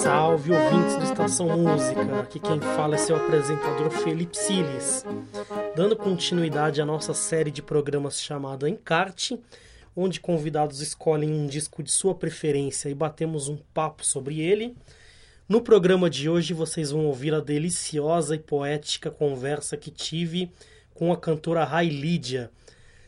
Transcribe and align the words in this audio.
Salve 0.00 0.52
ouvintes 0.52 0.96
do 0.96 1.02
Estação 1.02 1.58
Música, 1.58 2.20
aqui 2.20 2.38
quem 2.38 2.60
fala 2.60 2.94
é 2.94 2.98
seu 2.98 3.16
apresentador 3.16 3.90
Felipe 3.90 4.36
Siles, 4.36 5.04
dando 5.74 5.96
continuidade 5.96 6.80
à 6.80 6.86
nossa 6.86 7.12
série 7.14 7.50
de 7.50 7.62
programas 7.62 8.22
chamada 8.22 8.70
Encarte, 8.70 9.40
onde 9.96 10.20
convidados 10.20 10.80
escolhem 10.80 11.32
um 11.32 11.48
disco 11.48 11.82
de 11.82 11.90
sua 11.90 12.14
preferência 12.14 12.88
e 12.88 12.94
batemos 12.94 13.48
um 13.48 13.56
papo 13.74 14.06
sobre 14.06 14.40
ele. 14.40 14.76
No 15.48 15.60
programa 15.60 16.08
de 16.08 16.30
hoje 16.30 16.54
vocês 16.54 16.92
vão 16.92 17.06
ouvir 17.06 17.34
a 17.34 17.40
deliciosa 17.40 18.36
e 18.36 18.38
poética 18.38 19.10
conversa 19.10 19.76
que 19.76 19.90
tive 19.90 20.48
com 20.94 21.12
a 21.12 21.16
cantora 21.16 21.64
Rai 21.64 21.88
Lídia 21.88 22.52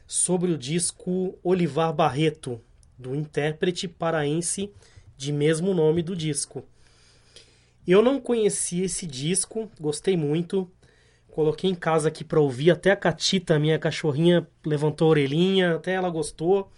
sobre 0.06 0.52
o 0.52 0.58
disco 0.58 1.38
Olivar 1.42 1.92
Barreto, 1.92 2.60
do 2.98 3.14
intérprete 3.14 3.88
paraense 3.88 4.70
de 5.16 5.32
mesmo 5.32 5.74
nome 5.74 6.02
do 6.02 6.14
disco. 6.14 6.64
Eu 7.86 8.02
não 8.02 8.20
conhecia 8.20 8.84
esse 8.84 9.06
disco, 9.06 9.70
gostei 9.80 10.16
muito. 10.16 10.70
Coloquei 11.28 11.70
em 11.70 11.74
casa 11.74 12.08
aqui 12.08 12.24
para 12.24 12.40
ouvir, 12.40 12.70
até 12.70 12.90
a 12.90 12.96
Catita, 12.96 13.58
minha 13.58 13.78
cachorrinha, 13.78 14.46
levantou 14.64 15.06
a 15.06 15.10
orelhinha, 15.10 15.76
até 15.76 15.92
ela 15.92 16.08
gostou. 16.08 16.70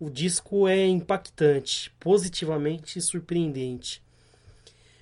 O 0.00 0.08
disco 0.08 0.66
é 0.66 0.86
impactante, 0.86 1.92
positivamente 2.00 3.00
surpreendente. 3.00 4.02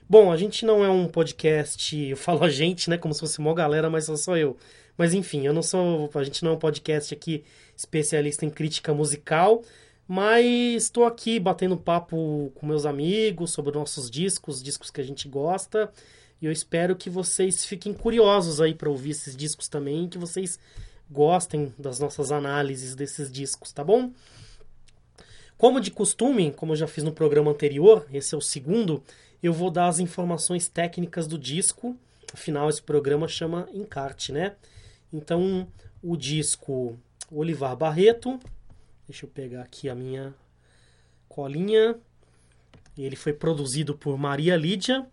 Bom, 0.08 0.30
a 0.30 0.36
gente 0.36 0.64
não 0.64 0.84
é 0.84 0.90
um 0.90 1.06
podcast, 1.06 1.96
eu 1.96 2.16
falo 2.16 2.44
a 2.44 2.50
gente, 2.50 2.90
né, 2.90 2.98
como 2.98 3.14
se 3.14 3.20
fosse 3.20 3.38
uma 3.38 3.54
galera, 3.54 3.88
mas 3.88 4.06
só 4.06 4.16
sou 4.16 4.36
eu. 4.36 4.56
Mas 4.96 5.14
enfim, 5.14 5.46
eu 5.46 5.52
não 5.52 5.62
sou, 5.62 6.10
a 6.14 6.24
gente 6.24 6.44
não 6.44 6.52
é 6.52 6.54
um 6.54 6.58
podcast 6.58 7.12
aqui 7.12 7.44
especialista 7.76 8.44
em 8.44 8.50
crítica 8.50 8.94
musical, 8.94 9.62
mas 10.08 10.84
estou 10.84 11.04
aqui 11.04 11.38
batendo 11.38 11.76
papo 11.76 12.50
com 12.54 12.66
meus 12.66 12.86
amigos 12.86 13.50
sobre 13.50 13.76
nossos 13.76 14.10
discos, 14.10 14.62
discos 14.62 14.90
que 14.90 15.00
a 15.00 15.04
gente 15.04 15.28
gosta. 15.28 15.90
E 16.40 16.46
eu 16.46 16.52
espero 16.52 16.94
que 16.94 17.10
vocês 17.10 17.64
fiquem 17.64 17.92
curiosos 17.92 18.60
aí 18.60 18.74
para 18.74 18.90
ouvir 18.90 19.10
esses 19.10 19.36
discos 19.36 19.68
também, 19.68 20.08
que 20.08 20.18
vocês 20.18 20.58
gostem 21.10 21.72
das 21.78 21.98
nossas 21.98 22.30
análises 22.30 22.94
desses 22.94 23.30
discos, 23.30 23.72
tá 23.72 23.82
bom? 23.82 24.12
Como 25.56 25.80
de 25.80 25.90
costume, 25.90 26.52
como 26.52 26.72
eu 26.72 26.76
já 26.76 26.86
fiz 26.86 27.02
no 27.02 27.12
programa 27.12 27.50
anterior, 27.50 28.06
esse 28.12 28.34
é 28.34 28.38
o 28.38 28.42
segundo, 28.42 29.02
eu 29.42 29.52
vou 29.52 29.70
dar 29.70 29.88
as 29.88 29.98
informações 29.98 30.68
técnicas 30.68 31.26
do 31.26 31.38
disco. 31.38 31.96
Afinal, 32.32 32.68
esse 32.68 32.82
programa 32.82 33.26
chama 33.26 33.68
Encarte, 33.72 34.32
né? 34.32 34.54
Então, 35.12 35.66
o 36.02 36.16
disco 36.16 36.98
Olivar 37.30 37.76
Barreto, 37.76 38.38
Deixa 39.08 39.24
eu 39.24 39.30
pegar 39.30 39.62
aqui 39.62 39.88
a 39.88 39.94
minha 39.94 40.34
colinha. 41.28 41.96
Ele 42.98 43.14
foi 43.14 43.32
produzido 43.32 43.96
por 43.96 44.18
Maria 44.18 44.56
Lídia, 44.56 45.06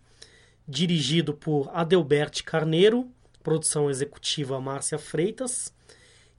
dirigido 0.68 1.36
por 1.36 1.70
Adelbert 1.72 2.44
Carneiro, 2.44 3.08
produção 3.44 3.92
executiva 3.92 4.60
Márcia 4.60 4.98
Freitas 4.98 5.72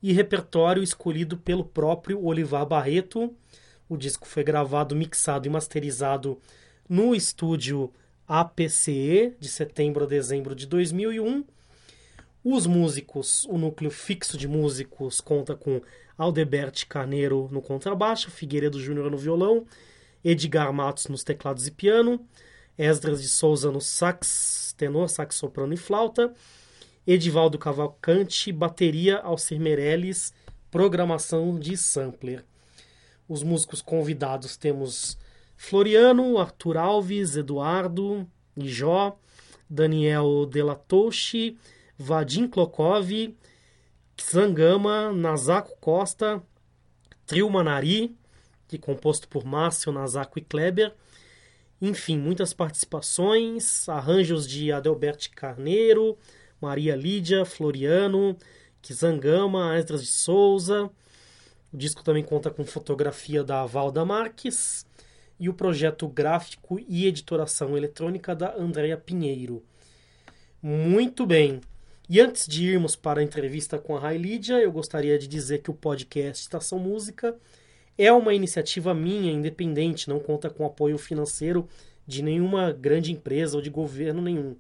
e 0.02 0.12
repertório 0.12 0.83
escolhido 0.83 1.36
pelo 1.36 1.64
próprio 1.64 2.25
Olivar 2.25 2.67
Barreto. 2.67 3.33
O 3.89 3.97
disco 3.97 4.27
foi 4.27 4.42
gravado, 4.42 4.97
mixado 4.97 5.47
e 5.47 5.50
masterizado 5.50 6.41
no 6.89 7.14
estúdio 7.14 7.92
APCE 8.27 9.36
de 9.39 9.48
setembro 9.48 10.05
a 10.05 10.08
dezembro 10.08 10.56
de 10.56 10.67
2001. 10.67 11.45
Os 12.44 12.66
músicos, 12.66 13.46
o 13.46 13.56
núcleo 13.56 13.90
fixo 13.90 14.36
de 14.36 14.46
músicos 14.46 15.18
conta 15.18 15.56
com 15.56 15.80
Aldebert 16.18 16.86
Carneiro 16.86 17.48
no 17.50 17.62
contrabaixo, 17.62 18.30
Figueiredo 18.30 18.78
Júnior 18.78 19.10
no 19.10 19.16
violão, 19.16 19.64
Edgar 20.22 20.70
Matos 20.70 21.06
nos 21.06 21.24
teclados 21.24 21.66
e 21.66 21.70
piano, 21.70 22.20
Esdras 22.76 23.22
de 23.22 23.28
Souza 23.28 23.72
no 23.72 23.80
sax, 23.80 24.74
tenor, 24.77 25.08
sax 25.08 25.36
soprano 25.36 25.72
e 25.72 25.78
flauta, 25.78 26.34
Edivaldo 27.06 27.58
Cavalcante, 27.58 28.52
bateria, 28.52 29.16
Alcir 29.20 29.58
Meirelles, 29.58 30.34
programação 30.70 31.58
de 31.58 31.78
sampler. 31.78 32.44
Os 33.27 33.42
músicos 33.42 33.80
convidados 33.80 34.54
temos 34.58 35.16
Floriano, 35.56 36.36
Arthur 36.36 36.77
Alves, 36.77 37.38
Eduardo, 37.38 38.28
Jó, 38.54 39.18
Daniel 39.68 40.44
Delatouche, 40.44 41.56
Vadim 41.98 42.48
Klokov, 42.48 43.08
Zangama, 44.20 45.12
Nazako 45.12 45.77
Costa, 45.80 46.42
Trio 47.27 47.48
Manari, 47.48 48.16
que 48.68 48.77
é 48.77 48.78
composto 48.78 49.28
por 49.28 49.44
Márcio, 49.44 49.92
Nazako 49.92 50.38
e 50.38 50.42
Kleber. 50.42 50.94
Enfim, 51.80 52.18
muitas 52.18 52.52
participações, 52.52 53.88
arranjos 53.88 54.48
de 54.48 54.72
Adelbert 54.72 55.30
Carneiro, 55.34 56.16
Maria 56.60 56.96
Lídia, 56.96 57.44
Floriano, 57.44 58.36
Kizangama, 58.80 59.77
Esdras 59.77 60.02
de 60.02 60.08
Souza. 60.08 60.90
O 61.72 61.77
disco 61.77 62.02
também 62.02 62.22
conta 62.22 62.50
com 62.50 62.64
fotografia 62.64 63.42
da 63.42 63.66
Valda 63.66 64.04
Marques 64.04 64.86
e 65.38 65.48
o 65.48 65.54
projeto 65.54 66.08
gráfico 66.08 66.80
e 66.88 67.06
editoração 67.06 67.77
eletrônica 67.77 68.34
da 68.34 68.54
Andrea 68.56 68.96
Pinheiro. 68.96 69.62
Muito 70.62 71.27
bem. 71.27 71.60
E 72.06 72.20
antes 72.20 72.46
de 72.46 72.66
irmos 72.66 72.94
para 72.94 73.20
a 73.20 73.24
entrevista 73.24 73.78
com 73.78 73.96
a 73.96 74.00
Rai 74.00 74.20
eu 74.62 74.70
gostaria 74.70 75.18
de 75.18 75.26
dizer 75.26 75.62
que 75.62 75.70
o 75.70 75.74
podcast 75.74 76.42
Estação 76.42 76.78
Música 76.78 77.34
é 77.96 78.12
uma 78.12 78.34
iniciativa 78.34 78.92
minha, 78.92 79.32
independente, 79.32 80.10
não 80.10 80.20
conta 80.20 80.50
com 80.50 80.66
apoio 80.66 80.98
financeiro 80.98 81.66
de 82.06 82.22
nenhuma 82.22 82.72
grande 82.72 83.10
empresa 83.10 83.56
ou 83.56 83.62
de 83.62 83.70
governo 83.70 84.20
nenhum. 84.20 84.54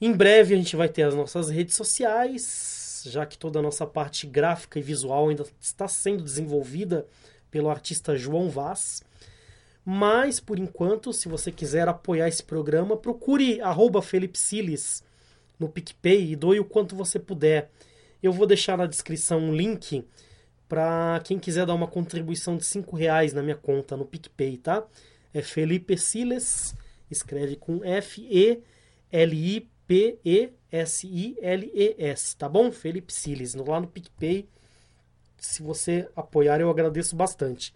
Em 0.00 0.10
breve 0.10 0.54
a 0.54 0.56
gente 0.56 0.76
vai 0.76 0.88
ter 0.88 1.02
as 1.02 1.14
nossas 1.14 1.50
redes 1.50 1.74
sociais, 1.74 3.02
já 3.04 3.26
que 3.26 3.36
toda 3.36 3.58
a 3.58 3.62
nossa 3.62 3.86
parte 3.86 4.26
gráfica 4.26 4.78
e 4.78 4.82
visual 4.82 5.28
ainda 5.28 5.44
está 5.60 5.86
sendo 5.86 6.24
desenvolvida 6.24 7.06
pelo 7.50 7.68
artista 7.68 8.16
João 8.16 8.48
Vaz. 8.48 9.02
Mas, 9.84 10.40
por 10.40 10.58
enquanto, 10.58 11.12
se 11.12 11.28
você 11.28 11.52
quiser 11.52 11.86
apoiar 11.86 12.28
esse 12.28 12.42
programa, 12.42 12.96
procure 12.96 13.60
arroba 13.60 14.00
Felipe 14.00 14.38
Siles 14.38 15.06
no 15.58 15.68
PicPay 15.68 16.32
e 16.32 16.36
doe 16.36 16.60
o 16.60 16.64
quanto 16.64 16.94
você 16.94 17.18
puder. 17.18 17.70
Eu 18.22 18.32
vou 18.32 18.46
deixar 18.46 18.76
na 18.76 18.86
descrição 18.86 19.38
um 19.38 19.54
link 19.54 20.04
para 20.68 21.20
quem 21.24 21.38
quiser 21.38 21.64
dar 21.64 21.74
uma 21.74 21.86
contribuição 21.86 22.56
de 22.56 22.64
5 22.66 22.94
reais 22.96 23.32
na 23.32 23.42
minha 23.42 23.56
conta 23.56 23.96
no 23.96 24.04
PicPay, 24.04 24.58
tá? 24.58 24.86
É 25.32 25.40
Felipe 25.40 25.96
Siles, 25.96 26.74
escreve 27.10 27.56
com 27.56 27.82
F-L-I-P-E-S-I-L-E-S, 27.84 28.26
tá 32.36 32.48
bom? 32.48 32.70
Felipe 32.70 33.12
Siles, 33.12 33.54
lá 33.54 33.80
no 33.80 33.86
PicPay. 33.86 34.46
Se 35.38 35.62
você 35.62 36.08
apoiar, 36.14 36.60
eu 36.60 36.68
agradeço 36.68 37.16
bastante. 37.16 37.72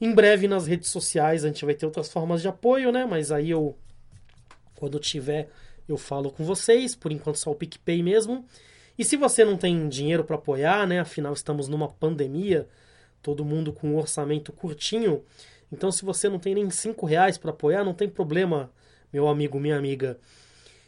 Em 0.00 0.12
breve 0.12 0.48
nas 0.48 0.66
redes 0.66 0.90
sociais 0.90 1.44
a 1.44 1.46
gente 1.46 1.64
vai 1.64 1.74
ter 1.74 1.86
outras 1.86 2.10
formas 2.10 2.42
de 2.42 2.48
apoio, 2.48 2.90
né? 2.90 3.06
Mas 3.06 3.30
aí 3.30 3.50
eu, 3.50 3.78
quando 4.74 4.98
tiver 4.98 5.48
eu 5.88 5.96
falo 5.96 6.30
com 6.30 6.44
vocês, 6.44 6.94
por 6.94 7.12
enquanto 7.12 7.36
só 7.36 7.50
o 7.50 7.54
PicPay 7.54 8.02
mesmo. 8.02 8.44
E 8.98 9.04
se 9.04 9.16
você 9.16 9.44
não 9.44 9.56
tem 9.56 9.88
dinheiro 9.88 10.24
para 10.24 10.36
apoiar, 10.36 10.86
né? 10.86 11.00
Afinal 11.00 11.32
estamos 11.32 11.68
numa 11.68 11.88
pandemia, 11.88 12.68
todo 13.22 13.44
mundo 13.44 13.72
com 13.72 13.88
um 13.88 13.96
orçamento 13.96 14.52
curtinho. 14.52 15.22
Então 15.72 15.90
se 15.90 16.04
você 16.04 16.28
não 16.28 16.38
tem 16.38 16.54
nem 16.54 16.68
cinco 16.70 17.06
reais 17.06 17.38
para 17.38 17.50
apoiar, 17.50 17.84
não 17.84 17.94
tem 17.94 18.08
problema, 18.08 18.70
meu 19.12 19.28
amigo, 19.28 19.58
minha 19.58 19.76
amiga. 19.76 20.18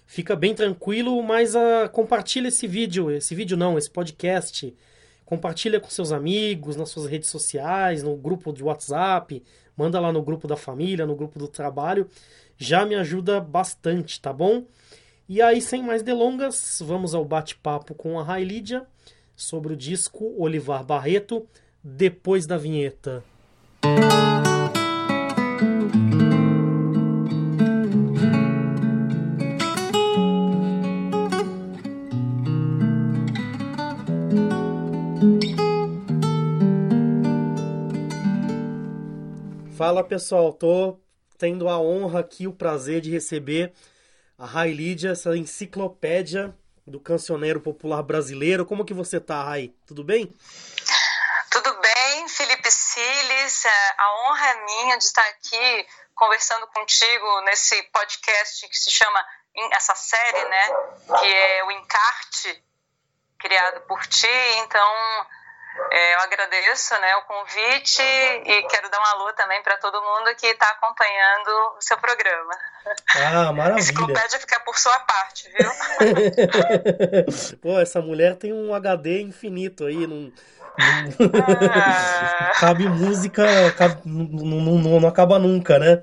Fica 0.06 0.36
bem 0.36 0.54
tranquilo, 0.54 1.22
mas 1.22 1.54
uh, 1.54 1.88
compartilha 1.90 2.48
esse 2.48 2.66
vídeo, 2.66 3.10
esse 3.10 3.34
vídeo 3.34 3.56
não, 3.56 3.78
esse 3.78 3.90
podcast. 3.90 4.74
Compartilha 5.24 5.80
com 5.80 5.88
seus 5.88 6.12
amigos, 6.12 6.76
nas 6.76 6.90
suas 6.90 7.06
redes 7.06 7.30
sociais, 7.30 8.02
no 8.02 8.14
grupo 8.14 8.52
de 8.52 8.62
WhatsApp, 8.62 9.42
manda 9.74 9.98
lá 9.98 10.12
no 10.12 10.22
grupo 10.22 10.46
da 10.46 10.56
família, 10.56 11.06
no 11.06 11.16
grupo 11.16 11.38
do 11.38 11.48
trabalho. 11.48 12.06
Já 12.56 12.86
me 12.86 12.94
ajuda 12.94 13.40
bastante, 13.40 14.20
tá 14.20 14.32
bom? 14.32 14.64
E 15.28 15.42
aí, 15.42 15.60
sem 15.60 15.82
mais 15.82 16.02
delongas, 16.02 16.80
vamos 16.84 17.14
ao 17.14 17.24
bate-papo 17.24 17.94
com 17.94 18.18
a 18.18 18.22
Rai 18.22 18.44
Lídia 18.44 18.86
sobre 19.34 19.72
o 19.72 19.76
disco 19.76 20.34
Olivar 20.38 20.84
Barreto, 20.84 21.46
depois 21.82 22.46
da 22.46 22.56
vinheta. 22.56 23.24
Fala 39.72 40.04
pessoal, 40.04 40.52
tô 40.52 40.98
tendo 41.38 41.68
a 41.68 41.78
honra 41.78 42.20
aqui, 42.20 42.46
o 42.46 42.52
prazer 42.52 43.00
de 43.00 43.10
receber 43.10 43.72
a 44.38 44.46
Rai 44.46 44.70
Lídia, 44.70 45.10
essa 45.10 45.36
enciclopédia 45.36 46.54
do 46.86 47.00
cancioneiro 47.00 47.60
popular 47.60 48.02
brasileiro. 48.02 48.66
Como 48.66 48.84
que 48.84 48.94
você 48.94 49.20
tá, 49.20 49.42
Rai? 49.42 49.72
Tudo 49.86 50.04
bem? 50.04 50.32
Tudo 51.50 51.80
bem, 51.80 52.28
Felipe 52.28 52.70
Siles? 52.70 53.64
É, 53.64 53.94
a 53.98 54.28
honra 54.28 54.46
é 54.48 54.64
minha 54.64 54.98
de 54.98 55.04
estar 55.04 55.26
aqui 55.28 55.86
conversando 56.14 56.66
contigo 56.68 57.40
nesse 57.42 57.82
podcast 57.84 58.68
que 58.68 58.76
se 58.76 58.90
chama 58.90 59.24
essa 59.72 59.94
série, 59.94 60.44
né, 60.48 60.68
que 61.20 61.26
é 61.26 61.64
o 61.64 61.70
Encarte, 61.70 62.64
criado 63.38 63.80
por 63.82 64.04
ti. 64.06 64.26
Então, 64.58 65.26
eu 66.14 66.20
agradeço 66.20 66.94
né, 67.00 67.16
o 67.16 67.22
convite 67.22 68.02
e 68.02 68.62
quero 68.68 68.88
dar 68.90 69.00
um 69.00 69.06
alô 69.14 69.32
também 69.32 69.62
para 69.62 69.76
todo 69.78 70.00
mundo 70.00 70.34
que 70.36 70.46
está 70.46 70.68
acompanhando 70.70 71.76
o 71.76 71.80
seu 71.80 71.96
programa. 71.98 72.52
Ah, 73.16 73.52
maravilha. 73.52 73.74
A 73.74 73.78
enciclopédia 73.78 74.38
fica 74.38 74.60
por 74.60 74.78
sua 74.78 74.98
parte, 75.00 75.50
viu? 75.50 75.70
Pô, 77.60 77.78
essa 77.80 78.00
mulher 78.00 78.36
tem 78.36 78.52
um 78.52 78.74
HD 78.74 79.20
infinito 79.22 79.84
aí, 79.84 80.06
não. 80.06 80.32
Ah. 80.76 82.52
cabe 82.58 82.88
música, 82.88 83.44
cabe, 83.78 84.00
não, 84.04 84.60
não, 84.60 85.00
não 85.00 85.08
acaba 85.08 85.38
nunca, 85.38 85.78
né? 85.78 86.02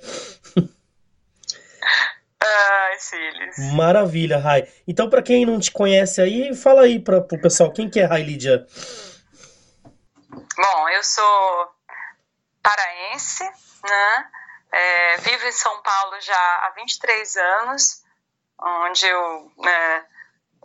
Ai, 2.44 2.98
filhos. 3.00 3.74
Maravilha, 3.74 4.38
Rai. 4.38 4.68
Então, 4.88 5.10
para 5.10 5.22
quem 5.22 5.46
não 5.46 5.60
te 5.60 5.72
conhece 5.72 6.22
aí, 6.22 6.56
fala 6.56 6.84
aí 6.84 7.00
para 7.00 7.18
o 7.18 7.42
pessoal, 7.42 7.72
quem 7.72 7.90
que 7.90 8.00
é 8.00 8.06
Rai 8.06 8.24
Lídia? 8.24 8.66
Bom, 10.56 10.90
eu 10.90 11.04
sou 11.04 11.76
paraense, 12.62 13.44
né? 13.44 14.32
É, 14.72 15.18
vivo 15.18 15.46
em 15.48 15.52
São 15.52 15.82
Paulo 15.82 16.20
já 16.22 16.56
há 16.66 16.74
23 16.76 17.36
anos, 17.38 18.04
onde 18.60 19.06
eu 19.06 19.52
né, 19.58 20.06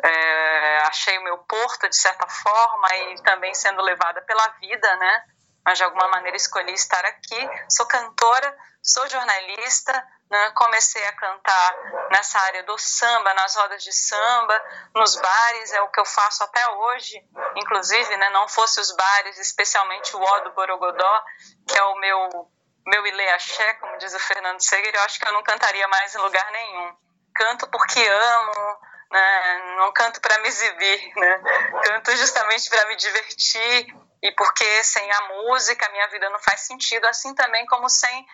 é, 0.04 0.78
achei 0.88 1.18
o 1.18 1.24
meu 1.24 1.38
porto 1.38 1.88
de 1.88 1.96
certa 1.96 2.26
forma 2.26 2.88
e 2.94 3.22
também 3.22 3.54
sendo 3.54 3.82
levada 3.82 4.20
pela 4.22 4.48
vida, 4.60 4.96
né? 4.96 5.24
Mas 5.64 5.78
de 5.78 5.84
alguma 5.84 6.08
maneira 6.08 6.36
escolhi 6.36 6.72
estar 6.72 7.04
aqui. 7.04 7.50
Sou 7.68 7.86
cantora, 7.86 8.56
sou 8.82 9.08
jornalista, 9.08 10.06
né? 10.30 10.50
Comecei 10.50 11.04
a 11.04 11.12
cantar 11.12 11.76
nessa 12.10 12.38
área 12.40 12.62
do 12.64 12.76
samba, 12.78 13.34
nas 13.34 13.54
rodas 13.56 13.82
de 13.82 13.92
samba, 13.92 14.64
nos 14.94 15.16
bares, 15.16 15.72
é 15.72 15.80
o 15.82 15.88
que 15.88 16.00
eu 16.00 16.04
faço 16.04 16.42
até 16.44 16.68
hoje. 16.68 17.22
Inclusive, 17.56 18.16
né, 18.16 18.30
não 18.30 18.48
fosse 18.48 18.80
os 18.80 18.94
bares, 18.94 19.38
especialmente 19.38 20.14
o 20.16 20.20
O 20.20 20.40
do 20.40 20.52
Borogodó, 20.52 21.24
que 21.68 21.78
é 21.78 21.82
o 21.82 21.94
meu, 21.96 22.50
meu 22.86 23.06
Ilê 23.06 23.28
Axé, 23.30 23.74
como 23.74 23.96
diz 23.98 24.14
o 24.14 24.18
Fernando 24.18 24.60
Seger, 24.60 24.94
eu 24.94 25.02
acho 25.02 25.18
que 25.18 25.28
eu 25.28 25.32
não 25.32 25.42
cantaria 25.42 25.86
mais 25.88 26.14
em 26.14 26.18
lugar 26.18 26.50
nenhum. 26.50 26.96
Canto 27.34 27.68
porque 27.68 28.00
amo, 28.00 28.78
né? 29.10 29.76
não 29.76 29.92
canto 29.92 30.20
para 30.20 30.38
me 30.40 30.48
exibir, 30.48 31.12
né? 31.16 31.42
canto 31.84 32.16
justamente 32.16 32.68
para 32.68 32.86
me 32.88 32.96
divertir 32.96 33.94
e 34.22 34.32
porque 34.32 34.82
sem 34.82 35.10
a 35.12 35.20
música 35.28 35.88
minha 35.90 36.08
vida 36.08 36.28
não 36.30 36.40
faz 36.40 36.62
sentido, 36.62 37.04
assim 37.06 37.34
também 37.34 37.64
como 37.66 37.88
sem 37.88 38.26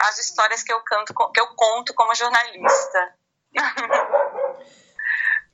as 0.00 0.18
histórias 0.18 0.62
que 0.62 0.72
eu 0.72 0.80
canto, 0.80 1.14
que 1.32 1.40
eu 1.40 1.46
conto 1.54 1.94
como 1.94 2.14
jornalista. 2.14 3.14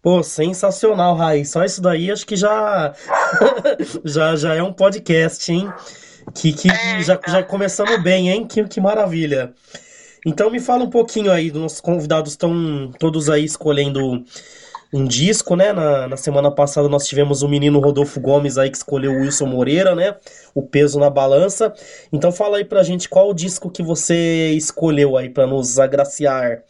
Pô, 0.01 0.23
sensacional, 0.23 1.17
Raí. 1.17 1.45
Só 1.45 1.65
isso 1.65 1.83
daí 1.83 2.11
acho 2.11 2.27
que 2.27 2.37
já 2.37 2.95
já, 4.05 4.37
já 4.37 4.55
é 4.55 4.63
um 4.63 4.73
podcast, 4.73 5.51
hein? 5.53 5.73
Que, 6.35 6.53
que 6.53 6.71
é, 6.71 7.03
já, 7.03 7.19
já 7.27 7.43
começamos 7.43 8.01
bem, 8.03 8.31
hein? 8.31 8.47
Que, 8.47 8.65
que 8.69 8.81
maravilha. 8.81 9.53
Então 10.25 10.51
me 10.51 10.61
fala 10.61 10.85
um 10.85 10.91
pouquinho 10.91 11.33
aí, 11.33 11.51
dos 11.51 11.63
nossos 11.63 11.81
convidados 11.81 12.33
estão 12.33 12.93
todos 12.99 13.29
aí 13.29 13.45
escolhendo 13.45 14.25
um 14.93 15.05
disco, 15.05 15.55
né? 15.55 15.73
Na, 15.73 16.09
na 16.09 16.17
semana 16.17 16.55
passada 16.55 16.89
nós 16.89 17.07
tivemos 17.07 17.43
o 17.43 17.49
menino 17.49 17.81
Rodolfo 17.81 18.21
Gomes 18.21 18.57
aí 18.57 18.71
que 18.71 18.77
escolheu 18.77 19.13
o 19.13 19.21
Wilson 19.21 19.47
Moreira, 19.47 19.95
né? 19.95 20.19
O 20.55 20.67
peso 20.67 20.99
na 20.99 21.11
balança. 21.11 21.73
Então 22.13 22.33
fala 22.33 22.59
aí 22.59 22.65
pra 22.65 22.83
gente 22.83 23.09
qual 23.09 23.29
o 23.29 23.35
disco 23.35 23.71
que 23.71 23.83
você 23.83 24.49
escolheu 24.53 25.17
aí 25.17 25.29
para 25.29 25.47
nos 25.47 25.79
agraciar. 25.79 26.63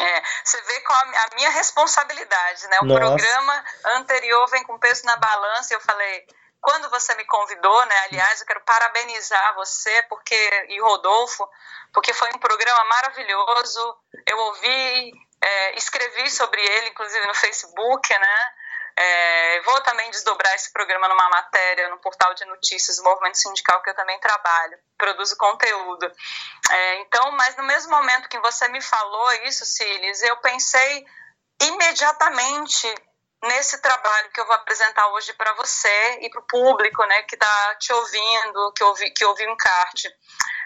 É, 0.00 0.22
você 0.44 0.62
vê 0.62 0.80
qual 0.80 0.98
a 0.98 1.34
minha 1.34 1.50
responsabilidade, 1.50 2.66
né? 2.68 2.78
O 2.82 2.84
Nossa. 2.84 3.00
programa 3.00 3.64
anterior 3.96 4.48
vem 4.50 4.64
com 4.64 4.78
peso 4.78 5.04
na 5.04 5.16
balança 5.16 5.72
e 5.72 5.76
eu 5.76 5.80
falei, 5.80 6.24
quando 6.60 6.90
você 6.90 7.14
me 7.14 7.24
convidou, 7.24 7.86
né? 7.86 7.94
Aliás, 8.08 8.40
eu 8.40 8.46
quero 8.46 8.60
parabenizar 8.62 9.54
você 9.54 10.02
porque 10.08 10.36
e 10.68 10.80
Rodolfo, 10.80 11.48
porque 11.92 12.12
foi 12.12 12.28
um 12.34 12.38
programa 12.38 12.84
maravilhoso. 12.84 13.96
Eu 14.26 14.38
ouvi, 14.38 15.12
é, 15.42 15.76
escrevi 15.76 16.30
sobre 16.30 16.60
ele, 16.60 16.88
inclusive 16.88 17.26
no 17.26 17.34
Facebook, 17.34 18.18
né? 18.18 18.52
É, 19.00 19.60
vou 19.60 19.80
também 19.82 20.10
desdobrar 20.10 20.52
esse 20.56 20.72
programa 20.72 21.06
numa 21.06 21.28
matéria 21.28 21.88
no 21.88 21.98
portal 21.98 22.34
de 22.34 22.44
notícias 22.46 22.96
do 22.96 23.04
Movimento 23.04 23.38
Sindical 23.38 23.80
que 23.80 23.90
eu 23.90 23.94
também 23.94 24.18
trabalho, 24.18 24.76
produzo 24.96 25.36
conteúdo. 25.36 26.10
É, 26.68 26.94
então, 27.02 27.30
mas 27.32 27.56
no 27.56 27.62
mesmo 27.62 27.92
momento 27.92 28.28
que 28.28 28.40
você 28.40 28.66
me 28.68 28.80
falou 28.80 29.32
isso, 29.44 29.64
Cilis, 29.64 30.20
eu 30.22 30.36
pensei 30.38 31.06
imediatamente 31.62 32.92
nesse 33.42 33.78
trabalho 33.78 34.30
que 34.30 34.40
eu 34.40 34.46
vou 34.46 34.54
apresentar 34.54 35.08
hoje 35.08 35.32
para 35.34 35.52
você 35.54 36.18
e 36.20 36.30
para 36.30 36.40
o 36.40 36.46
público, 36.46 37.04
né, 37.04 37.22
que 37.22 37.36
está 37.36 37.74
te 37.76 37.92
ouvindo, 37.92 38.72
que 38.74 38.84
ouvi, 38.84 39.10
que 39.10 39.24
ouviu 39.24 39.48
o 39.48 39.52
encarte. 39.52 40.08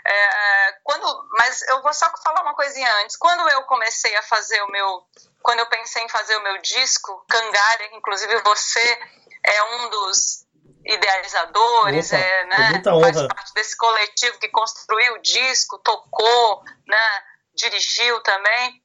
É, 0.04 0.72
quando, 0.82 1.28
mas 1.38 1.62
eu 1.68 1.82
vou 1.82 1.92
só 1.92 2.10
falar 2.24 2.42
uma 2.42 2.54
coisinha 2.54 2.92
antes. 3.02 3.16
Quando 3.16 3.48
eu 3.50 3.62
comecei 3.64 4.14
a 4.16 4.22
fazer 4.22 4.60
o 4.62 4.70
meu, 4.70 5.06
quando 5.42 5.60
eu 5.60 5.66
pensei 5.66 6.02
em 6.02 6.08
fazer 6.08 6.36
o 6.36 6.42
meu 6.42 6.58
disco, 6.58 7.24
Cangalha, 7.28 7.94
inclusive 7.94 8.40
você 8.42 9.00
é 9.44 9.62
um 9.64 9.90
dos 9.90 10.46
idealizadores, 10.84 12.12
Opa, 12.12 12.16
é, 12.20 12.44
né, 12.46 12.82
faz 12.82 13.26
parte 13.28 13.54
desse 13.54 13.76
coletivo 13.76 14.38
que 14.38 14.48
construiu 14.48 15.14
o 15.14 15.22
disco, 15.22 15.78
tocou, 15.78 16.64
né, 16.86 17.24
dirigiu 17.54 18.20
também. 18.22 18.82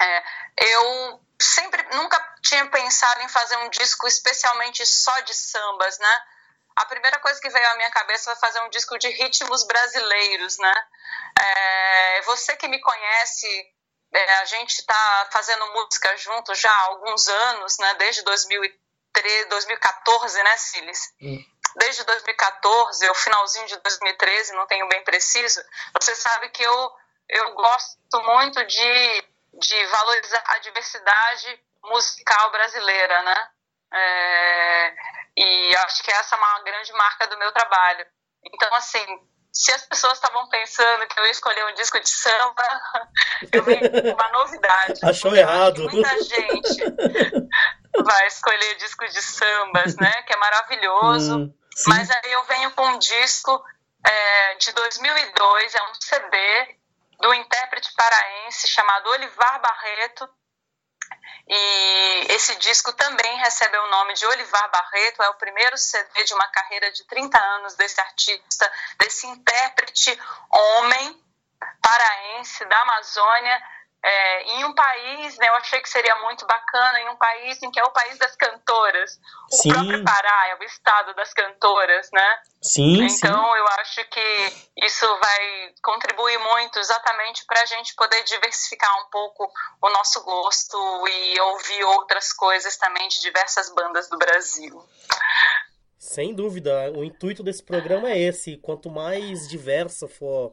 É, 0.00 0.22
eu 0.58 1.20
sempre, 1.42 1.82
nunca 1.96 2.18
tinha 2.42 2.66
pensado 2.66 3.22
em 3.22 3.28
fazer 3.28 3.56
um 3.58 3.70
disco 3.70 4.06
especialmente 4.06 4.84
só 4.86 5.20
de 5.20 5.34
sambas, 5.34 5.98
né? 5.98 6.22
a 6.76 6.86
primeira 6.86 7.18
coisa 7.18 7.40
que 7.40 7.48
veio 7.48 7.68
à 7.68 7.76
minha 7.76 7.90
cabeça 7.90 8.24
foi 8.24 8.36
fazer 8.36 8.60
um 8.62 8.70
disco 8.70 8.98
de 8.98 9.08
ritmos 9.08 9.64
brasileiros, 9.64 10.58
né? 10.58 10.74
É, 11.38 12.22
você 12.22 12.56
que 12.56 12.68
me 12.68 12.80
conhece, 12.80 13.46
é, 14.12 14.34
a 14.36 14.44
gente 14.46 14.78
está 14.78 15.28
fazendo 15.30 15.66
música 15.72 16.16
junto 16.16 16.54
já 16.54 16.70
há 16.70 16.84
alguns 16.86 17.26
anos, 17.28 17.76
né? 17.78 17.94
Desde 17.94 18.22
2013, 18.22 19.44
2014, 19.46 20.42
né, 20.42 20.56
Siles? 20.56 21.00
Hum. 21.20 21.44
Desde 21.76 22.04
2014, 22.04 23.08
o 23.08 23.14
finalzinho 23.14 23.66
de 23.66 23.76
2013, 23.78 24.52
não 24.52 24.66
tenho 24.66 24.88
bem 24.88 25.02
preciso. 25.04 25.62
Você 25.94 26.14
sabe 26.14 26.48
que 26.50 26.62
eu 26.62 26.92
eu 27.28 27.54
gosto 27.54 28.22
muito 28.24 28.62
de, 28.66 29.24
de 29.54 29.86
valorizar 29.86 30.42
a 30.46 30.58
diversidade 30.58 31.60
musical 31.84 32.50
brasileira, 32.50 33.22
né? 33.22 33.48
É, 33.94 34.94
e 35.36 35.76
acho 35.76 36.02
que 36.02 36.10
essa 36.10 36.34
é 36.34 36.38
uma 36.38 36.62
grande 36.62 36.92
marca 36.92 37.26
do 37.26 37.38
meu 37.38 37.52
trabalho. 37.52 38.06
Então, 38.44 38.74
assim, 38.74 39.04
se 39.52 39.70
as 39.72 39.82
pessoas 39.82 40.14
estavam 40.14 40.48
pensando 40.48 41.06
que 41.06 41.20
eu 41.20 41.26
ia 41.26 41.30
escolher 41.30 41.64
um 41.66 41.74
disco 41.74 42.00
de 42.00 42.08
samba, 42.08 42.62
eu 43.52 43.64
com 43.64 44.22
uma 44.22 44.28
novidade. 44.30 45.00
Achou 45.04 45.34
errado. 45.36 45.82
Muita 45.90 46.22
gente 46.22 46.78
vai 48.02 48.26
escolher 48.26 48.76
disco 48.76 49.06
de 49.06 49.20
sambas, 49.20 49.96
né? 49.96 50.22
Que 50.22 50.32
é 50.32 50.36
maravilhoso. 50.36 51.38
Hum, 51.38 51.54
mas 51.86 52.10
aí 52.10 52.32
eu 52.32 52.42
venho 52.44 52.70
com 52.72 52.86
um 52.86 52.98
disco 52.98 53.62
é, 54.04 54.54
de 54.54 54.72
2002, 54.72 55.74
é 55.74 55.82
um 55.82 55.94
CD 56.00 56.81
do 57.22 57.32
intérprete 57.32 57.92
paraense 57.94 58.66
chamado 58.66 59.08
Olivar 59.10 59.60
Barreto, 59.60 60.28
e 61.46 62.26
esse 62.30 62.56
disco 62.56 62.92
também 62.94 63.36
recebe 63.38 63.76
o 63.78 63.90
nome 63.90 64.14
de 64.14 64.26
Olivar 64.26 64.70
Barreto, 64.70 65.22
é 65.22 65.28
o 65.28 65.34
primeiro 65.34 65.78
CD 65.78 66.24
de 66.24 66.34
uma 66.34 66.48
carreira 66.48 66.90
de 66.90 67.04
30 67.04 67.38
anos 67.38 67.74
desse 67.76 68.00
artista, 68.00 68.70
desse 68.98 69.26
intérprete 69.26 70.18
homem 70.50 71.24
paraense 71.80 72.64
da 72.64 72.80
Amazônia, 72.80 73.62
é, 74.04 74.42
em 74.54 74.64
um 74.64 74.74
país, 74.74 75.38
né, 75.38 75.48
eu 75.48 75.54
achei 75.54 75.80
que 75.80 75.88
seria 75.88 76.16
muito 76.16 76.44
bacana, 76.44 77.00
em 77.00 77.08
um 77.10 77.16
país 77.16 77.62
em 77.62 77.70
que 77.70 77.78
é 77.78 77.84
o 77.84 77.92
país 77.92 78.18
das 78.18 78.34
cantoras. 78.34 79.20
O 79.52 79.56
sim. 79.56 79.72
próprio 79.72 80.04
Pará 80.04 80.48
é 80.48 80.56
o 80.56 80.64
estado 80.64 81.14
das 81.14 81.32
cantoras, 81.32 82.10
né? 82.12 82.38
Sim, 82.60 83.04
Então, 83.04 83.52
sim. 83.52 83.58
eu 83.58 83.66
acho 83.78 84.04
que 84.08 84.52
isso 84.84 85.06
vai 85.06 85.74
contribuir 85.82 86.36
muito 86.38 86.80
exatamente 86.80 87.44
para 87.46 87.62
a 87.62 87.66
gente 87.66 87.94
poder 87.94 88.24
diversificar 88.24 88.92
um 89.06 89.10
pouco 89.10 89.48
o 89.80 89.90
nosso 89.90 90.22
gosto 90.24 90.76
e 91.06 91.40
ouvir 91.40 91.84
outras 91.84 92.32
coisas 92.32 92.76
também 92.76 93.06
de 93.08 93.20
diversas 93.20 93.72
bandas 93.72 94.08
do 94.08 94.18
Brasil. 94.18 94.84
Sem 95.96 96.34
dúvida, 96.34 96.90
o 96.90 97.04
intuito 97.04 97.44
desse 97.44 97.62
programa 97.62 98.10
é 98.10 98.18
esse. 98.18 98.56
Quanto 98.56 98.90
mais 98.90 99.48
diversa 99.48 100.08
for 100.08 100.52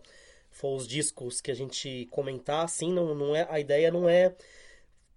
for 0.59 0.75
os 0.75 0.85
discos 0.85 1.39
que 1.39 1.49
a 1.49 1.55
gente 1.55 2.05
comentar, 2.11 2.65
assim, 2.65 2.91
não, 2.91 3.15
não 3.15 3.33
é, 3.33 3.47
a 3.49 3.61
ideia 3.61 3.89
não 3.89 4.09
é 4.09 4.35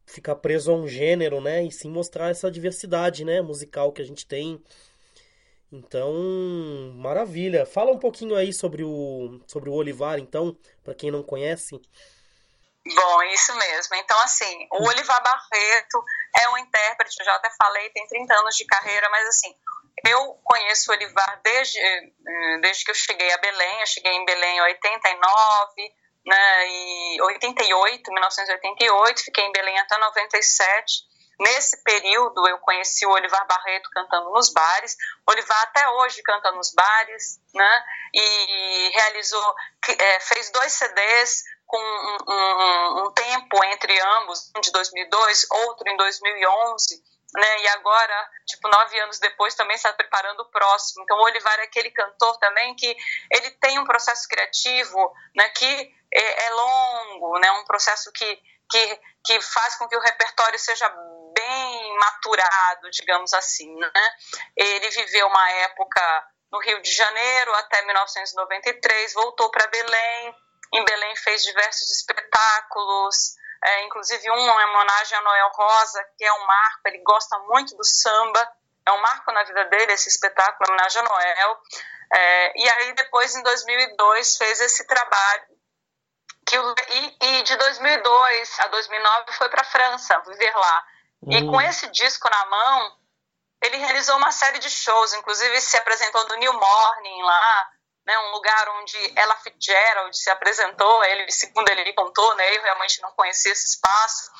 ficar 0.07 0.37
preso 0.37 0.71
a 0.71 0.75
um 0.75 0.87
gênero, 0.87 1.41
né? 1.41 1.65
E 1.65 1.73
sim 1.73 1.91
mostrar 1.91 2.31
essa 2.31 2.49
diversidade, 2.49 3.25
né, 3.25 3.43
musical 3.43 3.91
que 3.93 4.01
a 4.01 4.05
gente 4.05 4.25
tem. 4.25 4.63
Então, 5.73 6.13
maravilha. 6.95 7.67
Fala 7.67 7.91
um 7.91 7.99
pouquinho 7.99 8.37
aí 8.37 8.53
sobre 8.53 8.85
o, 8.85 9.41
sobre 9.49 9.69
o 9.69 9.73
Olivar, 9.73 10.21
então, 10.21 10.57
para 10.85 10.95
quem 10.95 11.11
não 11.11 11.25
conhece. 11.25 11.81
Bom, 12.85 13.23
isso 13.35 13.57
mesmo. 13.57 13.97
Então, 13.97 14.19
assim, 14.21 14.69
o 14.71 14.87
Olivar 14.87 15.23
Barreto 15.25 16.05
é 16.41 16.49
um 16.51 16.59
intérprete, 16.59 17.17
eu 17.19 17.27
já 17.27 17.35
até 17.35 17.51
falei, 17.59 17.91
tem 17.91 18.07
30 18.07 18.33
anos 18.35 18.55
de 18.55 18.65
carreira, 18.65 19.09
mas 19.11 19.27
assim, 19.27 19.53
eu 20.07 20.35
conheço 20.45 20.91
o 20.91 20.95
Olivar 20.95 21.41
desde, 21.43 21.79
eh, 21.79 22.59
desde 22.61 22.85
que 22.85 22.91
eu 22.91 22.95
cheguei 22.95 23.33
a 23.33 23.39
Belém, 23.39 23.81
eu 23.81 23.87
cheguei 23.87 24.13
em 24.13 24.25
Belém 24.25 24.57
em 24.57 24.63
89, 24.63 25.95
né, 26.25 26.69
e 26.69 27.23
88, 27.23 28.13
1988, 28.13 29.25
fiquei 29.25 29.45
em 29.45 29.53
Belém 29.53 29.79
até 29.79 29.99
97. 29.99 31.13
Nesse 31.41 31.83
período 31.83 32.47
eu 32.49 32.59
conheci 32.59 33.05
o 33.07 33.11
Olivar 33.11 33.47
Barreto 33.47 33.91
cantando 33.91 34.31
nos 34.31 34.53
bares. 34.53 34.97
Olivar 35.27 35.63
até 35.63 35.89
hoje 35.89 36.23
canta 36.23 36.53
nos 36.53 36.73
bares, 36.73 37.41
né? 37.53 37.85
E 38.15 38.91
realizou, 38.95 39.55
é, 39.99 40.21
fez 40.21 40.51
dois 40.51 40.73
CDs 40.73 41.43
com 41.67 41.79
um, 41.79 42.17
um, 42.29 43.07
um, 43.07 43.13
tempo 43.13 43.65
entre 43.65 43.99
ambos, 44.01 44.53
um 44.57 44.61
de 44.61 44.71
2002, 44.71 45.47
outro 45.51 45.91
em 45.91 45.97
2011. 45.97 47.03
Né, 47.35 47.63
e 47.63 47.69
agora, 47.69 48.31
tipo, 48.47 48.69
nove 48.69 49.01
anos 49.01 49.19
depois, 49.19 49.55
também 49.55 49.75
está 49.75 49.91
preparando 49.95 50.41
o 50.41 50.51
próximo. 50.51 51.03
Então, 51.03 51.17
o 51.17 51.23
Olivar 51.23 51.59
é 51.61 51.63
aquele 51.63 51.91
cantor 51.91 52.37
também 52.39 52.75
que 52.75 52.95
ele 53.31 53.51
tem 53.53 53.79
um 53.79 53.87
processo 53.87 54.29
criativo 54.29 55.13
né, 55.35 55.49
que 55.49 55.95
é, 56.13 56.47
é 56.47 56.51
longo, 56.51 57.39
né, 57.39 57.51
um 57.53 57.65
processo 57.65 58.13
que, 58.13 58.39
que, 58.71 59.01
que 59.25 59.41
faz 59.41 59.77
com 59.77 59.89
que 59.89 59.97
o 59.97 60.01
repertório 60.01 60.59
seja 60.59 60.89
bem 61.35 61.99
maturado, 61.99 62.91
digamos 62.91 63.33
assim. 63.33 63.75
Né? 63.77 64.15
Ele 64.57 64.91
viveu 64.91 65.27
uma 65.27 65.51
época 65.51 66.29
no 66.53 66.61
Rio 66.61 66.83
de 66.83 66.93
Janeiro 66.93 67.55
até 67.55 67.83
1993, 67.83 69.15
voltou 69.15 69.51
para 69.51 69.67
Belém. 69.69 70.37
Em 70.75 70.85
Belém 70.85 71.17
fez 71.17 71.43
diversos 71.43 71.91
espetáculos, 71.91 73.35
é, 73.65 73.85
inclusive 73.85 74.31
um 74.31 74.39
em 74.39 74.51
homenagem 74.51 75.19
a 75.19 75.21
Noel 75.23 75.51
Rosa, 75.55 76.05
que 76.19 76.25
é 76.25 76.33
um 76.33 76.47
marco. 76.47 76.81
Ele 76.87 76.99
gosta 76.99 77.39
muito 77.41 77.77
do 77.77 77.85
samba, 77.85 78.53
é 78.87 78.93
um 78.93 79.01
marco 79.01 79.31
na 79.33 79.45
vida 79.45 79.65
dele 79.67 79.93
esse 79.93 80.09
espetáculo, 80.09 80.69
homenagem 80.69 81.01
a 81.01 81.05
Noel. 81.05 81.61
É, 82.15 82.61
e 82.61 82.69
aí 82.69 82.95
depois, 82.95 83.35
em 83.35 83.43
2002, 83.43 84.37
fez 84.37 84.61
esse 84.61 84.87
trabalho 84.87 85.53
que 86.45 86.57
e, 86.57 87.17
e 87.21 87.43
de 87.45 87.57
2002 87.57 88.61
a 88.61 88.69
2009 88.69 89.33
foi 89.33 89.49
para 89.49 89.63
a 89.63 89.65
França 89.65 90.21
viver 90.27 90.55
lá. 90.55 90.85
Hum. 91.23 91.33
E 91.33 91.47
com 91.47 91.61
esse 91.61 91.87
disco 91.91 92.29
na 92.29 92.47
mão, 92.47 92.97
ele 93.63 93.77
realizou 93.77 94.17
uma 94.17 94.33
série 94.33 94.59
de 94.59 94.69
shows, 94.69 95.15
inclusive 95.15 95.61
se 95.61 95.77
apresentou 95.77 96.27
no 96.29 96.37
New 96.37 96.53
Morning 96.53 97.23
lá, 97.23 97.71
né, 98.07 98.19
um 98.19 98.31
lugar 98.33 98.69
onde 98.81 98.97
Ella 99.17 99.37
Fitzgerald 99.37 100.17
se 100.17 100.29
apresentou, 100.31 101.05
ele, 101.05 101.31
segundo 101.31 101.69
ele 101.69 101.93
contou, 101.93 102.35
né, 102.35 102.57
eu 102.57 102.63
realmente 102.63 103.01
não 103.01 103.13
conhecia 103.13 103.53
esse 103.53 103.75
espaço, 103.75 104.31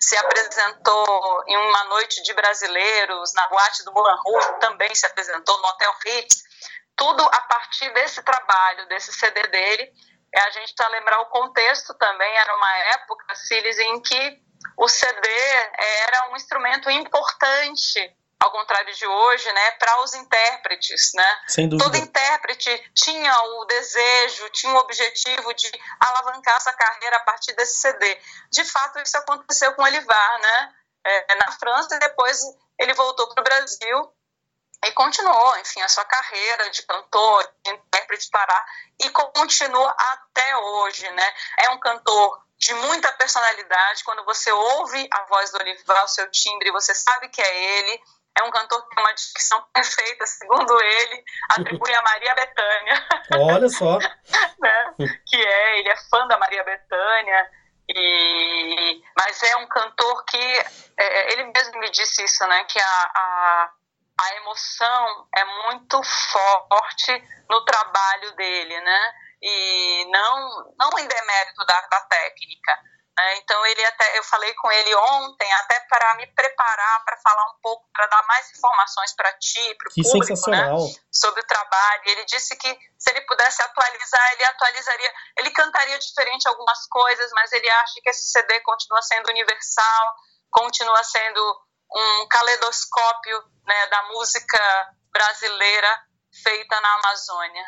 se 0.00 0.16
apresentou 0.16 1.44
em 1.46 1.56
uma 1.56 1.84
noite 1.84 2.22
de 2.22 2.32
brasileiros, 2.34 3.32
na 3.34 3.46
boate 3.48 3.84
do 3.84 3.92
Moulin 3.92 4.16
Rouge, 4.24 4.58
também 4.60 4.92
se 4.94 5.06
apresentou 5.06 5.56
no 5.58 5.68
Hotel 5.68 5.94
Ritz, 6.04 6.42
tudo 6.96 7.22
a 7.22 7.40
partir 7.42 7.92
desse 7.94 8.22
trabalho, 8.22 8.88
desse 8.88 9.12
CD 9.12 9.42
dele, 9.48 9.92
é 10.34 10.40
a 10.40 10.50
gente 10.50 10.68
está 10.68 10.88
lembrar 10.88 11.20
o 11.20 11.26
contexto 11.26 11.94
também, 11.94 12.36
era 12.36 12.56
uma 12.56 12.76
época, 12.94 13.34
Siles, 13.34 13.78
em 13.78 14.00
que 14.00 14.40
o 14.78 14.88
CD 14.88 15.28
era 15.78 16.30
um 16.30 16.36
instrumento 16.36 16.90
importante, 16.90 18.16
ao 18.42 18.50
contrário 18.50 18.92
de 18.92 19.06
hoje, 19.06 19.52
né, 19.52 19.70
para 19.72 20.02
os 20.02 20.14
intérpretes, 20.14 21.12
né? 21.14 21.40
Sem 21.46 21.68
dúvida. 21.68 21.84
Todo 21.84 21.96
intérprete 21.96 22.90
tinha 22.92 23.32
o 23.40 23.64
desejo, 23.66 24.50
tinha 24.50 24.74
o 24.74 24.78
objetivo 24.78 25.54
de 25.54 25.70
alavancar 26.00 26.56
essa 26.56 26.72
carreira 26.72 27.16
a 27.16 27.20
partir 27.20 27.52
desse 27.54 27.80
CD. 27.80 28.20
De 28.50 28.64
fato, 28.64 28.98
isso 28.98 29.16
aconteceu 29.16 29.72
com 29.74 29.82
o 29.82 29.86
Elivar, 29.86 30.40
né? 30.40 30.74
É, 31.04 31.34
na 31.36 31.52
França, 31.52 31.96
e 31.96 31.98
depois 32.00 32.40
ele 32.78 32.94
voltou 32.94 33.28
para 33.32 33.40
o 33.40 33.44
Brasil 33.44 34.12
e 34.84 34.92
continuou, 34.92 35.56
enfim, 35.58 35.80
a 35.82 35.88
sua 35.88 36.04
carreira 36.04 36.70
de 36.70 36.82
cantor, 36.82 37.48
de 37.64 37.70
intérprete 37.70 38.28
Pará, 38.30 38.66
e 39.00 39.10
continua 39.10 39.94
até 39.96 40.56
hoje, 40.56 41.08
né? 41.10 41.34
É 41.58 41.70
um 41.70 41.78
cantor 41.78 42.42
de 42.58 42.74
muita 42.74 43.12
personalidade. 43.12 44.04
Quando 44.04 44.24
você 44.24 44.50
ouve 44.50 45.08
a 45.12 45.22
voz 45.24 45.50
do 45.50 45.58
Olival, 45.58 46.04
o 46.04 46.08
seu 46.08 46.28
timbre, 46.30 46.70
você 46.72 46.94
sabe 46.94 47.28
que 47.28 47.40
é 47.40 47.78
ele. 47.78 48.02
É 48.38 48.42
um 48.44 48.50
cantor 48.50 48.82
que 48.82 48.94
tem 48.94 49.04
uma 49.04 49.14
dicção 49.14 49.62
perfeita, 49.72 50.26
segundo 50.26 50.80
ele, 50.80 51.24
atribui 51.50 51.94
a 51.94 52.02
Maria 52.02 52.34
Bethânia. 52.34 53.06
Olha 53.38 53.68
só. 53.68 53.98
né? 54.58 54.94
Que 55.26 55.36
é, 55.36 55.78
ele 55.78 55.88
é 55.88 55.96
fã 56.10 56.26
da 56.26 56.38
Maria 56.38 56.64
Bethânia. 56.64 57.50
E, 57.94 59.02
mas 59.18 59.42
é 59.42 59.56
um 59.56 59.66
cantor 59.66 60.24
que, 60.24 60.64
é, 60.98 61.32
ele 61.32 61.44
mesmo 61.52 61.78
me 61.78 61.90
disse 61.90 62.24
isso, 62.24 62.46
né? 62.46 62.64
Que 62.64 62.80
a, 62.80 63.10
a, 63.14 63.70
a 64.20 64.36
emoção 64.36 65.26
é 65.36 65.44
muito 65.66 66.00
forte 66.02 67.24
no 67.50 67.64
trabalho 67.64 68.34
dele, 68.36 68.80
né? 68.80 69.14
e 69.42 70.06
não, 70.10 70.74
não 70.78 70.98
em 70.98 71.08
demérito 71.08 71.66
da, 71.66 71.80
da 71.90 72.00
técnica. 72.02 72.78
Né? 73.16 73.38
Então 73.38 73.66
ele 73.66 73.84
até 73.84 74.18
eu 74.18 74.24
falei 74.24 74.52
com 74.54 74.70
ele 74.72 74.94
ontem 74.94 75.52
até 75.52 75.80
para 75.80 76.14
me 76.16 76.26
preparar 76.28 77.04
para 77.04 77.16
falar 77.18 77.44
um 77.50 77.60
pouco 77.62 77.86
para 77.92 78.06
dar 78.06 78.22
mais 78.26 78.50
informações 78.50 79.14
para 79.14 79.32
ti, 79.34 79.74
para 79.74 79.88
o 79.88 80.02
público, 80.02 80.50
né? 80.50 80.68
sobre 81.10 81.40
o 81.40 81.46
trabalho. 81.46 82.02
Ele 82.06 82.24
disse 82.24 82.56
que 82.56 82.78
se 82.98 83.10
ele 83.10 83.20
pudesse 83.22 83.60
atualizar, 83.62 84.32
ele 84.32 84.44
atualizaria, 84.44 85.12
ele 85.38 85.50
cantaria 85.50 85.98
diferente 85.98 86.48
algumas 86.48 86.86
coisas, 86.88 87.30
mas 87.32 87.52
ele 87.52 87.68
acha 87.70 88.00
que 88.02 88.10
esse 88.10 88.30
CD 88.30 88.60
continua 88.60 89.02
sendo 89.02 89.28
universal, 89.28 90.14
continua 90.50 91.02
sendo 91.04 91.60
um 91.94 92.28
caleidoscópio 92.28 93.44
né, 93.66 93.86
da 93.88 94.02
música 94.04 94.94
brasileira 95.12 96.00
feita 96.42 96.80
na 96.80 96.94
Amazônia. 96.94 97.64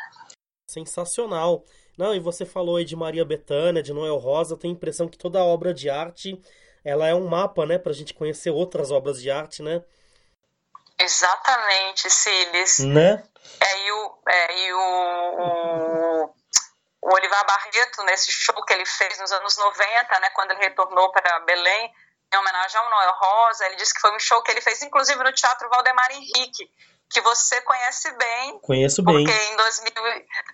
Sensacional. 0.67 1.63
Não, 1.97 2.13
e 2.13 2.19
você 2.19 2.45
falou 2.45 2.77
aí 2.77 2.85
de 2.85 2.95
Maria 2.95 3.23
Bethânia, 3.23 3.81
de 3.81 3.93
Noel 3.93 4.17
Rosa, 4.17 4.53
eu 4.53 4.57
tenho 4.57 4.73
a 4.73 4.77
impressão 4.77 5.07
que 5.07 5.17
toda 5.17 5.43
obra 5.43 5.73
de 5.73 5.89
arte, 5.89 6.41
ela 6.83 7.07
é 7.07 7.15
um 7.15 7.27
mapa, 7.27 7.65
né, 7.65 7.77
pra 7.77 7.93
gente 7.93 8.13
conhecer 8.13 8.49
outras 8.49 8.91
obras 8.91 9.21
de 9.21 9.31
arte, 9.31 9.63
né? 9.63 9.81
Exatamente, 10.99 12.09
Siles. 12.09 12.79
Né? 12.79 13.23
É, 13.61 13.87
e 13.87 13.91
o, 13.91 14.17
é, 14.27 14.59
e 14.59 14.73
o, 14.73 14.79
o, 14.79 16.33
o 17.01 17.13
Olivar 17.13 17.45
Barreto, 17.45 18.03
nesse 18.03 18.31
show 18.31 18.55
que 18.65 18.73
ele 18.73 18.85
fez 18.85 19.19
nos 19.19 19.31
anos 19.31 19.57
90, 19.57 20.19
né, 20.19 20.29
quando 20.31 20.51
ele 20.51 20.61
retornou 20.61 21.11
para 21.11 21.39
Belém, 21.41 21.93
em 22.33 22.37
homenagem 22.37 22.79
ao 22.79 22.89
Noel 22.89 23.13
Rosa, 23.13 23.65
ele 23.65 23.75
disse 23.75 23.93
que 23.93 24.01
foi 24.01 24.13
um 24.13 24.19
show 24.19 24.41
que 24.41 24.51
ele 24.51 24.61
fez, 24.61 24.81
inclusive, 24.81 25.23
no 25.23 25.31
Teatro 25.31 25.69
Valdemar 25.69 26.11
Henrique, 26.11 26.69
que 27.09 27.21
você 27.21 27.61
conhece 27.61 28.11
bem. 28.13 28.59
Conheço 28.59 29.03
bem. 29.03 29.23
Porque 29.23 29.31
em 29.31 29.55
2000, 29.55 29.93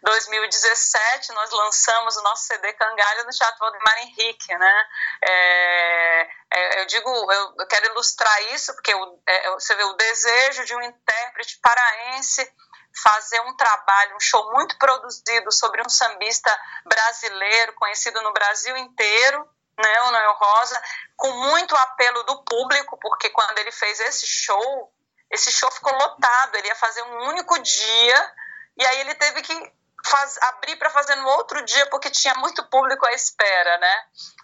2017 0.03 1.31
nós 1.33 1.49
lançamos 1.51 2.17
o 2.17 2.21
nosso 2.23 2.43
CD 2.43 2.73
Cangalho 2.73 3.23
no 3.23 3.31
Teatro 3.31 3.59
Valdemar 3.59 3.97
Henrique, 3.99 4.57
né? 4.57 4.85
É, 5.21 6.29
é, 6.51 6.81
eu 6.81 6.85
digo, 6.87 7.09
eu, 7.09 7.55
eu, 7.59 7.67
quero 7.67 7.87
ilustrar 7.91 8.53
isso 8.53 8.73
porque 8.73 8.93
o, 8.93 9.19
é, 9.25 9.51
você 9.51 9.75
vê 9.75 9.83
o 9.83 9.93
desejo 9.93 10.65
de 10.65 10.75
um 10.75 10.81
intérprete 10.81 11.59
paraense 11.61 12.51
fazer 12.93 13.39
um 13.41 13.55
trabalho, 13.55 14.15
um 14.15 14.19
show 14.19 14.51
muito 14.51 14.77
produzido 14.77 15.51
sobre 15.51 15.81
um 15.81 15.89
sambista 15.89 16.55
brasileiro, 16.85 17.73
conhecido 17.73 18.21
no 18.21 18.33
Brasil 18.33 18.75
inteiro, 18.75 19.49
né, 19.79 20.01
o 20.01 20.11
Noel 20.11 20.33
Rosa, 20.33 20.81
com 21.15 21.31
muito 21.31 21.75
apelo 21.75 22.23
do 22.23 22.43
público, 22.43 22.97
porque 22.99 23.29
quando 23.29 23.57
ele 23.59 23.71
fez 23.71 23.99
esse 24.01 24.27
show, 24.27 24.93
esse 25.31 25.51
show 25.51 25.71
ficou 25.71 25.93
lotado, 25.93 26.55
ele 26.55 26.67
ia 26.67 26.75
fazer 26.75 27.01
um 27.03 27.29
único 27.29 27.57
dia, 27.59 28.33
e 28.77 28.85
aí 28.85 29.01
ele 29.01 29.15
teve 29.15 29.41
que 29.41 29.73
faz, 30.05 30.37
abrir 30.43 30.75
para 30.77 30.89
fazer 30.89 31.15
no 31.15 31.27
outro 31.29 31.63
dia, 31.63 31.85
porque 31.87 32.09
tinha 32.09 32.33
muito 32.35 32.63
público 32.69 33.05
à 33.05 33.13
espera, 33.13 33.77
né? 33.77 33.95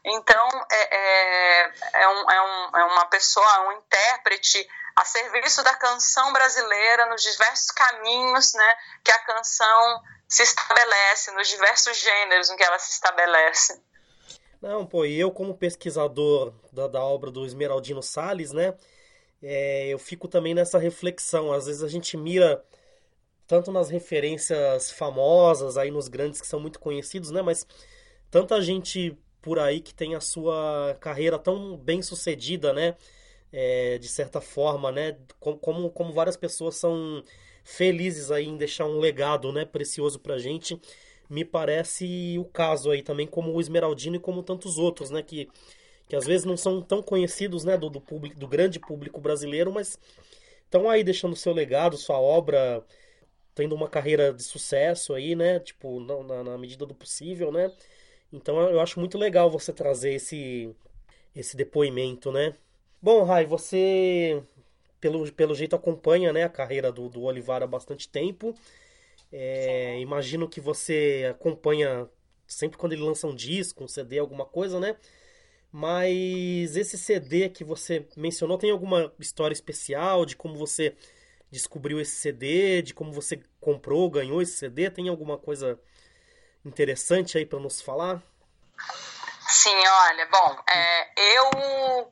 Então, 0.06 0.48
é, 0.72 0.96
é, 0.96 1.74
é, 1.94 2.08
um, 2.08 2.32
é, 2.32 2.42
um, 2.42 2.78
é 2.78 2.84
uma 2.86 3.06
pessoa, 3.08 3.68
um 3.68 3.72
intérprete 3.74 4.68
a 4.96 5.06
serviço 5.06 5.64
da 5.64 5.76
canção 5.76 6.34
brasileira 6.34 7.06
nos 7.08 7.22
diversos 7.22 7.70
caminhos 7.70 8.54
né, 8.54 8.76
que 9.04 9.12
a 9.12 9.20
canção 9.20 10.02
se 10.28 10.42
estabelece, 10.42 11.32
nos 11.32 11.48
diversos 11.48 11.98
gêneros 11.98 12.50
em 12.50 12.56
que 12.56 12.64
ela 12.64 12.80
se 12.80 12.92
estabelece. 12.92 13.80
Não, 14.60 14.88
pô, 14.88 15.06
e 15.06 15.20
eu 15.20 15.32
como 15.32 15.56
pesquisador 15.56 16.52
da, 16.72 16.88
da 16.88 17.04
obra 17.04 17.30
do 17.30 17.46
Esmeraldino 17.46 18.02
Salles, 18.02 18.52
né, 18.52 18.74
é, 19.42 19.88
eu 19.90 20.00
fico 20.00 20.28
também 20.28 20.54
nessa 20.54 20.78
reflexão. 20.80 21.52
Às 21.52 21.68
vezes 21.68 21.84
a 21.84 21.88
gente 21.88 22.18
mira 22.18 22.64
tanto 23.48 23.72
nas 23.72 23.90
referências 23.90 24.92
famosas, 24.92 25.78
aí 25.78 25.92
nos 25.92 26.08
grandes 26.08 26.42
que 26.42 26.48
são 26.48 26.60
muito 26.60 26.80
conhecidos, 26.80 27.32
né? 27.32 27.42
Mas 27.42 27.66
tanta 28.32 28.62
gente 28.62 29.18
por 29.42 29.60
aí 29.60 29.80
que 29.82 29.94
tem 29.94 30.16
a 30.16 30.22
sua 30.22 30.98
carreira 31.00 31.40
tão 31.40 31.78
bem 31.78 32.02
sucedida, 32.02 32.74
né? 32.74 32.96
é, 33.52 33.98
de 33.98 34.08
certa 34.08 34.42
forma, 34.42 34.92
né? 34.92 35.18
Como, 35.40 35.90
como 35.90 36.14
várias 36.14 36.38
pessoas 36.38 36.76
são 36.76 37.24
felizes 37.64 38.32
aí 38.32 38.46
em 38.48 38.58
deixar 38.58 38.86
um 38.86 39.00
legado, 39.00 39.52
né, 39.52 39.66
precioso 39.66 40.20
pra 40.20 40.38
gente. 40.38 40.80
Me 41.30 41.44
parece 41.44 42.38
o 42.40 42.46
caso 42.46 42.92
aí 42.92 43.02
também, 43.02 43.28
como 43.28 43.52
o 43.54 43.60
Esmeraldino 43.60 44.16
e 44.16 44.20
como 44.20 44.44
tantos 44.44 44.78
outros, 44.78 45.10
né, 45.10 45.22
que, 45.22 45.50
que 46.08 46.16
às 46.16 46.26
vezes 46.26 46.46
não 46.46 46.58
são 46.58 46.82
tão 46.82 47.02
conhecidos, 47.02 47.64
né, 47.64 47.78
do, 47.78 47.90
do, 47.90 48.02
público, 48.02 48.40
do 48.40 48.48
grande 48.48 48.80
público 48.80 49.20
brasileiro, 49.20 49.72
mas 49.72 49.98
estão 50.66 50.90
aí 50.90 51.04
deixando 51.04 51.36
seu 51.36 51.54
legado, 51.54 51.98
sua 51.98 52.20
obra, 52.20 52.84
tendo 53.54 53.76
uma 53.76 53.90
carreira 53.90 54.34
de 54.34 54.44
sucesso 54.44 55.14
aí, 55.14 55.36
né, 55.36 55.60
tipo, 55.60 56.00
na, 56.00 56.44
na 56.44 56.58
medida 56.58 56.86
do 56.86 56.96
possível, 56.96 57.52
né. 57.52 57.72
Então 58.32 58.60
eu 58.70 58.80
acho 58.80 59.00
muito 59.00 59.18
legal 59.18 59.50
você 59.50 59.74
trazer 59.74 60.14
esse, 60.14 60.74
esse 61.36 61.58
depoimento, 61.58 62.32
né. 62.32 62.56
Bom, 63.02 63.24
Rai, 63.24 63.46
você 63.46 64.44
pelo, 65.00 65.32
pelo 65.32 65.56
jeito 65.56 65.76
acompanha 65.76 66.34
né, 66.34 66.44
a 66.44 66.50
carreira 66.50 66.92
do, 66.92 67.10
do 67.10 67.24
Olivar 67.24 67.64
há 67.64 67.68
bastante 67.68 68.10
tempo. 68.10 68.54
É, 69.32 70.00
imagino 70.00 70.48
que 70.48 70.62
você 70.62 71.28
acompanha 71.30 72.10
sempre 72.48 72.78
quando 72.78 72.94
ele 72.94 73.04
lança 73.04 73.28
um 73.28 73.36
disco, 73.36 73.84
um 73.84 73.88
CD, 73.88 74.20
alguma 74.20 74.46
coisa, 74.46 74.80
né? 74.80 74.96
Mas 75.72 76.76
esse 76.76 76.98
CD 76.98 77.50
que 77.50 77.64
você 77.64 78.08
mencionou 78.16 78.58
tem 78.58 78.72
alguma 78.72 79.14
história 79.20 79.54
especial 79.54 80.26
de 80.26 80.36
como 80.36 80.56
você 80.56 80.96
descobriu 81.52 82.00
esse 82.00 82.16
CD, 82.16 82.82
de 82.82 82.94
como 82.94 83.12
você 83.12 83.42
comprou, 83.60 84.10
ganhou 84.10 84.42
esse 84.42 84.54
CD? 84.54 84.90
Tem 84.90 85.10
alguma 85.10 85.38
coisa 85.38 85.80
interessante 86.66 87.38
aí 87.38 87.46
para 87.46 87.60
nos 87.60 87.82
falar? 87.82 88.22
Sim, 89.50 89.76
olha, 89.76 90.26
bom, 90.28 90.58
é, 90.70 91.36
eu 91.36 92.12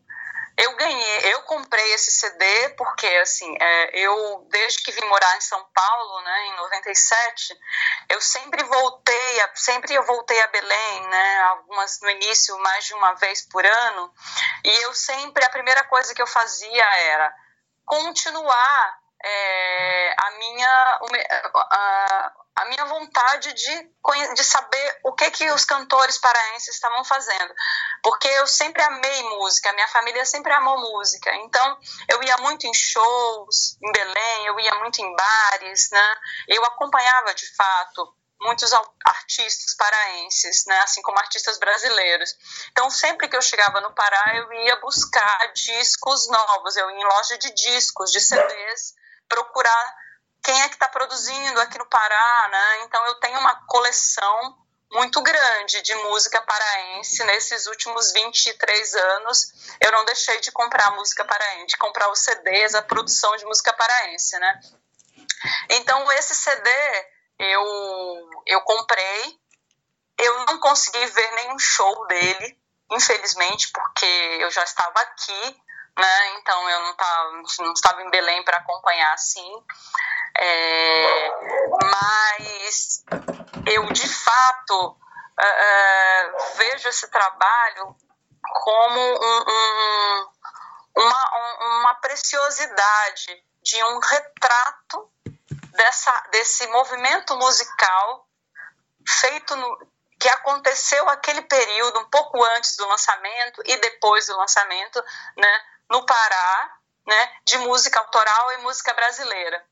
eu 0.58 0.76
ganhei, 0.78 1.34
eu 1.34 1.42
comprei 1.44 1.94
esse 1.94 2.12
CD 2.12 2.70
porque, 2.78 3.08
assim, 3.08 3.54
é, 3.60 4.00
eu, 4.00 4.48
desde 4.50 4.82
que 4.84 4.92
vim 4.92 5.06
morar 5.06 5.36
em 5.36 5.42
São 5.42 5.62
Paulo, 5.74 6.22
né, 6.22 6.48
em 6.48 6.56
97, 6.56 7.54
eu 8.10 8.22
sempre 8.22 8.64
voltei, 8.64 9.42
a, 9.42 9.52
sempre 9.54 9.94
eu 9.94 10.04
voltei 10.04 10.40
a 10.42 10.48
Belém, 10.48 11.08
né, 11.08 11.42
algumas 11.50 12.00
no 12.02 12.10
início, 12.10 12.58
mais 12.60 12.86
de 12.86 12.94
uma 12.94 13.14
vez 13.16 13.42
por 13.50 13.66
ano, 13.66 14.14
e 14.64 14.82
eu 14.84 14.94
sempre, 14.94 15.44
a 15.44 15.50
primeira 15.50 15.84
coisa 15.86 16.14
que 16.14 16.22
eu 16.22 16.28
fazia 16.28 16.86
era 16.86 17.34
continuar 17.86 19.00
é, 19.24 20.16
a 20.18 20.32
minha, 20.32 21.00
a, 21.56 22.34
minha 22.64 22.86
vontade 22.86 23.52
de, 23.54 23.90
de 24.34 24.44
saber 24.46 25.00
o 25.04 25.12
que 25.14 25.30
que 25.32 25.52
os 25.52 25.66
cantores 25.66 26.18
paraenses 26.18 26.74
estavam 26.74 27.04
fazendo, 27.04 27.54
porque 28.02 28.30
eu 28.30 28.48
sempre 28.48 28.82
amei 28.82 29.24
música, 29.24 29.74
minha 29.74 29.88
família 29.90 30.26
sempre 30.26 30.54
amou 30.54 30.80
música, 30.80 31.36
então 31.36 31.78
eu 32.10 32.24
ia 32.24 32.38
muito 32.38 32.66
em 32.66 32.74
shows 32.74 33.78
em 33.84 33.92
Belém, 33.92 34.46
eu 34.46 34.58
ia 34.62 34.76
muito 34.76 35.02
em 35.02 35.16
bares, 35.16 35.90
né? 35.92 36.16
Eu 36.48 36.64
acompanhava 36.64 37.34
de 37.34 37.54
fato 37.58 38.16
muitos 38.40 38.72
artistas 39.06 39.76
paraenses, 39.76 40.66
né, 40.68 40.78
assim 40.80 41.02
como 41.02 41.18
artistas 41.18 41.58
brasileiros. 41.58 42.36
Então, 42.72 42.90
sempre 42.90 43.28
que 43.28 43.36
eu 43.36 43.42
chegava 43.42 43.82
no 43.82 43.94
Pará, 43.94 44.36
eu 44.36 44.54
ia 44.54 44.80
buscar 44.82 45.52
discos 45.54 46.30
novos, 46.30 46.76
eu 46.76 46.90
ia 46.92 46.98
em 46.98 47.04
loja 47.04 47.38
de 47.38 47.54
discos, 47.54 48.12
de 48.12 48.22
CDs, 48.22 48.94
procurar 49.28 49.96
quem 50.46 50.62
é 50.62 50.70
que 50.70 50.76
está 50.76 50.88
produzindo 50.88 51.60
aqui 51.60 51.80
no 51.80 51.88
Pará, 51.88 52.50
né? 52.52 52.84
Então 52.84 53.04
eu 53.08 53.16
tenho 53.16 53.40
uma 53.40 53.66
coleção 53.66 54.56
muito 54.92 55.20
grande 55.24 55.82
de 55.82 55.96
música 55.96 56.40
paraense 56.40 57.24
nesses 57.24 57.66
últimos 57.66 58.14
23 58.14 58.96
anos. 58.96 59.52
Eu 59.82 59.92
não 59.92 60.06
deixei 60.06 60.40
de 60.42 60.52
comprar 60.52 60.92
música 60.92 61.26
paraense, 61.26 61.68
de 61.68 61.78
comprar 61.78 62.12
os 62.12 62.20
CDs, 62.20 62.76
a 62.76 62.84
produção 62.84 63.36
de 63.38 63.46
música 63.46 63.74
paraense, 63.74 64.38
né? 64.38 64.60
Então 65.72 66.12
esse 66.12 66.36
CD 66.36 66.70
eu 67.40 68.30
eu 68.46 68.62
comprei. 68.62 69.40
Eu 70.18 70.46
não 70.46 70.60
consegui 70.60 71.06
ver 71.08 71.32
nenhum 71.32 71.60
show 71.60 72.08
dele, 72.08 72.58
infelizmente, 72.92 73.70
porque 73.74 74.06
eu 74.40 74.50
já 74.50 74.64
estava 74.64 74.98
aqui, 75.02 75.62
né? 75.98 76.38
Então 76.38 76.70
eu 76.70 76.80
não 76.82 76.92
estava, 76.92 77.32
não 77.60 77.74
estava 77.74 78.02
em 78.04 78.10
Belém 78.12 78.46
para 78.46 78.58
acompanhar 78.58 79.12
assim. 79.14 79.52
É, 80.38 81.32
mas 81.84 83.04
eu, 83.68 83.86
de 83.92 84.08
fato, 84.08 84.90
uh, 84.90 86.56
vejo 86.56 86.90
esse 86.90 87.08
trabalho 87.10 87.96
como 88.64 89.00
um, 89.00 89.44
um, 89.48 90.30
uma, 90.98 91.80
uma 91.80 91.96
preciosidade 91.96 93.44
de 93.64 93.84
um 93.84 94.00
retrato 94.00 95.12
dessa, 95.72 96.12
desse 96.32 96.68
movimento 96.68 97.36
musical 97.38 98.28
feito 99.08 99.56
no, 99.56 99.88
que 100.20 100.30
aconteceu 100.30 101.08
aquele 101.10 101.42
período 101.44 102.00
um 102.00 102.10
pouco 102.10 102.44
antes 102.44 102.76
do 102.78 102.88
lançamento 102.88 103.62
e 103.66 103.78
depois 103.78 104.28
do 104.28 104.38
lançamento, 104.38 105.04
né, 105.38 105.62
no 105.90 106.06
Pará, 106.06 106.78
né, 107.06 107.32
de 107.46 107.58
música 107.60 108.00
autoral 108.00 108.52
e 108.54 108.58
música 108.58 108.94
brasileira. 108.94 109.64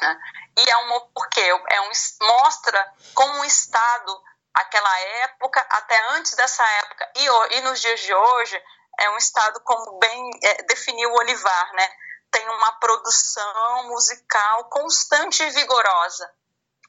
Né? 0.00 0.18
E 0.58 0.70
é 0.70 0.76
um 0.76 1.00
porque 1.14 1.40
é 1.40 1.80
um, 1.80 1.90
mostra 2.22 2.94
como 3.14 3.34
um 3.40 3.44
Estado, 3.44 4.22
aquela 4.52 5.00
época, 5.00 5.66
até 5.70 6.08
antes 6.10 6.34
dessa 6.34 6.64
época, 6.64 7.12
e, 7.16 7.56
e 7.56 7.60
nos 7.62 7.80
dias 7.80 8.00
de 8.00 8.14
hoje, 8.14 8.62
é 8.98 9.10
um 9.10 9.16
Estado, 9.16 9.60
como 9.60 9.98
bem 9.98 10.30
é, 10.42 10.62
definiu 10.64 11.10
o 11.10 11.16
Olivar, 11.16 11.72
né? 11.74 11.88
tem 12.34 12.48
uma 12.48 12.72
produção 12.80 13.88
musical 13.88 14.64
constante 14.64 15.40
e 15.40 15.50
vigorosa. 15.50 16.28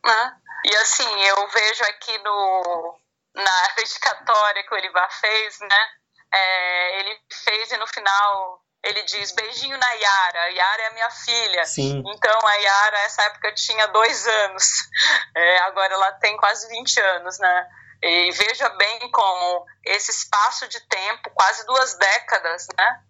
Né? 0.04 0.38
E 0.66 0.76
assim, 0.78 1.22
eu 1.22 1.48
vejo 1.50 1.84
aqui 1.84 2.18
no, 2.18 3.00
na 3.36 3.68
dedicatória 3.78 4.64
que 4.64 4.74
o 4.74 4.78
Olivar 4.78 5.12
fez, 5.20 5.60
né? 5.60 5.90
É, 6.34 7.00
ele 7.00 7.22
fez 7.32 7.72
e 7.72 7.78
no 7.78 7.86
final 7.88 8.65
ele 8.86 9.04
diz 9.04 9.32
beijinho 9.32 9.78
na 9.78 9.92
Yara. 9.92 10.50
Yara 10.52 10.82
é 10.84 10.88
a 10.88 10.94
minha 10.94 11.10
filha. 11.10 11.66
Sim. 11.66 12.04
Então 12.06 12.48
a 12.48 12.54
Yara, 12.54 12.98
nessa 13.02 13.24
época, 13.24 13.54
tinha 13.54 13.88
dois 13.88 14.28
anos. 14.28 14.66
É, 15.38 15.60
agora 15.60 15.94
ela 15.94 16.14
tem 16.14 16.38
quase 16.38 16.66
20 16.70 16.98
anos, 16.98 17.38
né? 17.40 17.70
E 18.02 18.32
veja 18.32 18.70
bem 18.70 19.12
como 19.12 19.66
esse 19.84 20.10
espaço 20.10 20.66
de 20.70 20.80
tempo, 20.88 21.30
quase 21.32 21.66
duas 21.66 21.94
décadas, 21.96 22.68
né? 22.78 23.02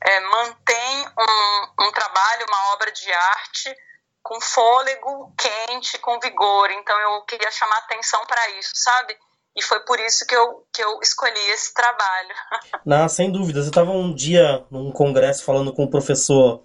É, 0.00 0.20
mantém 0.20 1.06
um, 1.18 1.84
um 1.86 1.92
trabalho, 1.92 2.46
uma 2.48 2.72
obra 2.74 2.92
de 2.92 3.12
arte 3.12 3.76
com 4.22 4.40
fôlego 4.40 5.34
quente, 5.36 5.98
com 5.98 6.20
vigor. 6.20 6.70
Então 6.70 6.98
eu 7.00 7.22
queria 7.22 7.50
chamar 7.50 7.78
atenção 7.78 8.24
para 8.26 8.50
isso, 8.50 8.72
sabe? 8.74 9.18
E 9.56 9.62
foi 9.62 9.80
por 9.80 10.00
isso 10.00 10.26
que 10.26 10.34
eu, 10.34 10.64
que 10.72 10.82
eu 10.82 10.98
escolhi 11.00 11.50
esse 11.52 11.72
trabalho. 11.72 12.34
Não, 12.84 13.08
sem 13.08 13.30
dúvidas. 13.30 13.66
Eu 13.66 13.70
estava 13.70 13.92
um 13.92 14.12
dia 14.12 14.64
num 14.70 14.90
congresso 14.90 15.44
falando 15.44 15.72
com 15.72 15.84
o 15.84 15.90
professor 15.90 16.62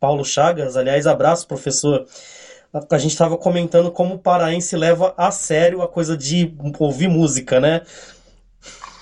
Paulo 0.00 0.24
Chagas. 0.24 0.76
Aliás, 0.76 1.06
abraço, 1.06 1.46
professor. 1.46 2.04
A 2.90 2.98
gente 2.98 3.12
estava 3.12 3.36
comentando 3.38 3.92
como 3.92 4.14
o 4.14 4.18
paraense 4.18 4.76
leva 4.76 5.14
a 5.16 5.30
sério 5.30 5.82
a 5.82 5.88
coisa 5.88 6.16
de 6.16 6.52
ouvir 6.80 7.06
música, 7.06 7.60
né? 7.60 7.82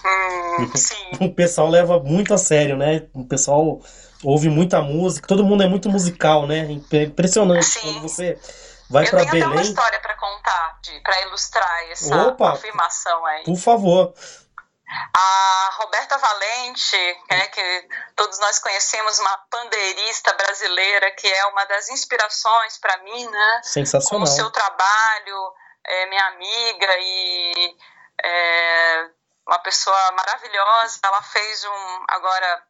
Hum, 0.04 0.70
sim. 0.76 1.10
O 1.20 1.32
pessoal 1.32 1.70
leva 1.70 1.98
muito 1.98 2.34
a 2.34 2.38
sério, 2.38 2.76
né? 2.76 3.06
O 3.14 3.24
pessoal 3.24 3.80
ouve 4.22 4.50
muita 4.50 4.82
música. 4.82 5.26
Todo 5.26 5.44
mundo 5.44 5.62
é 5.62 5.68
muito 5.68 5.88
musical, 5.88 6.46
né? 6.46 6.68
Impressionante 6.70 7.64
sim. 7.64 7.80
quando 7.80 8.02
você 8.02 8.36
vai 8.90 9.06
para 9.06 9.24
Belém. 9.24 9.26
Eu 9.26 9.30
tenho 9.30 9.52
uma 9.52 9.62
história 9.62 10.00
para 10.00 10.16
contar, 10.16 10.80
para 11.02 11.20
ilustrar 11.22 11.90
essa 11.90 12.16
Opa, 12.28 12.52
afirmação 12.52 13.24
aí. 13.26 13.44
Por 13.44 13.56
favor. 13.56 14.12
A 15.16 15.70
Roberta 15.74 16.18
Valente, 16.18 16.96
né, 17.30 17.46
que 17.46 17.88
todos 18.16 18.40
nós 18.40 18.58
conhecemos, 18.58 19.20
uma 19.20 19.38
pandeirista 19.48 20.32
brasileira, 20.34 21.12
que 21.12 21.28
é 21.28 21.46
uma 21.46 21.64
das 21.66 21.88
inspirações 21.90 22.76
para 22.78 22.98
mim, 22.98 23.24
né? 23.28 23.60
Sensacional. 23.62 24.18
Com 24.18 24.24
o 24.24 24.34
seu 24.34 24.50
trabalho, 24.50 25.52
é 25.86 26.06
minha 26.06 26.26
amiga 26.26 26.96
e 26.98 27.76
é, 28.24 29.10
uma 29.46 29.60
pessoa 29.60 30.12
maravilhosa. 30.12 30.98
Ela 31.04 31.22
fez 31.22 31.64
um, 31.64 32.04
agora, 32.08 32.62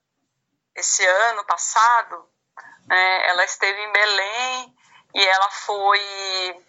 esse 0.74 1.06
ano 1.06 1.42
passado, 1.46 2.28
né, 2.86 3.28
ela 3.30 3.44
esteve 3.44 3.80
em 3.80 3.92
Belém 3.92 4.76
e 5.14 5.26
ela 5.26 5.50
foi 5.50 6.64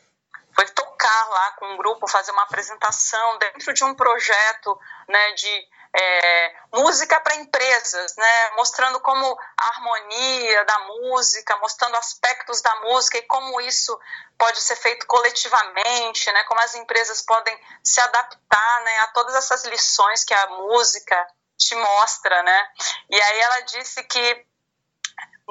foi 0.54 0.66
tocar 0.68 1.30
lá 1.30 1.52
com 1.54 1.66
um 1.74 1.78
grupo, 1.78 2.08
fazer 2.08 2.32
uma 2.32 2.44
apresentação 2.44 3.38
dentro 3.38 3.74
de 3.74 3.84
um 3.84 3.96
projeto 3.96 4.78
né, 5.08 5.32
de 5.34 5.68
é, 5.94 6.56
música 6.74 7.20
para 7.20 7.36
empresas, 7.36 8.16
né, 8.16 8.50
mostrando 8.52 9.00
como 9.02 9.38
a 9.58 9.68
harmonia 9.68 10.66
da 10.66 10.80
música, 10.80 11.58
mostrando 11.58 11.96
aspectos 11.96 12.62
da 12.62 12.74
música 12.82 13.18
e 13.18 13.24
como 13.24 13.60
isso 13.62 13.98
pode 14.38 14.62
ser 14.62 14.76
feito 14.76 15.06
coletivamente, 15.06 16.32
né, 16.32 16.44
como 16.46 16.62
as 16.62 16.76
empresas 16.76 17.22
podem 17.22 17.58
se 17.84 18.00
adaptar 18.02 18.82
né, 18.84 19.00
a 19.00 19.08
todas 19.08 19.36
essas 19.36 19.66
lições 19.66 20.24
que 20.24 20.34
a 20.34 20.48
música 20.48 21.28
te 21.58 21.76
mostra. 21.76 22.42
Né? 22.44 22.68
E 23.10 23.22
aí 23.22 23.40
ela 23.40 23.60
disse 23.62 24.04
que 24.04 24.46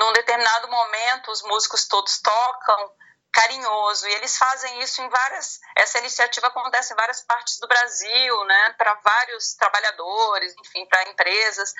num 0.00 0.12
determinado 0.14 0.68
momento 0.68 1.30
os 1.30 1.42
músicos 1.42 1.86
todos 1.86 2.20
tocam 2.20 2.92
carinhoso 3.32 4.08
e 4.08 4.12
eles 4.14 4.36
fazem 4.36 4.80
isso 4.80 5.00
em 5.02 5.08
várias 5.08 5.60
essa 5.76 5.98
iniciativa 5.98 6.48
acontece 6.48 6.92
em 6.92 6.96
várias 6.96 7.20
partes 7.22 7.60
do 7.60 7.68
Brasil 7.68 8.44
né 8.44 8.74
para 8.76 8.94
vários 8.94 9.54
trabalhadores 9.54 10.54
enfim 10.58 10.86
para 10.86 11.08
empresas 11.10 11.72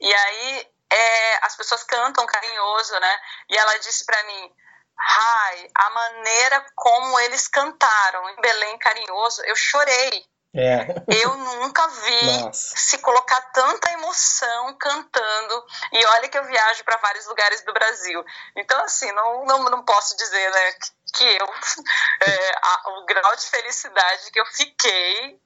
e 0.00 0.12
aí 0.12 0.68
é, 0.90 1.46
as 1.46 1.56
pessoas 1.56 1.84
cantam 1.84 2.26
carinhoso 2.26 2.98
né 2.98 3.20
e 3.48 3.56
ela 3.56 3.78
disse 3.78 4.04
para 4.04 4.22
mim 4.24 4.52
Ai, 5.00 5.70
a 5.76 5.90
maneira 5.90 6.66
como 6.74 7.20
eles 7.20 7.46
cantaram 7.46 8.30
em 8.30 8.40
Belém 8.40 8.76
Carinhoso, 8.78 9.42
eu 9.44 9.54
chorei. 9.54 10.26
É. 10.58 10.88
Eu 11.22 11.36
nunca 11.36 11.86
vi 11.86 12.40
Nossa. 12.42 12.76
se 12.76 12.98
colocar 12.98 13.40
tanta 13.52 13.92
emoção 13.92 14.74
cantando. 14.76 15.64
E 15.92 16.04
olha 16.04 16.28
que 16.28 16.36
eu 16.36 16.44
viajo 16.44 16.82
para 16.82 16.96
vários 16.96 17.26
lugares 17.26 17.62
do 17.62 17.72
Brasil. 17.72 18.24
Então, 18.56 18.82
assim, 18.82 19.10
não, 19.12 19.44
não, 19.44 19.64
não 19.66 19.84
posso 19.84 20.16
dizer 20.16 20.50
né, 20.50 20.72
que 21.14 21.24
eu. 21.24 21.46
É, 22.20 22.50
a, 22.60 22.90
o 22.98 23.06
grau 23.06 23.36
de 23.36 23.46
felicidade 23.46 24.32
que 24.32 24.40
eu 24.40 24.46
fiquei 24.46 25.40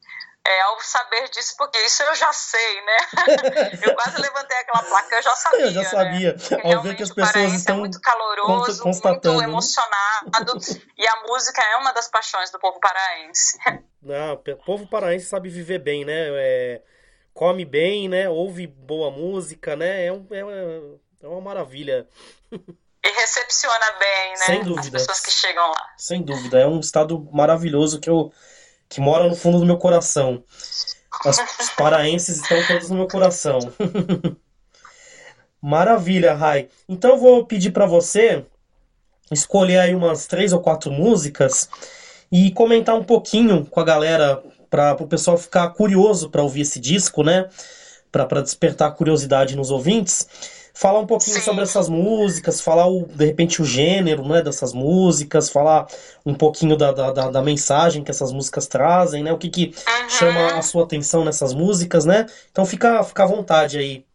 é, 0.47 0.61
ao 0.63 0.81
saber 0.81 1.29
disso, 1.29 1.55
porque 1.57 1.79
isso 1.79 2.03
eu 2.03 2.15
já 2.17 2.33
sei, 2.33 2.83
né? 2.83 2.97
eu 3.87 3.95
quase 3.95 4.21
levantei 4.21 4.57
aquela 4.59 4.83
placa, 4.83 5.17
eu 5.17 5.23
já 5.23 5.37
sabia. 5.37 5.63
Eu 5.63 5.71
já 5.71 5.85
sabia. 5.85 6.33
Né? 6.35 6.75
Ao 6.75 6.83
ver 6.83 6.97
que 6.97 7.03
as 7.03 7.13
pessoas 7.13 7.53
é 7.53 7.57
estão 7.57 7.77
é 7.77 7.79
muito 7.79 8.01
caloroso, 8.01 8.85
muito 8.85 9.39
né? 9.39 9.45
emocionado, 9.45 10.59
e 10.99 11.07
a 11.07 11.23
música 11.29 11.63
é 11.63 11.77
uma 11.77 11.93
das 11.93 12.09
paixões 12.09 12.51
do 12.51 12.59
povo 12.59 12.81
paraense. 12.81 13.57
Não, 14.03 14.35
o 14.35 14.57
povo 14.65 14.87
paraense 14.89 15.27
sabe 15.27 15.49
viver 15.49 15.79
bem, 15.79 16.05
né? 16.05 16.29
É, 16.31 16.83
come 17.33 17.65
bem, 17.65 18.09
né? 18.09 18.29
Ouve 18.29 18.67
boa 18.67 19.11
música, 19.11 19.77
né? 19.77 20.07
É, 20.07 20.13
um, 20.13 20.27
é, 20.31 21.25
é 21.25 21.29
uma 21.29 21.41
maravilha. 21.41 22.09
E 22.51 23.09
recepciona 23.09 23.93
bem, 23.99 24.31
né? 24.31 24.37
Sem 24.47 24.65
dúvida. 24.65 24.97
As 24.97 25.07
pessoas 25.07 25.21
que 25.21 25.31
chegam 25.31 25.69
lá. 25.69 25.93
Sem 25.97 26.23
dúvida. 26.23 26.59
É 26.59 26.67
um 26.67 26.81
estado 26.81 27.29
maravilhoso 27.33 28.01
que 28.01 28.11
eu 28.11 28.33
que 28.93 29.01
mora 29.01 29.27
no 29.27 29.35
fundo 29.35 29.59
do 29.59 29.65
meu 29.65 29.79
coração. 29.79 30.45
As, 31.25 31.39
os 31.59 31.71
paraenses 31.71 32.37
estão 32.37 32.59
todos 32.67 32.91
no 32.91 32.97
meu 32.97 33.09
coração. 33.09 33.59
Maravilha, 35.61 36.35
Rai. 36.35 36.69
Então 36.87 37.13
eu 37.13 37.17
vou 37.17 37.47
pedir 37.47 37.71
para 37.71 37.87
você 37.87 38.45
escolher 39.31 39.79
aí 39.79 39.95
umas 39.95 40.27
três 40.27 40.53
ou 40.53 40.61
quatro 40.61 40.93
músicas 40.93 41.71
e 42.31 42.51
comentar 42.51 42.95
um 42.95 43.03
pouquinho 43.03 43.65
com 43.65 43.81
a 43.81 43.85
galera 43.85 44.43
para 44.69 44.95
o 45.01 45.09
pessoal 45.09 45.39
ficar 45.39 45.71
curioso 45.71 46.29
para 46.29 46.43
ouvir 46.43 46.61
esse 46.61 46.79
disco, 46.79 47.23
né? 47.23 47.49
Para 48.11 48.43
despertar 48.43 48.95
curiosidade 48.95 49.57
nos 49.57 49.71
ouvintes 49.71 50.29
falar 50.75 51.01
um 51.01 51.07
pouquinho 51.07 51.37
Sim. 51.37 51.43
sobre 51.43 51.63
essas 51.63 51.89
músicas, 51.89 52.61
falar 52.61 52.87
o, 52.87 53.07
de 53.07 53.25
repente 53.25 53.61
o 53.61 53.65
gênero 53.65 54.27
né, 54.27 54.43
dessas 54.43 54.73
músicas, 54.73 55.51
falar 55.51 55.87
um 56.25 56.35
pouquinho 56.35 56.77
da, 56.77 56.93
da, 56.93 57.11
da, 57.31 57.43
mensagem 57.43 58.03
que 58.03 58.11
essas 58.11 58.33
músicas 58.33 58.67
trazem, 58.67 59.23
né? 59.23 59.33
O 59.33 59.39
que, 59.39 59.51
que 59.51 59.75
uhum. 59.87 60.09
chama 60.09 60.59
a 60.59 60.63
sua 60.63 60.85
atenção 60.85 61.25
nessas 61.25 61.53
músicas, 61.53 62.05
né? 62.05 62.27
Então 62.51 62.65
fica, 62.65 63.03
fica 63.05 63.25
à 63.25 63.27
vontade 63.27 63.79
aí. 63.79 64.07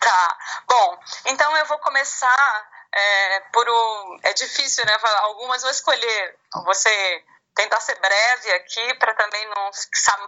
Tá. 0.00 0.38
Bom, 0.68 0.98
então 1.26 1.56
eu 1.56 1.66
vou 1.66 1.78
começar 1.78 2.68
é, 2.92 3.40
por 3.52 3.68
um. 3.68 4.18
É 4.22 4.32
difícil, 4.34 4.84
né? 4.84 4.96
Algumas 5.22 5.62
vou 5.62 5.70
escolher. 5.70 6.34
Você 6.64 7.22
tentar 7.54 7.80
ser 7.80 7.98
breve 8.00 8.52
aqui 8.52 8.94
para 8.94 9.14
também 9.14 9.48
não 9.48 9.70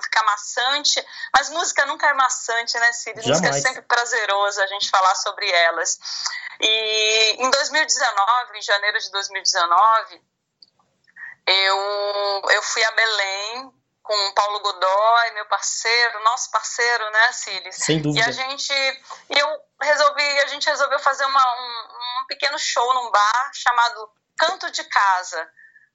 ficar 0.01 0.23
maçante. 0.25 1.05
Mas 1.35 1.51
música 1.51 1.87
nunca 1.87 2.09
é 2.09 2.15
maçante, 2.15 2.79
né, 2.79 2.93
Cid? 2.93 3.29
Música 3.29 3.49
é 3.49 3.53
sempre 3.53 3.83
prazeroso 3.83 4.61
a 4.61 4.67
gente 4.67 4.91
falar 4.91 5.15
sobre 5.17 5.51
elas. 5.51 5.99
E 6.61 7.37
em 7.39 7.51
2019, 7.51 8.59
em 8.59 8.63
janeiro 8.63 8.99
de 8.99 9.11
2019, 9.11 10.23
eu, 11.47 12.43
eu 12.51 12.63
fui 12.63 12.85
a 12.85 12.91
Belém 12.93 13.73
com 14.03 14.15
o 14.15 14.35
Paulo 14.35 14.61
Godoy, 14.61 15.31
meu 15.35 15.47
parceiro, 15.47 16.25
nosso 16.25 16.51
parceiro, 16.51 17.11
né, 17.11 17.33
Cílis? 17.33 17.77
Sem 17.77 18.03
dúvida. 18.03 18.27
E 18.27 18.29
a 18.29 18.33
gente, 18.33 18.73
eu 19.31 19.61
resolvi, 19.81 20.41
a 20.41 20.47
gente 20.47 20.69
resolveu 20.69 20.99
fazer 20.99 21.25
uma, 21.25 21.41
um, 21.41 22.23
um 22.23 22.27
pequeno 22.27 22.59
show 22.59 22.95
num 22.95 23.11
bar 23.13 23.51
chamado 23.55 24.11
Canto 24.37 24.71
de 24.73 24.83
Casa 24.85 25.49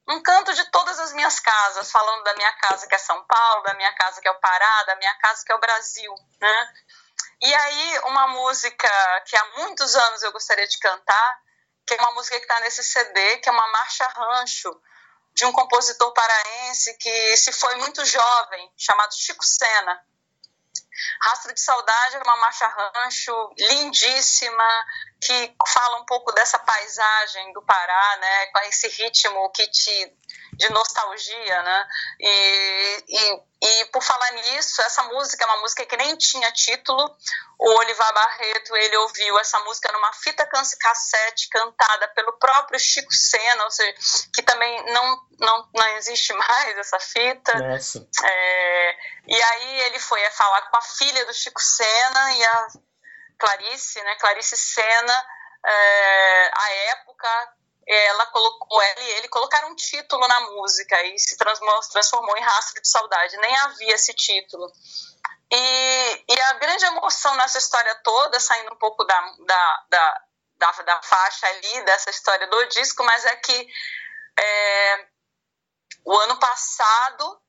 um 0.07 0.21
canto 0.21 0.53
de 0.53 0.63
todas 0.71 0.99
as 0.99 1.13
minhas 1.13 1.39
casas, 1.39 1.91
falando 1.91 2.23
da 2.23 2.33
minha 2.35 2.51
casa 2.53 2.87
que 2.87 2.95
é 2.95 2.97
São 2.97 3.23
Paulo, 3.25 3.63
da 3.63 3.73
minha 3.73 3.93
casa 3.93 4.21
que 4.21 4.27
é 4.27 4.31
o 4.31 4.39
Pará, 4.39 4.83
da 4.83 4.95
minha 4.95 5.13
casa 5.15 5.43
que 5.45 5.51
é 5.51 5.55
o 5.55 5.59
Brasil, 5.59 6.13
né? 6.39 6.73
E 7.41 7.53
aí, 7.53 7.99
uma 8.05 8.27
música 8.29 8.89
que 9.25 9.35
há 9.35 9.45
muitos 9.57 9.95
anos 9.95 10.23
eu 10.23 10.31
gostaria 10.31 10.67
de 10.67 10.79
cantar, 10.79 11.39
que 11.85 11.93
é 11.93 11.97
uma 11.97 12.13
música 12.13 12.37
que 12.37 12.45
está 12.45 12.59
nesse 12.61 12.83
CD, 12.83 13.37
que 13.37 13.49
é 13.49 13.51
uma 13.51 13.67
marcha 13.67 14.07
rancho, 14.07 14.81
de 15.33 15.45
um 15.45 15.51
compositor 15.51 16.11
paraense 16.13 16.97
que 16.97 17.37
se 17.37 17.51
foi 17.51 17.75
muito 17.75 18.03
jovem, 18.03 18.73
chamado 18.75 19.13
Chico 19.13 19.45
Sena. 19.45 20.03
Rastro 21.21 21.53
de 21.53 21.59
Saudade 21.59 22.15
é 22.15 22.19
uma 22.23 22.37
marcha 22.37 22.67
rancho 22.67 23.53
lindíssima, 23.57 24.85
que 25.21 25.55
fala 25.67 25.99
um 25.99 26.05
pouco 26.05 26.31
dessa 26.31 26.59
paisagem 26.59 27.53
do 27.53 27.61
Pará, 27.61 28.17
né, 28.17 28.45
com 28.47 28.59
esse 28.59 28.87
ritmo 28.87 29.49
que 29.51 29.67
te 29.67 30.17
de 30.53 30.69
nostalgia, 30.69 31.63
né? 31.63 31.87
E, 32.19 33.03
e, 33.07 33.41
e, 33.61 33.85
por 33.85 34.01
falar 34.01 34.31
nisso, 34.31 34.81
essa 34.81 35.03
música 35.03 35.43
é 35.43 35.47
uma 35.47 35.61
música 35.61 35.85
que 35.85 35.97
nem 35.97 36.15
tinha 36.17 36.51
título. 36.51 37.15
O 37.59 37.69
Olivar 37.79 38.13
Barreto, 38.13 38.75
ele 38.75 38.97
ouviu 38.97 39.37
essa 39.39 39.59
música 39.61 39.91
numa 39.91 40.13
fita 40.13 40.47
cassete 40.47 41.49
cantada 41.49 42.07
pelo 42.09 42.33
próprio 42.33 42.79
Chico 42.79 43.11
Sena, 43.13 43.63
ou 43.63 43.71
seja, 43.71 43.95
que 44.33 44.41
também 44.41 44.85
não, 44.91 45.21
não, 45.39 45.69
não 45.73 45.87
existe 45.97 46.33
mais 46.33 46.77
essa 46.77 46.99
fita. 46.99 47.51
É, 48.23 48.95
e 49.27 49.41
aí 49.41 49.79
ele 49.81 49.99
foi 49.99 50.23
falar 50.31 50.61
com 50.69 50.77
a 50.77 50.81
filha 50.81 51.25
do 51.25 51.33
Chico 51.33 51.61
Sena 51.61 52.33
e 52.33 52.43
a 52.43 52.67
Clarice, 53.39 54.01
né, 54.01 54.15
Clarice 54.15 54.57
Sena, 54.57 55.25
é, 55.65 56.51
a 56.53 56.71
época 56.91 57.56
ela 57.93 58.25
colocou 58.27 58.81
ela 58.81 59.01
e 59.01 59.11
ele 59.11 59.29
colocaram 59.29 59.71
um 59.71 59.75
título 59.75 60.27
na 60.27 60.41
música 60.51 61.01
e 61.03 61.17
se 61.17 61.37
transformou 61.37 62.37
em 62.37 62.41
Rastro 62.41 62.81
de 62.81 62.87
Saudade. 62.87 63.37
Nem 63.37 63.55
havia 63.55 63.95
esse 63.95 64.13
título. 64.13 64.71
E, 65.51 66.25
e 66.27 66.41
a 66.41 66.53
grande 66.53 66.85
emoção 66.85 67.33
nessa 67.35 67.57
história 67.57 67.95
toda, 68.03 68.39
saindo 68.39 68.73
um 68.73 68.77
pouco 68.77 69.03
da, 69.05 69.21
da, 69.45 69.85
da, 69.89 70.21
da, 70.57 70.71
da 70.83 71.01
faixa 71.01 71.47
ali, 71.47 71.85
dessa 71.85 72.09
história 72.09 72.47
do 72.47 72.65
disco, 72.65 73.03
mas 73.05 73.25
é 73.25 73.35
que 73.37 73.67
é, 74.39 75.07
o 76.03 76.17
ano 76.17 76.37
passado 76.37 77.41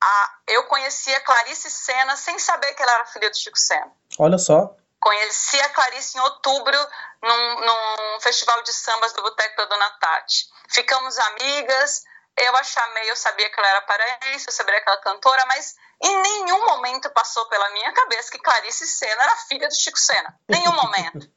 a, 0.00 0.38
eu 0.48 0.64
conheci 0.64 1.14
a 1.14 1.20
Clarice 1.20 1.70
Senna 1.70 2.16
sem 2.16 2.38
saber 2.38 2.74
que 2.74 2.82
ela 2.82 2.92
era 2.94 3.06
filha 3.06 3.30
do 3.30 3.36
Chico 3.36 3.58
Senna. 3.58 3.92
Olha 4.18 4.38
só. 4.38 4.76
Conheci 5.00 5.60
a 5.60 5.68
Clarice 5.70 6.18
em 6.18 6.20
outubro 6.20 6.88
num, 7.22 7.60
num 7.60 8.20
festival 8.20 8.62
de 8.62 8.72
sambas 8.72 9.12
do 9.12 9.22
Boteco 9.22 9.56
da 9.56 9.64
Dona 9.66 9.90
Tati. 10.00 10.46
Ficamos 10.68 11.18
amigas, 11.18 12.02
eu 12.36 12.56
a 12.56 12.62
chamei, 12.62 13.10
eu 13.10 13.16
sabia 13.16 13.50
que 13.50 13.58
ela 13.58 13.68
era 13.68 13.82
paraense, 13.82 14.46
eu 14.46 14.52
sabia 14.52 14.80
que 14.80 14.88
ela 14.88 14.96
era 14.96 15.02
cantora, 15.02 15.44
mas 15.46 15.74
em 16.02 16.16
nenhum 16.20 16.66
momento 16.66 17.10
passou 17.10 17.46
pela 17.46 17.70
minha 17.70 17.92
cabeça 17.92 18.30
que 18.30 18.38
Clarice 18.38 18.86
Senna 18.86 19.22
era 19.22 19.36
filha 19.36 19.68
do 19.68 19.74
Chico 19.74 19.98
Senna. 19.98 20.34
Nenhum 20.48 20.72
momento. 20.80 21.28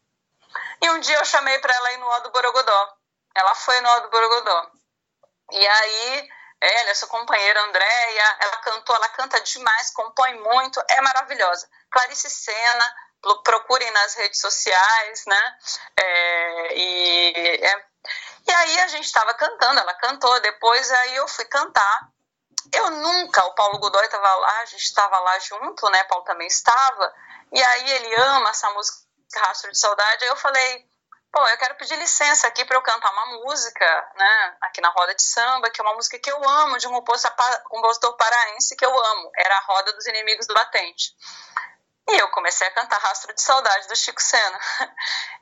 e 0.82 0.90
um 0.92 1.00
dia 1.00 1.18
eu 1.18 1.26
chamei 1.26 1.58
para 1.60 1.74
ela 1.74 1.94
ir 1.94 1.98
no 1.98 2.08
Ó 2.08 2.20
do 2.20 2.32
Borogodó. 2.32 2.94
Ela 3.34 3.56
foi 3.56 3.80
no 3.82 3.90
Ó 3.90 4.00
do 4.02 4.10
Borogodó. 4.10 4.72
E 5.52 5.68
aí, 5.68 6.30
ela, 6.62 6.90
essa 6.92 7.08
companheira 7.08 7.62
Andréia, 7.64 8.38
ela 8.40 8.58
cantou, 8.58 8.96
ela 8.96 9.10
canta 9.10 9.42
demais, 9.42 9.92
compõe 9.92 10.40
muito, 10.40 10.82
é 10.90 11.02
maravilhosa. 11.02 11.68
Clarice 11.90 12.30
Senna, 12.30 12.96
procurem 13.44 13.90
nas 13.92 14.16
redes 14.16 14.40
sociais, 14.40 15.24
né? 15.26 15.58
É, 15.98 16.78
e, 16.78 17.66
é, 17.66 17.86
e 18.48 18.52
aí 18.52 18.80
a 18.82 18.88
gente 18.88 19.06
estava 19.06 19.34
cantando, 19.34 19.80
ela 19.80 19.94
cantou, 19.96 20.40
depois 20.42 20.92
aí 20.92 21.16
eu 21.16 21.28
fui 21.28 21.46
cantar. 21.46 22.10
Eu 22.74 22.90
nunca, 22.92 23.44
o 23.46 23.56
Paulo 23.56 23.80
Godoy 23.80 24.06
estava 24.06 24.36
lá, 24.36 24.60
a 24.60 24.66
gente 24.66 24.84
estava 24.84 25.20
lá 25.20 25.40
junto, 25.40 25.90
né? 25.90 26.04
Paulo 26.06 26.24
também 26.24 26.48
estava, 26.48 27.14
e 27.52 27.62
aí 27.62 27.92
ele 27.92 28.16
ama 28.16 28.50
essa 28.50 28.70
música 28.72 29.02
Rastro 29.40 29.72
de 29.72 29.80
Saudade. 29.80 30.24
Aí 30.24 30.30
eu 30.30 30.36
falei, 30.36 30.86
pô, 31.32 31.48
eu 31.48 31.58
quero 31.58 31.76
pedir 31.76 31.96
licença 31.98 32.48
aqui 32.48 32.66
para 32.66 32.78
eu 32.78 32.82
cantar 32.82 33.12
uma 33.12 33.44
música, 33.44 34.12
né? 34.16 34.58
Aqui 34.62 34.82
na 34.82 34.90
roda 34.90 35.16
de 35.16 35.24
samba, 35.24 35.70
que 35.70 35.80
é 35.80 35.84
uma 35.84 35.96
música 35.96 36.20
que 36.20 36.32
eu 36.32 36.50
amo, 36.50 36.78
de 36.78 36.88
um 36.88 36.94
compositor 37.02 38.18
paraense 38.18 38.76
que 38.76 38.86
eu 38.86 39.06
amo. 39.06 39.32
Era 39.38 39.56
a 39.56 39.62
Roda 39.62 39.94
dos 39.94 40.06
Inimigos 40.06 40.48
do 40.48 40.54
Batente. 40.54 41.16
E 42.10 42.18
eu 42.18 42.30
comecei 42.30 42.68
a 42.68 42.72
cantar 42.72 43.00
Rastro 43.00 43.34
de 43.34 43.42
Saudade 43.42 43.88
do 43.88 43.96
Chico 43.96 44.22
Sena. 44.22 44.60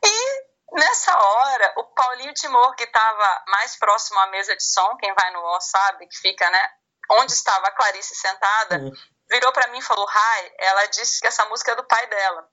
E 0.04 0.76
nessa 0.80 1.17
hora, 1.17 1.74
o 1.78 1.84
Paulinho 1.84 2.34
Timor, 2.34 2.76
que 2.76 2.84
estava 2.84 3.43
mais 3.48 3.76
próximo 3.76 4.19
à 4.19 4.28
mesa 4.28 4.56
de 4.56 4.63
som, 4.63 4.95
quem 4.98 5.13
vai 5.13 5.32
no 5.32 5.39
O 5.39 5.60
sabe, 5.60 6.08
que 6.08 6.17
fica, 6.17 6.50
né? 6.50 6.69
Onde 7.12 7.34
estava 7.34 7.67
a 7.67 7.72
Clarice 7.72 8.15
sentada, 8.15 8.78
uhum. 8.78 8.91
virou 9.30 9.52
para 9.52 9.67
mim 9.69 9.80
e 9.80 9.84
falou: 9.84 10.06
Rai, 10.06 10.54
ela 10.60 10.86
disse 10.88 11.19
que 11.19 11.28
essa 11.28 11.45
música 11.45 11.72
é 11.72 11.76
do 11.76 11.84
pai 11.84 12.06
dela. 12.08 12.48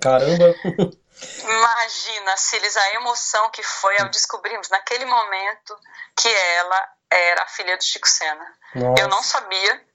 Caramba! 0.00 0.54
Imagina, 1.44 2.36
Siles, 2.36 2.76
a 2.76 2.94
emoção 2.94 3.50
que 3.50 3.62
foi 3.62 4.00
ao 4.00 4.08
descobrirmos 4.08 4.70
naquele 4.70 5.04
momento 5.04 5.78
que 6.16 6.28
ela 6.28 6.88
era 7.10 7.42
a 7.42 7.48
filha 7.48 7.76
do 7.76 7.84
Chico 7.84 8.08
Sena. 8.08 8.58
Nossa. 8.74 9.02
Eu 9.02 9.08
não 9.08 9.22
sabia. 9.22 9.86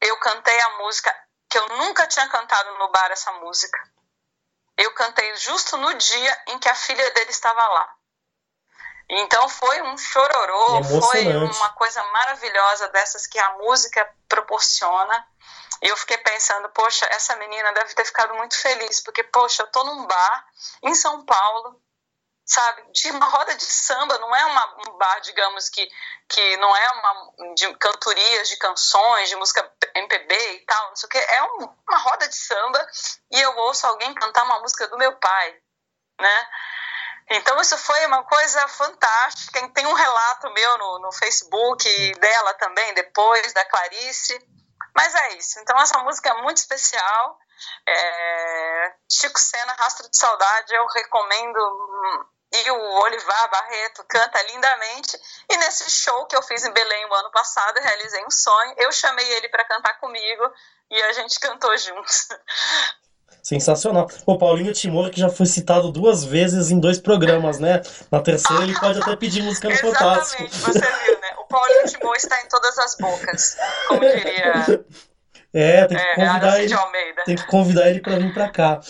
Eu 0.00 0.16
cantei 0.18 0.58
a 0.60 0.78
música 0.78 1.14
que 1.50 1.58
eu 1.58 1.68
nunca 1.70 2.06
tinha 2.06 2.28
cantado 2.28 2.78
no 2.78 2.88
bar 2.90 3.10
essa 3.10 3.32
música. 3.32 3.78
Eu 4.78 4.94
cantei 4.94 5.36
justo 5.36 5.76
no 5.76 5.92
dia 5.94 6.42
em 6.48 6.58
que 6.58 6.68
a 6.68 6.74
filha 6.74 7.10
dele 7.10 7.30
estava 7.30 7.66
lá. 7.68 7.94
Então 9.10 9.48
foi 9.48 9.82
um 9.82 9.98
chororô, 9.98 10.84
foi 10.84 11.26
uma 11.26 11.70
coisa 11.70 12.02
maravilhosa 12.04 12.88
dessas 12.88 13.26
que 13.26 13.38
a 13.38 13.58
música 13.58 14.08
proporciona. 14.28 15.26
E 15.82 15.88
eu 15.88 15.96
fiquei 15.96 16.18
pensando, 16.18 16.68
poxa, 16.68 17.06
essa 17.10 17.34
menina 17.36 17.72
deve 17.72 17.94
ter 17.94 18.04
ficado 18.04 18.34
muito 18.34 18.56
feliz, 18.56 19.02
porque, 19.02 19.24
poxa, 19.24 19.62
eu 19.62 19.66
tô 19.68 19.82
num 19.82 20.06
bar 20.06 20.46
em 20.82 20.94
São 20.94 21.24
Paulo, 21.24 21.82
sabe, 22.50 22.82
de 22.90 23.10
uma 23.12 23.26
roda 23.26 23.54
de 23.54 23.64
samba, 23.64 24.18
não 24.18 24.34
é 24.34 24.44
uma, 24.44 24.74
um 24.88 24.98
bar, 24.98 25.20
digamos, 25.20 25.68
que, 25.68 25.88
que 26.28 26.56
não 26.56 26.76
é 26.76 26.90
uma 26.90 27.54
de 27.54 27.72
cantorias, 27.76 28.48
de 28.48 28.56
canções, 28.56 29.28
de 29.28 29.36
música 29.36 29.72
MPB 29.94 30.34
e 30.54 30.64
tal, 30.66 30.88
não 30.88 30.96
sei 30.96 31.06
o 31.06 31.10
que, 31.10 31.18
é 31.18 31.42
um, 31.44 31.76
uma 31.88 31.98
roda 31.98 32.26
de 32.26 32.34
samba 32.34 32.84
e 33.30 33.40
eu 33.40 33.56
ouço 33.56 33.86
alguém 33.86 34.12
cantar 34.14 34.42
uma 34.44 34.58
música 34.60 34.88
do 34.88 34.98
meu 34.98 35.12
pai, 35.16 35.56
né? 36.20 36.48
Então 37.30 37.60
isso 37.60 37.78
foi 37.78 38.04
uma 38.06 38.24
coisa 38.24 38.66
fantástica. 38.66 39.68
Tem 39.68 39.86
um 39.86 39.92
relato 39.92 40.50
meu 40.52 40.78
no, 40.78 40.98
no 40.98 41.12
Facebook 41.12 42.12
dela 42.18 42.54
também, 42.54 42.92
depois, 42.94 43.52
da 43.52 43.64
Clarice. 43.66 44.36
Mas 44.96 45.14
é 45.14 45.34
isso. 45.34 45.60
Então 45.60 45.78
essa 45.78 45.96
música 46.00 46.30
é 46.30 46.42
muito 46.42 46.56
especial. 46.56 47.38
É... 47.86 48.94
Chico 49.08 49.38
Sena, 49.38 49.74
Rastro 49.74 50.10
de 50.10 50.18
Saudade, 50.18 50.74
eu 50.74 50.84
recomendo 50.88 52.28
e 52.52 52.70
o 52.70 53.00
Olivar 53.02 53.50
Barreto 53.50 54.04
canta 54.08 54.42
lindamente. 54.42 55.18
E 55.48 55.56
nesse 55.56 55.90
show 55.90 56.26
que 56.26 56.36
eu 56.36 56.42
fiz 56.42 56.64
em 56.64 56.72
Belém 56.72 57.06
o 57.06 57.14
ano 57.14 57.30
passado, 57.30 57.76
eu 57.76 57.82
realizei 57.82 58.24
um 58.24 58.30
sonho. 58.30 58.74
Eu 58.76 58.90
chamei 58.92 59.26
ele 59.34 59.48
para 59.48 59.64
cantar 59.64 59.98
comigo 60.00 60.52
e 60.90 61.02
a 61.02 61.12
gente 61.12 61.38
cantou 61.38 61.76
juntos. 61.78 62.28
Sensacional. 63.42 64.08
O 64.26 64.36
Paulinho 64.36 64.72
Timor, 64.72 65.10
que 65.10 65.20
já 65.20 65.30
foi 65.30 65.46
citado 65.46 65.90
duas 65.90 66.24
vezes 66.24 66.70
em 66.70 66.78
dois 66.78 66.98
programas, 66.98 67.58
né? 67.58 67.80
Na 68.10 68.20
terceira 68.20 68.64
ele 68.64 68.78
pode 68.78 69.00
até 69.00 69.16
pedir 69.16 69.42
música 69.42 69.68
no 69.68 69.76
Fantástico. 69.76 70.42
Exatamente, 70.42 70.58
você 70.58 71.04
viu, 71.04 71.20
né? 71.20 71.34
O 71.38 71.44
Paulinho 71.44 71.86
Timor 71.86 72.16
está 72.16 72.40
em 72.42 72.48
todas 72.48 72.78
as 72.78 72.96
bocas, 72.96 73.56
como 73.88 74.00
diria. 74.00 74.84
É, 75.52 75.84
tem 75.84 75.96
que 75.96 76.02
é, 76.02 76.14
convidar 76.14 76.62
ele. 76.62 76.76
Tem 77.24 77.36
que 77.36 77.46
convidar 77.46 77.90
ele 77.90 78.00
para 78.00 78.18
vir 78.18 78.34
para 78.34 78.48
cá. 78.50 78.80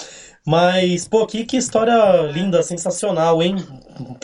Mas, 0.46 1.06
pô, 1.06 1.26
que, 1.26 1.44
que 1.44 1.56
história 1.56 2.22
linda, 2.32 2.62
sensacional, 2.62 3.42
hein? 3.42 3.56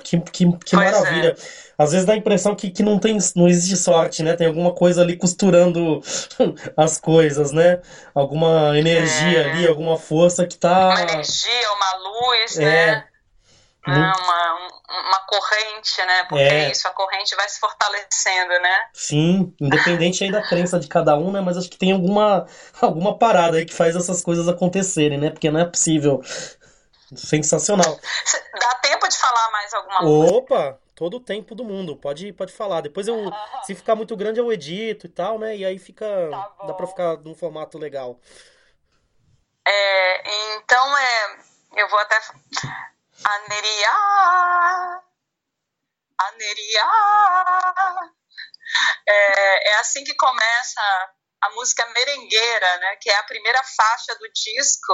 Que, 0.02 0.18
que, 0.20 0.52
que 0.64 0.76
maravilha. 0.76 1.37
É. 1.38 1.66
Às 1.79 1.92
vezes 1.92 2.07
dá 2.07 2.14
a 2.14 2.16
impressão 2.16 2.55
que, 2.55 2.70
que 2.70 2.83
não, 2.83 2.98
tem, 2.98 3.18
não 3.35 3.46
existe 3.46 3.76
sorte, 3.76 4.22
né? 4.22 4.35
Tem 4.35 4.46
alguma 4.46 4.72
coisa 4.72 5.02
ali 5.02 5.14
costurando 5.16 6.00
as 6.76 6.98
coisas, 6.98 7.52
né? 7.52 7.81
Alguma 8.14 8.79
energia 8.79 9.40
é. 9.40 9.50
ali, 9.50 9.66
alguma 9.68 9.98
força 9.98 10.46
que 10.46 10.57
tá. 10.57 10.88
Uma 10.88 11.02
energia, 11.02 11.72
uma 11.74 12.31
luz, 12.31 12.59
é. 12.59 12.64
né? 12.64 13.05
Muito... 13.87 14.20
Uma, 14.20 14.70
uma 14.88 15.20
corrente, 15.27 16.05
né? 16.05 16.25
Porque 16.25 16.42
é. 16.42 16.70
isso, 16.70 16.88
a 16.88 16.90
corrente 16.90 17.35
vai 17.37 17.49
se 17.49 17.61
fortalecendo, 17.61 18.61
né? 18.61 18.88
Sim, 18.92 19.55
independente 19.61 20.25
aí 20.25 20.31
da 20.31 20.42
crença 20.42 20.79
de 20.81 20.88
cada 20.88 21.16
um, 21.16 21.31
né? 21.31 21.40
Mas 21.40 21.57
acho 21.57 21.70
que 21.70 21.79
tem 21.79 21.92
alguma, 21.92 22.46
alguma 22.81 23.18
parada 23.18 23.59
aí 23.59 23.64
que 23.64 23.75
faz 23.75 23.94
essas 23.94 24.22
coisas 24.22 24.49
acontecerem, 24.49 25.18
né? 25.18 25.31
Porque 25.31 25.51
não 25.51 25.61
é 25.61 25.64
possível. 25.64 26.20
Sensacional. 27.14 28.01
Dá 28.61 28.75
tempo 28.83 29.09
de 29.09 29.16
falar 29.16 29.51
mais 29.53 29.72
alguma 29.75 29.99
coisa? 29.99 30.35
Opa! 30.35 30.79
Todo 30.96 31.18
o 31.18 31.20
tempo 31.20 31.55
do 31.55 31.62
mundo, 31.62 31.94
pode, 31.94 32.33
pode 32.33 32.53
falar. 32.53 32.81
Depois 32.81 33.07
eu, 33.07 33.31
se 33.64 33.75
ficar 33.75 33.94
muito 33.94 34.16
grande, 34.16 34.40
eu 34.40 34.51
edito 34.51 35.07
e 35.07 35.11
tal, 35.11 35.38
né? 35.38 35.55
E 35.55 35.64
aí 35.64 35.79
fica. 35.79 36.07
Tá 36.31 36.66
dá 36.66 36.72
pra 36.72 36.87
ficar 36.87 37.18
num 37.18 37.35
formato 37.35 37.79
legal. 37.79 38.18
É, 39.68 40.55
então 40.57 40.99
é. 40.99 41.37
Eu 41.77 41.88
vou 41.90 41.99
até. 41.99 42.18
Aneria, 43.24 43.92
Aneria. 46.18 46.87
É, 49.07 49.70
é 49.70 49.74
assim 49.76 50.05
que 50.05 50.14
começa 50.16 50.81
a 51.40 51.50
música 51.50 51.87
merengueira, 51.87 52.79
né? 52.79 52.96
Que 52.96 53.11
é 53.11 53.16
a 53.16 53.24
primeira 53.24 53.62
faixa 53.62 54.14
do 54.16 54.31
disco. 54.33 54.92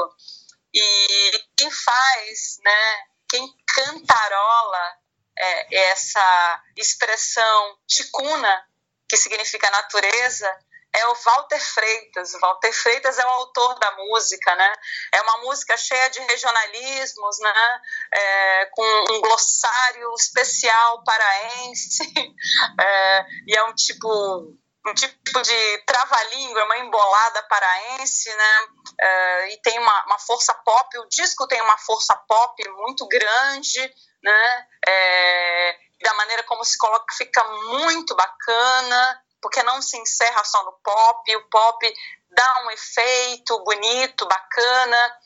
E 0.74 1.44
quem 1.56 1.70
faz, 1.70 2.58
né? 2.64 3.04
Quem 3.28 3.46
cantarola 3.66 4.98
é, 5.38 5.90
essa 5.90 6.62
expressão 6.76 7.78
ticuna, 7.86 8.68
que 9.08 9.16
significa 9.16 9.70
natureza, 9.70 10.58
é 10.94 11.06
o 11.08 11.14
Walter 11.14 11.60
Freitas. 11.60 12.34
O 12.34 12.40
Walter 12.40 12.72
Freitas 12.72 13.18
é 13.18 13.24
o 13.24 13.30
autor 13.30 13.78
da 13.78 13.90
música, 13.92 14.54
né? 14.54 14.72
É 15.12 15.22
uma 15.22 15.38
música 15.38 15.76
cheia 15.76 16.10
de 16.10 16.20
regionalismos, 16.20 17.38
né? 17.40 17.80
É, 18.12 18.66
com 18.66 18.84
um 19.12 19.20
glossário 19.20 20.14
especial 20.14 21.02
paraense, 21.02 22.02
é, 22.80 23.26
e 23.46 23.56
é 23.56 23.64
um 23.64 23.74
tipo 23.74 24.56
um 24.84 24.94
tipo 24.94 25.42
de 25.42 25.78
trava-língua, 25.86 26.64
uma 26.64 26.78
embolada 26.78 27.42
paraense, 27.44 28.34
né? 28.34 28.68
É, 29.00 29.52
e 29.52 29.62
tem 29.62 29.78
uma, 29.78 30.06
uma 30.06 30.18
força 30.18 30.52
pop. 30.54 30.98
O 30.98 31.08
disco 31.08 31.46
tem 31.46 31.60
uma 31.62 31.78
força 31.78 32.16
pop 32.28 32.68
muito 32.70 33.06
grande, 33.06 33.94
né? 34.22 34.66
É, 34.86 35.76
da 36.02 36.14
maneira 36.14 36.42
como 36.42 36.64
se 36.64 36.76
coloca, 36.76 37.14
fica 37.14 37.44
muito 37.44 38.14
bacana 38.16 39.21
porque 39.42 39.62
não 39.64 39.82
se 39.82 39.98
encerra 39.98 40.44
só 40.44 40.64
no 40.64 40.72
pop, 40.84 41.36
o 41.36 41.48
pop 41.50 41.94
dá 42.30 42.64
um 42.64 42.70
efeito 42.70 43.62
bonito, 43.64 44.26
bacana, 44.26 45.18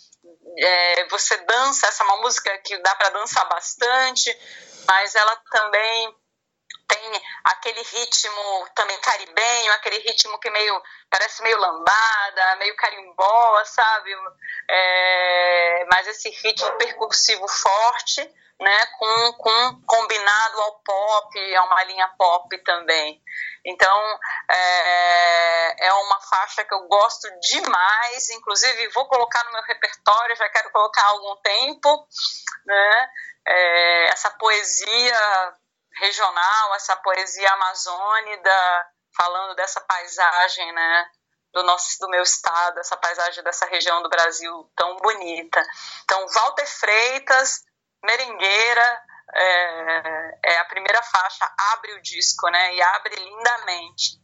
é, 0.59 1.09
você 1.09 1.37
dança, 1.38 1.87
essa 1.87 2.02
é 2.02 2.07
uma 2.07 2.22
música 2.22 2.57
que 2.59 2.76
dá 2.79 2.94
para 2.96 3.11
dançar 3.11 3.46
bastante, 3.48 4.37
mas 4.88 5.14
ela 5.14 5.37
também 5.50 6.16
tem 6.88 7.22
aquele 7.44 7.83
ritmo 7.83 8.68
também 8.74 8.98
caribenho, 9.00 9.72
aquele 9.72 9.98
ritmo 9.98 10.38
que 10.38 10.50
meio 10.50 10.81
parece 11.11 11.42
meio 11.42 11.59
lambada, 11.59 12.57
meio 12.57 12.76
carimbó, 12.76 13.64
sabe? 13.64 14.11
É, 14.68 15.87
mas 15.90 16.07
esse 16.07 16.31
ritmo 16.31 16.70
percursivo 16.79 17.46
forte, 17.48 18.29
né? 18.60 18.86
Com, 18.98 19.32
com 19.34 19.82
combinado 19.86 20.60
ao 20.60 20.80
pop, 20.80 21.56
a 21.56 21.62
uma 21.64 21.84
linha 21.84 22.08
pop 22.16 22.56
também. 22.64 23.22
Então, 23.64 24.18
é, 24.50 25.86
é 25.88 25.92
uma 25.92 26.20
faixa 26.20 26.64
que 26.64 26.72
eu 26.72 26.86
gosto 26.86 27.28
demais, 27.40 28.30
inclusive 28.30 28.88
vou 28.88 29.08
colocar 29.08 29.42
no 29.44 29.52
meu 29.52 29.62
repertório, 29.62 30.36
já 30.36 30.48
quero 30.48 30.70
colocar 30.70 31.02
há 31.02 31.10
algum 31.10 31.36
tempo, 31.42 32.06
né? 32.64 33.10
É, 33.48 34.06
essa 34.08 34.30
poesia 34.30 35.54
regional, 36.00 36.74
essa 36.74 36.96
poesia 36.96 37.50
amazônica, 37.52 38.86
falando 39.16 39.54
dessa 39.54 39.80
paisagem, 39.80 40.72
né? 40.72 41.10
Do, 41.52 41.62
nosso, 41.62 41.98
do 42.00 42.08
meu 42.10 42.22
estado, 42.22 42.78
essa 42.80 42.98
paisagem 42.98 43.42
dessa 43.42 43.64
região 43.66 44.02
do 44.02 44.10
Brasil 44.10 44.70
tão 44.76 44.96
bonita. 44.96 45.62
Então, 46.04 46.26
Walter 46.28 46.66
Freitas, 46.66 47.62
Merengueira, 48.06 49.02
é, 49.34 50.38
é, 50.44 50.58
a 50.58 50.64
primeira 50.66 51.02
faixa, 51.02 51.52
abre 51.74 51.92
o 51.94 52.02
disco, 52.02 52.48
né? 52.48 52.74
E 52.74 52.82
abre 52.82 53.16
lindamente. 53.16 54.20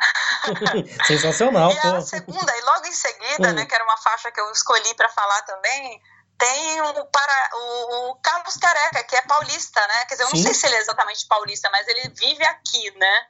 Sensacional, 1.06 1.70
e 1.70 1.80
pô. 1.80 1.88
a 1.88 2.00
segunda, 2.00 2.56
e 2.56 2.60
logo 2.62 2.86
em 2.86 2.92
seguida, 2.92 3.52
né, 3.52 3.64
que 3.64 3.74
era 3.74 3.84
uma 3.84 3.96
faixa 3.96 4.30
que 4.30 4.40
eu 4.40 4.50
escolhi 4.50 4.92
para 4.94 5.08
falar 5.08 5.40
também, 5.42 6.02
tem 6.36 6.80
o, 6.80 7.06
para, 7.06 7.50
o, 7.54 8.10
o, 8.10 8.16
Carlos 8.16 8.56
Careca, 8.56 9.04
que 9.04 9.16
é 9.16 9.22
paulista, 9.22 9.80
né? 9.86 10.04
Quer 10.06 10.14
dizer, 10.14 10.24
eu 10.24 10.30
não 10.30 10.36
Sim. 10.36 10.42
sei 10.42 10.54
se 10.54 10.66
ele 10.66 10.76
é 10.76 10.80
exatamente 10.80 11.26
paulista, 11.26 11.70
mas 11.70 11.86
ele 11.86 12.08
vive 12.08 12.44
aqui, 12.44 12.90
né? 12.98 13.26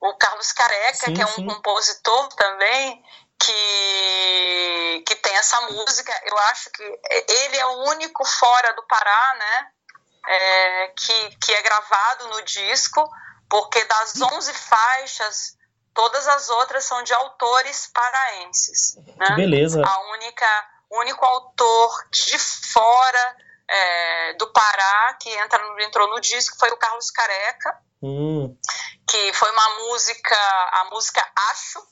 O 0.00 0.14
Carlos 0.16 0.52
Careca, 0.52 1.06
sim, 1.06 1.14
que 1.14 1.22
é 1.22 1.26
um 1.26 1.28
sim. 1.28 1.46
compositor 1.46 2.28
também, 2.34 3.02
que, 3.38 5.04
que 5.06 5.16
tem 5.16 5.34
essa 5.36 5.60
música. 5.62 6.12
Eu 6.24 6.38
acho 6.38 6.70
que 6.70 6.82
ele 6.82 7.56
é 7.56 7.66
o 7.66 7.90
único 7.90 8.24
fora 8.24 8.72
do 8.74 8.82
Pará, 8.86 9.34
né? 9.38 9.68
É, 10.26 10.88
que, 10.96 11.36
que 11.36 11.52
é 11.52 11.62
gravado 11.62 12.28
no 12.28 12.42
disco, 12.42 13.06
porque 13.48 13.84
das 13.84 14.20
11 14.20 14.54
faixas, 14.54 15.56
todas 15.92 16.26
as 16.26 16.48
outras 16.48 16.84
são 16.84 17.02
de 17.02 17.12
autores 17.12 17.90
paraenses. 17.92 18.96
Né? 19.16 19.36
Beleza. 19.36 19.82
A 19.86 20.00
única, 20.12 20.68
o 20.90 21.00
único 21.00 21.24
autor 21.24 22.08
de 22.10 22.38
fora 22.38 23.36
é, 23.68 24.32
do 24.34 24.50
Pará 24.52 25.16
que 25.20 25.28
entra, 25.30 25.60
entrou 25.84 26.08
no 26.08 26.20
disco 26.20 26.56
foi 26.58 26.70
o 26.70 26.76
Carlos 26.76 27.10
Careca, 27.10 27.78
hum. 28.02 28.56
que 29.08 29.32
foi 29.32 29.50
uma 29.50 29.68
música, 29.80 30.36
a 30.36 30.88
música 30.90 31.26
Acho, 31.50 31.86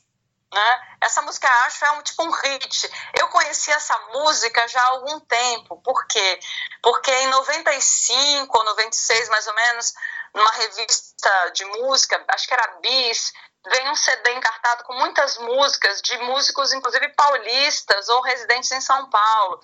Né? 0.53 0.81
Essa 1.01 1.23
música 1.23 1.49
Acho 1.67 1.85
é 1.87 1.91
um 1.93 2.03
tipo 2.03 2.23
um 2.23 2.31
hit. 2.31 2.91
Eu 3.19 3.29
conheci 3.29 3.71
essa 3.73 3.99
música 4.13 4.69
já 4.69 4.83
há 4.83 4.89
algum 4.89 5.19
tempo. 5.21 5.81
Por 5.83 6.07
quê? 6.07 6.41
Porque 6.83 7.11
em 7.11 7.29
95 7.29 8.59
ou 8.59 8.65
96, 8.65 9.29
mais 9.31 9.47
ou 9.47 9.55
menos, 9.55 9.95
numa 10.35 10.51
revista 10.53 11.51
de 11.55 11.65
música, 11.65 12.23
acho 12.29 12.47
que 12.47 12.55
era 12.55 12.67
Bis, 12.83 13.33
vem 13.67 13.89
um 13.91 13.97
CD 13.97 14.33
encartado 14.33 14.85
com 14.85 14.95
muitas 14.95 15.39
músicas 15.39 16.03
de 16.03 16.19
músicos, 16.19 16.73
inclusive 16.73 17.09
paulistas 17.15 18.09
ou 18.11 18.21
residentes 18.21 18.71
em 18.73 18.81
São 18.81 19.09
Paulo. 19.09 19.59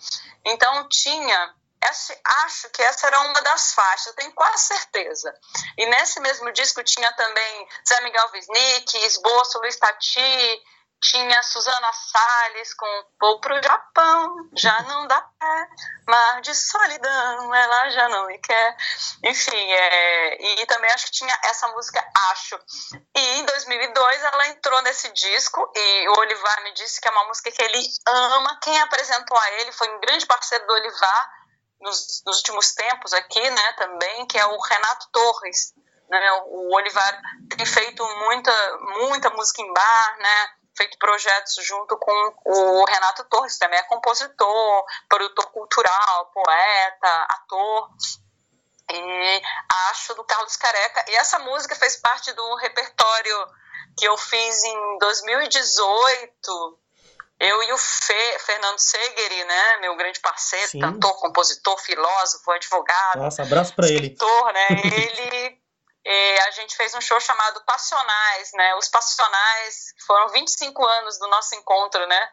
Então 0.45 0.89
tinha 0.89 1.55
acho 1.81 2.69
que 2.71 2.83
essa 2.83 3.07
era 3.07 3.21
uma 3.21 3.41
das 3.43 3.73
faixas, 3.73 4.15
tenho 4.15 4.33
quase 4.33 4.65
certeza. 4.65 5.33
E 5.77 5.87
nesse 5.87 6.21
mesmo 6.21 6.53
disco 6.53 6.83
tinha 6.83 7.13
também 7.13 7.69
Zé 7.89 8.01
Miguel 8.01 8.31
Wisnik, 8.33 8.99
Esboço, 9.07 9.59
Luiz 9.59 9.77
Tati, 9.77 10.63
tinha 11.01 11.43
Suzana 11.43 11.93
Salles 11.93 12.75
com 12.75 12.87
Vou 13.21 13.41
pro 13.41 13.63
Japão, 13.63 14.37
já 14.57 14.83
não 14.83 15.07
dá 15.07 15.21
pé, 15.21 15.69
mar 16.07 16.41
de 16.41 16.55
solidão, 16.55 17.55
ela 17.55 17.91
já 17.91 18.09
não 18.09 18.27
me 18.27 18.39
quer. 18.39 18.77
Enfim, 19.25 19.73
é, 19.73 20.61
e 20.63 20.67
também 20.67 20.91
acho 20.93 21.07
que 21.07 21.13
tinha 21.13 21.39
essa 21.45 21.69
música 21.69 22.05
Acho. 22.31 22.59
E 23.15 23.21
em 23.39 23.45
2002 23.45 24.25
ela 24.25 24.49
entrou 24.49 24.83
nesse 24.83 25.13
disco 25.13 25.71
e 25.75 26.09
o 26.09 26.19
Olivar 26.19 26.63
me 26.63 26.73
disse 26.75 27.01
que 27.01 27.09
é 27.09 27.11
uma 27.11 27.27
música 27.27 27.51
que 27.51 27.63
ele 27.63 27.81
ama. 28.07 28.59
Quem 28.63 28.81
apresentou 28.81 29.37
a 29.37 29.51
ele 29.53 29.73
foi 29.73 29.89
um 29.95 30.01
grande 30.01 30.27
parceiro 30.27 30.67
do 30.67 30.73
Olivar 30.73 31.31
nos, 31.81 32.23
nos 32.27 32.37
últimos 32.39 32.75
tempos 32.75 33.13
aqui, 33.13 33.51
né, 33.51 33.73
também, 33.75 34.27
que 34.27 34.39
é 34.39 34.47
o 34.47 34.61
Renato 34.61 35.09
Torres. 35.13 35.73
Né, 36.09 36.33
o 36.47 36.75
Olivar 36.75 37.21
tem 37.55 37.67
feito 37.67 38.03
muita, 38.03 38.79
muita 38.99 39.31
música 39.31 39.61
em 39.61 39.73
bar, 39.73 40.17
né, 40.19 40.49
feito 40.79 40.97
projetos 40.99 41.57
junto 41.67 41.97
com 41.99 42.35
o 42.45 42.85
Renato 42.85 43.25
Torres, 43.25 43.55
que 43.55 43.59
também 43.59 43.79
é 43.79 43.83
compositor, 43.83 44.85
produtor 45.09 45.47
cultural, 45.51 46.27
poeta, 46.33 47.27
ator. 47.31 47.91
E 48.91 49.43
acho 49.91 50.15
do 50.15 50.25
Carlos 50.25 50.57
Careca. 50.57 51.05
E 51.09 51.17
essa 51.17 51.39
música 51.41 51.75
fez 51.75 51.97
parte 51.97 52.33
do 52.33 52.55
repertório 52.55 53.37
que 53.99 54.07
eu 54.07 54.17
fiz 54.17 54.65
em 54.65 54.99
2018. 54.99 56.79
Eu 57.41 57.63
e 57.63 57.73
o 57.73 57.79
Fe, 57.79 58.39
Fernando 58.41 58.79
Segeri, 58.79 59.45
né, 59.45 59.77
meu 59.81 59.97
grande 59.97 60.19
parceiro, 60.21 60.69
Sim. 60.71 60.81
cantor, 60.81 61.21
compositor, 61.21 61.79
filósofo, 61.79 62.51
advogado. 62.51 63.19
Nossa, 63.19 63.43
abraço 63.43 63.75
para 63.77 63.87
ele. 63.87 64.09
Escritor, 64.09 64.53
né? 64.53 64.67
ele 64.71 65.58
e 66.11 66.41
a 66.41 66.51
gente 66.53 66.75
fez 66.75 66.95
um 66.95 67.03
show 67.03 67.21
chamado 67.21 67.63
Passionais, 67.65 68.51
né? 68.55 68.75
Os 68.77 68.89
Passionais 68.89 69.95
foram 70.07 70.31
25 70.31 70.83
anos 70.83 71.19
do 71.19 71.29
nosso 71.29 71.55
encontro, 71.55 72.07
né? 72.07 72.31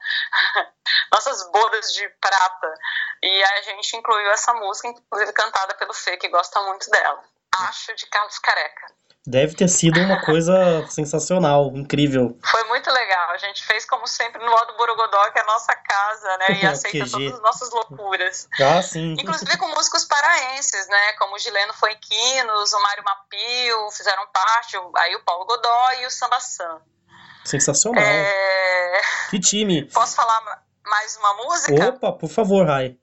Nossas 1.12 1.52
bodas 1.52 1.92
de 1.92 2.08
prata. 2.22 2.74
E 3.22 3.44
a 3.44 3.62
gente 3.64 3.98
incluiu 3.98 4.32
essa 4.32 4.54
música, 4.54 4.88
inclusive 4.88 5.34
cantada 5.34 5.76
pelo 5.76 5.94
Fê, 5.94 6.16
que 6.16 6.30
gosta 6.30 6.62
muito 6.62 6.90
dela. 6.90 7.22
Acho 7.68 7.94
de 7.96 8.06
Carlos 8.06 8.40
Careca. 8.40 8.94
Deve 9.28 9.56
ter 9.56 9.68
sido 9.68 10.00
uma 10.00 10.22
coisa 10.24 10.86
sensacional, 10.88 11.72
incrível. 11.74 12.38
Foi 12.46 12.64
muito 12.66 12.92
legal. 12.92 13.32
A 13.32 13.38
gente 13.38 13.66
fez, 13.66 13.84
como 13.84 14.06
sempre, 14.06 14.44
no 14.44 14.52
modo 14.52 14.78
Borogodó, 14.78 15.32
que 15.32 15.40
é 15.40 15.42
a 15.42 15.46
nossa 15.46 15.76
casa, 15.76 16.38
né? 16.38 16.62
E 16.62 16.66
aceita 16.68 17.10
todas 17.10 17.34
as 17.34 17.42
nossas 17.42 17.72
loucuras. 17.72 18.48
Ah, 18.62 18.82
sim. 18.84 19.14
Inclusive 19.14 19.58
com 19.58 19.68
músicos 19.70 20.06
paraenses, 20.06 20.88
né? 20.88 21.14
Como 21.14 21.36
o 21.36 21.40
Gileno 21.40 21.74
Foiquinos, 21.74 22.74
o 22.74 22.82
Mário 22.84 23.04
Mapio, 23.04 23.92
fizeram 23.92 24.28
parte, 24.32 24.78
aí 24.98 25.16
o 25.16 25.24
Paulo 25.24 25.46
Godoy 25.46 26.04
e 26.04 26.06
o 26.06 26.12
Samba 26.12 26.40
Sam. 26.40 26.82
Sensacional. 27.44 28.04
É... 28.04 29.02
Que 29.32 29.40
time. 29.40 29.86
Posso 29.86 30.16
falar 30.16 30.64
mais 30.86 31.18
uma 31.18 31.34
música? 31.46 31.90
Opa, 31.90 32.14
por 32.14 32.30
favor, 32.30 32.68
Rai. 32.68 32.96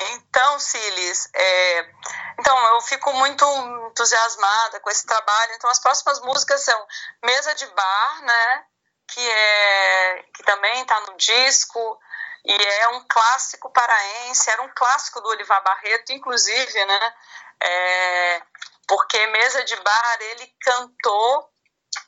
Então, 0.00 0.58
Silis, 0.58 1.28
é, 1.34 1.90
então 2.38 2.74
eu 2.74 2.80
fico 2.80 3.12
muito 3.12 3.44
entusiasmada 3.88 4.80
com 4.80 4.90
esse 4.90 5.06
trabalho. 5.06 5.52
Então, 5.54 5.68
as 5.68 5.78
próximas 5.78 6.20
músicas 6.20 6.64
são 6.64 6.86
Mesa 7.24 7.54
de 7.54 7.66
Bar, 7.66 8.22
né? 8.22 8.64
Que 9.08 9.30
é 9.30 10.22
que 10.34 10.42
também 10.44 10.80
está 10.80 10.98
no 11.00 11.16
disco 11.16 12.00
e 12.44 12.52
é 12.52 12.88
um 12.88 13.06
clássico 13.08 13.70
paraense. 13.70 14.50
Era 14.50 14.62
um 14.62 14.72
clássico 14.74 15.20
do 15.20 15.28
Olivar 15.28 15.62
Barreto, 15.62 16.12
inclusive, 16.12 16.84
né? 16.86 17.14
É, 17.62 18.42
porque 18.88 19.26
Mesa 19.26 19.62
de 19.64 19.76
Bar 19.76 20.18
ele 20.20 20.46
cantou 20.62 21.50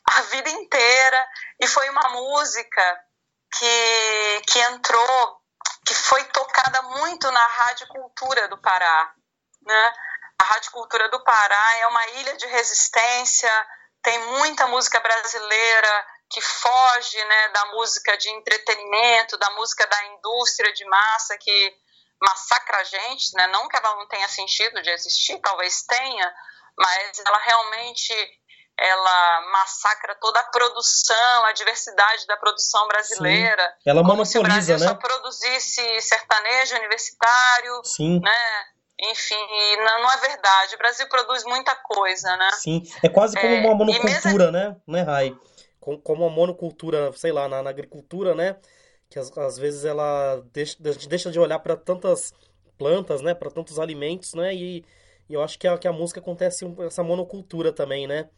a 0.09 0.21
vida 0.21 0.49
inteira 0.49 1.27
e 1.59 1.67
foi 1.67 1.87
uma 1.89 2.09
música 2.09 3.05
que 3.51 4.41
que 4.47 4.59
entrou 4.59 5.42
que 5.85 5.93
foi 5.93 6.23
tocada 6.25 6.81
muito 6.81 7.29
na 7.31 7.45
Rádio 7.45 7.87
Cultura 7.87 8.47
do 8.47 8.57
Pará. 8.57 9.13
Né? 9.61 9.93
A 10.39 10.43
Rádio 10.45 10.71
Cultura 10.71 11.09
do 11.09 11.23
Pará 11.23 11.77
é 11.79 11.87
uma 11.87 12.07
ilha 12.07 12.35
de 12.37 12.47
resistência, 12.47 13.51
tem 14.01 14.19
muita 14.19 14.67
música 14.67 14.99
brasileira 14.99 16.07
que 16.29 16.41
foge 16.41 17.23
né, 17.25 17.49
da 17.49 17.65
música 17.67 18.17
de 18.17 18.29
entretenimento, 18.29 19.37
da 19.37 19.49
música 19.51 19.85
da 19.87 20.05
indústria 20.07 20.73
de 20.73 20.83
massa 20.85 21.37
que 21.37 21.77
massacra 22.21 22.77
a 22.77 22.83
gente, 22.83 23.35
né? 23.35 23.47
não 23.47 23.67
que 23.67 23.77
ela 23.77 23.95
não 23.95 24.07
tenha 24.07 24.27
sentido 24.27 24.81
de 24.81 24.89
existir, 24.89 25.39
talvez 25.39 25.83
tenha, 25.83 26.35
mas 26.77 27.19
ela 27.19 27.37
realmente 27.37 28.13
ela 28.77 29.41
massacra 29.51 30.15
toda 30.15 30.39
a 30.39 30.43
produção, 30.45 31.45
a 31.45 31.51
diversidade 31.53 32.25
da 32.27 32.35
produção 32.37 32.87
brasileira. 32.87 33.63
Sim. 33.63 33.89
Ela 33.89 34.01
monopoliza, 34.01 34.31
se 34.31 34.39
o 34.39 34.43
Brasil 34.43 34.79
né? 34.79 34.87
só 34.87 34.95
produzisse 34.95 36.01
sertanejo 36.01 36.75
universitário, 36.75 37.81
Sim. 37.83 38.19
né? 38.19 38.65
Enfim, 38.99 39.35
não, 39.77 40.01
não, 40.01 40.11
é 40.11 40.17
verdade. 40.17 40.75
O 40.75 40.77
Brasil 40.77 41.07
produz 41.07 41.43
muita 41.45 41.75
coisa, 41.75 42.35
né? 42.37 42.51
Sim, 42.53 42.83
é 43.01 43.09
quase 43.09 43.35
como 43.35 43.53
é, 43.53 43.59
uma 43.59 43.75
monocultura, 43.75 44.51
mesmo... 44.51 44.51
né? 44.51 44.75
Né, 44.87 45.01
Rai? 45.01 45.37
Como 45.79 46.23
uma 46.23 46.29
monocultura, 46.29 47.11
sei 47.13 47.31
lá, 47.31 47.47
na, 47.47 47.61
na 47.61 47.69
agricultura, 47.69 48.33
né? 48.33 48.55
Que 49.09 49.19
às, 49.19 49.35
às, 49.37 49.57
vezes 49.57 49.83
ela 49.83 50.41
deixa, 50.53 50.77
deixa 50.79 51.29
de 51.29 51.39
olhar 51.39 51.59
para 51.59 51.75
tantas 51.75 52.33
plantas, 52.77 53.21
né? 53.21 53.33
Para 53.33 53.51
tantos 53.51 53.77
alimentos, 53.77 54.33
né? 54.33 54.53
E, 54.53 54.85
e 55.29 55.33
eu 55.33 55.43
acho 55.43 55.59
que 55.59 55.67
a, 55.67 55.77
que 55.77 55.87
a 55.87 55.91
música 55.91 56.21
acontece 56.21 56.65
essa 56.85 57.03
monocultura 57.03 57.73
também, 57.73 58.07
né? 58.07 58.29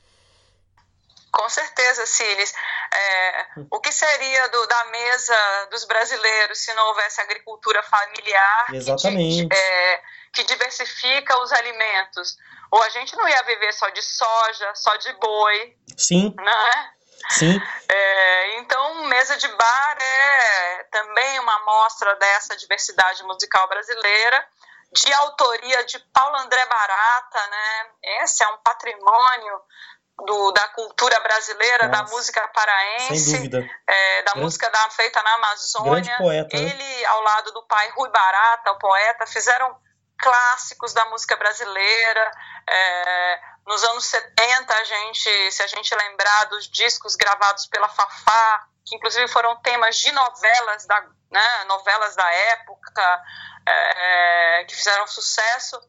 Com 1.38 1.50
certeza, 1.50 2.06
Siles. 2.06 2.54
É, 2.94 3.46
o 3.70 3.80
que 3.82 3.92
seria 3.92 4.48
do, 4.48 4.68
da 4.68 4.86
mesa 4.86 5.68
dos 5.70 5.84
brasileiros 5.84 6.60
se 6.60 6.74
não 6.74 6.88
houvesse 6.88 7.20
agricultura 7.20 7.84
familiar 7.84 8.66
Exatamente. 8.72 9.48
Que, 9.50 9.54
é, 9.54 10.02
que 10.34 10.44
diversifica 10.46 11.38
os 11.42 11.52
alimentos? 11.52 12.38
Ou 12.72 12.82
a 12.82 12.90
gente 12.90 13.16
não 13.18 13.28
ia 13.28 13.44
viver 13.44 13.74
só 13.74 13.90
de 13.90 14.02
soja, 14.02 14.76
só 14.76 14.96
de 14.96 15.12
boi. 15.14 15.76
Sim. 15.98 16.34
Né? 16.38 16.92
Sim. 17.32 17.62
É, 17.90 18.60
então, 18.60 19.04
Mesa 19.06 19.36
de 19.36 19.48
Bar 19.50 19.98
é 20.02 20.84
também 20.92 21.40
uma 21.40 21.56
amostra 21.56 22.16
dessa 22.16 22.56
diversidade 22.56 23.24
musical 23.24 23.68
brasileira, 23.68 24.48
de 24.94 25.14
autoria 25.14 25.84
de 25.84 26.00
Paulo 26.14 26.38
André 26.38 26.66
Barata, 26.68 27.48
né? 27.48 27.88
Esse 28.24 28.44
é 28.44 28.48
um 28.48 28.58
patrimônio 28.58 29.62
do, 30.18 30.52
da 30.52 30.68
cultura 30.70 31.20
brasileira, 31.20 31.88
Nossa. 31.88 32.04
da 32.04 32.10
música 32.10 32.48
paraense, 32.50 33.36
é, 33.88 34.24
da 34.24 34.32
grande, 34.32 34.46
música 34.46 34.70
da, 34.70 34.90
feita 34.90 35.22
na 35.22 35.34
Amazônia. 35.34 36.18
Poeta, 36.18 36.58
né? 36.58 36.64
Ele, 36.64 37.02
né? 37.02 37.06
ao 37.06 37.22
lado 37.22 37.52
do 37.52 37.64
pai 37.64 37.90
Rui 37.92 38.10
Barata, 38.10 38.72
o 38.72 38.80
poeta, 38.80 39.26
fizeram 39.28 39.76
clássicos 40.18 40.94
da 40.94 41.06
música 41.06 41.36
brasileira. 41.36 42.32
É, 42.68 43.40
nos 43.68 43.84
anos 43.84 44.06
70, 44.06 44.74
a 44.74 44.84
gente, 44.84 45.52
se 45.52 45.64
a 45.64 45.68
gente 45.68 45.94
lembrar 45.96 46.46
dos 46.46 46.70
discos 46.70 47.16
gravados 47.16 47.66
pela 47.68 47.90
Fafá, 47.90 48.68
que 48.86 48.96
inclusive 48.96 49.28
foram 49.28 49.56
temas 49.58 49.98
de 49.98 50.12
novelas 50.12 50.86
da, 50.86 51.02
né, 51.32 51.64
novelas 51.68 52.16
da 52.16 52.32
época, 52.32 53.24
é, 53.68 54.66
que 54.68 54.76
fizeram 54.76 55.08
sucesso, 55.08 55.80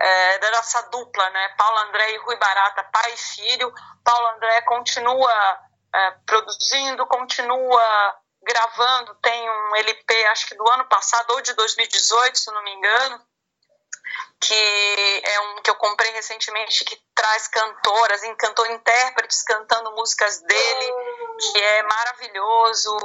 é, 0.00 0.38
da 0.38 0.50
nossa 0.52 0.82
dupla, 0.90 1.28
né? 1.30 1.48
Paulo 1.56 1.78
André 1.88 2.12
e 2.12 2.18
Rui 2.18 2.36
Barata, 2.36 2.84
pai 2.84 3.12
e 3.12 3.16
filho. 3.16 3.72
Paulo 4.04 4.28
André 4.36 4.62
continua 4.62 5.60
é, 5.94 6.10
produzindo, 6.26 7.06
continua 7.06 8.16
gravando, 8.42 9.14
tem 9.16 9.50
um 9.50 9.76
LP, 9.76 10.26
acho 10.26 10.46
que 10.46 10.54
do 10.54 10.70
ano 10.70 10.84
passado 10.86 11.32
ou 11.32 11.40
de 11.40 11.52
2018, 11.54 12.38
se 12.38 12.50
não 12.52 12.62
me 12.62 12.72
engano, 12.72 13.20
que 14.40 15.22
é 15.24 15.40
um 15.40 15.62
que 15.62 15.70
eu 15.70 15.74
comprei 15.74 16.10
recentemente 16.12 16.84
que 16.84 16.96
traz 17.14 17.48
cantoras, 17.48 18.22
cantor 18.38 18.70
intérpretes 18.70 19.42
cantando 19.42 19.92
músicas 19.92 20.40
dele, 20.42 20.92
que 21.40 21.62
é 21.62 21.82
maravilhoso. 21.82 22.96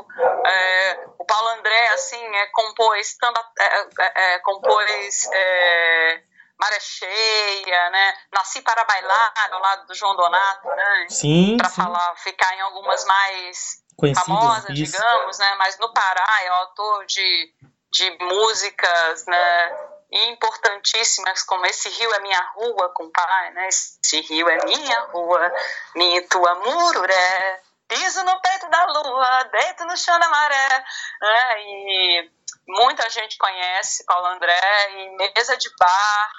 É, 0.46 1.06
o 1.18 1.26
Paulo 1.26 1.50
André 1.50 1.88
assim 1.90 2.36
é 2.36 2.48
compôs, 2.48 3.18
tamba, 3.18 3.52
é, 3.60 3.82
é, 4.00 4.36
é 4.36 4.40
compôs 4.40 5.30
é, 5.34 6.24
Maré 6.60 6.80
Cheia, 6.80 7.90
né? 7.90 8.18
Nasci 8.32 8.62
para 8.62 8.84
bailar 8.86 9.34
ao 9.52 9.60
lado 9.60 9.88
do 9.88 9.96
João 9.96 10.16
Donato, 10.16 10.68
né? 10.68 11.08
Sim. 11.10 11.58
Para 11.58 11.70
falar, 11.70 12.16
ficar 12.18 12.54
em 12.56 12.62
algumas 12.62 13.06
mais 13.06 13.84
famosa, 14.16 14.72
isso. 14.72 14.92
digamos, 14.92 15.38
né? 15.40 15.56
Mas 15.56 15.78
no 15.80 15.94
Pará 15.94 16.44
é 16.44 16.48
autor 16.48 17.06
de, 17.06 17.54
de 17.92 18.18
músicas, 18.20 19.26
né? 19.26 19.94
importantíssimas 20.14 21.42
como 21.44 21.66
esse 21.66 21.90
rio 21.90 22.14
é 22.14 22.20
minha 22.20 22.40
rua, 22.56 22.90
compadre, 22.90 23.50
né? 23.56 23.68
Esse 23.68 24.22
rio 24.22 24.48
é 24.48 24.64
minha 24.66 25.00
rua, 25.12 25.52
minha 25.96 26.20
e 26.20 26.28
tua 26.28 26.54
mururé, 26.56 27.62
piso 27.88 28.24
no 28.24 28.40
peito 28.42 28.70
da 28.70 28.86
lua, 28.86 29.44
deito 29.52 29.86
no 29.86 29.98
chão 29.98 30.20
da 30.20 30.30
maré, 30.30 30.86
né? 31.20 31.62
E 31.62 32.32
muita 32.68 33.10
gente 33.10 33.38
conhece 33.38 34.06
Paulo 34.06 34.28
André 34.28 34.92
e 34.92 35.18
mesa 35.18 35.58
de 35.58 35.70
bar. 35.80 36.32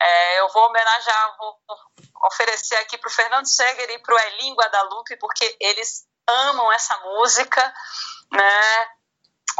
É, 0.00 0.40
eu 0.40 0.48
vou 0.50 0.66
homenagear, 0.66 1.36
vou 1.38 1.58
oferecer 2.26 2.76
aqui 2.76 2.96
para 2.98 3.08
o 3.08 3.12
Fernando 3.12 3.46
Seger 3.46 3.90
e 3.90 3.98
para 3.98 4.14
o 4.14 4.18
Elinho 4.18 4.54
Guadalupe, 4.54 5.16
porque 5.16 5.56
eles 5.60 6.06
amam 6.28 6.72
essa 6.72 6.96
música, 6.98 7.74
né? 8.32 8.88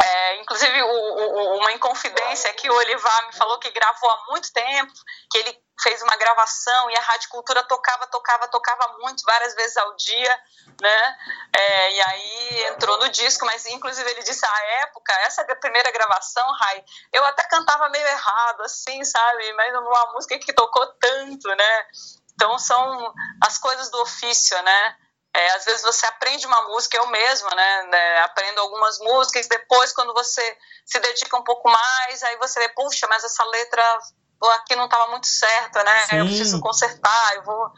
É, 0.01 0.41
inclusive, 0.41 0.83
o, 0.83 0.87
o, 0.87 1.57
uma 1.59 1.73
inconfidência 1.73 2.53
que 2.53 2.71
o 2.71 2.75
Olivar 2.75 3.27
me 3.27 3.37
falou 3.37 3.59
que 3.59 3.71
gravou 3.71 4.11
há 4.11 4.27
muito 4.29 4.53
tempo, 4.53 4.93
que 5.31 5.39
ele 5.39 5.61
fez 5.83 6.03
uma 6.03 6.17
gravação 6.17 6.91
e 6.91 6.97
a 6.97 7.01
Rádio 7.01 7.29
Cultura 7.29 7.63
tocava, 7.65 8.07
tocava, 8.07 8.49
tocava 8.49 8.99
muito, 8.99 9.23
várias 9.25 9.55
vezes 9.55 9.77
ao 9.77 9.95
dia, 9.97 10.41
né? 10.81 11.19
É, 11.57 11.93
e 11.93 12.03
aí 12.03 12.65
entrou 12.67 12.99
no 12.99 13.09
disco, 13.09 13.47
mas 13.47 13.65
inclusive 13.67 14.11
ele 14.11 14.23
disse 14.23 14.45
à 14.45 14.65
época, 14.83 15.13
essa 15.21 15.45
primeira 15.57 15.91
gravação, 15.91 16.51
Rai, 16.53 16.85
eu 17.13 17.25
até 17.25 17.45
cantava 17.45 17.89
meio 17.89 18.07
errado, 18.07 18.63
assim, 18.63 19.05
sabe? 19.05 19.53
Mas 19.55 19.75
uma 19.75 20.13
música 20.13 20.39
que 20.39 20.53
tocou 20.53 20.87
tanto, 20.95 21.49
né? 21.49 21.87
Então 22.35 22.59
são 22.59 23.15
as 23.43 23.59
coisas 23.59 23.91
do 23.91 24.01
ofício, 24.01 24.61
né? 24.63 24.97
É, 25.35 25.51
às 25.53 25.65
vezes 25.65 25.83
você 25.83 26.07
aprende 26.07 26.47
uma 26.47 26.63
música, 26.63 26.97
eu 26.97 27.07
mesma, 27.07 27.51
né, 27.51 27.83
né, 27.85 28.19
aprendo 28.21 28.61
algumas 28.61 28.99
músicas, 28.99 29.47
depois 29.47 29.93
quando 29.93 30.13
você 30.15 30.59
se 30.85 30.99
dedica 30.99 31.37
um 31.37 31.45
pouco 31.45 31.71
mais, 31.71 32.23
aí 32.23 32.37
você 32.39 32.59
vê, 32.61 32.69
puxa, 32.71 33.07
mas 33.07 33.23
essa 33.23 33.45
letra 33.45 34.01
aqui 34.47 34.77
não 34.77 34.85
estava 34.85 35.09
muito 35.09 35.27
certa, 35.27 35.83
né, 35.83 36.07
Sim. 36.07 36.17
eu 36.19 36.25
preciso 36.25 36.61
consertar, 36.61 37.35
eu 37.37 37.43
vou... 37.43 37.73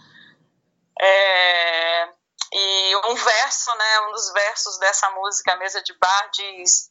É, 1.02 2.08
e 2.52 2.96
um 3.06 3.14
verso, 3.14 3.74
né, 3.76 4.00
um 4.08 4.12
dos 4.12 4.32
versos 4.32 4.78
dessa 4.78 5.10
música, 5.12 5.56
Mesa 5.56 5.82
de 5.82 5.94
Bar, 5.94 6.30
diz 6.32 6.90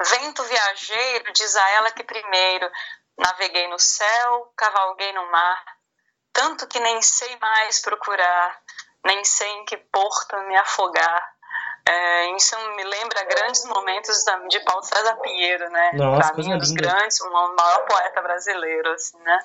Vento 0.00 0.42
viajeiro, 0.44 1.32
diz 1.32 1.54
a 1.54 1.70
ela 1.70 1.90
que 1.90 2.02
primeiro 2.02 2.70
naveguei 3.18 3.68
no 3.68 3.78
céu, 3.78 4.52
cavalguei 4.56 5.12
no 5.12 5.30
mar, 5.30 5.62
tanto 6.32 6.66
que 6.66 6.80
nem 6.80 7.02
sei 7.02 7.36
mais 7.38 7.80
procurar 7.80 8.62
nem 9.04 9.24
sei 9.24 9.48
em 9.48 9.64
que 9.64 9.76
porto 9.76 10.36
me 10.44 10.56
afogar. 10.56 11.34
É, 11.88 12.36
isso 12.36 12.56
me 12.76 12.84
lembra 12.84 13.24
grandes 13.24 13.64
momentos 13.64 14.24
de 14.48 14.60
Paulo 14.60 14.82
César 14.84 15.16
Pinheiro, 15.16 15.68
né? 15.70 15.90
Pra 15.96 16.32
mim, 16.34 16.54
um 16.54 16.58
dos 16.58 16.70
grandes, 16.70 17.20
o 17.20 17.30
maior 17.30 17.84
poeta 17.86 18.22
brasileiro, 18.22 18.92
assim, 18.92 19.18
né? 19.18 19.38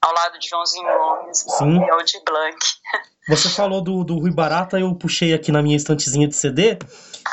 Ao 0.00 0.12
lado 0.12 0.38
de 0.38 0.48
Joãozinho 0.48 0.86
Gomes 0.86 1.38
Sim. 1.38 1.84
e 1.84 1.90
Aldir 1.90 2.22
Blanc. 2.24 2.56
Você 3.28 3.48
falou 3.48 3.82
do, 3.82 4.02
do 4.02 4.18
Rui 4.18 4.32
Barata, 4.32 4.78
eu 4.78 4.94
puxei 4.94 5.34
aqui 5.34 5.52
na 5.52 5.62
minha 5.62 5.76
estantezinha 5.76 6.26
de 6.26 6.34
CD. 6.34 6.78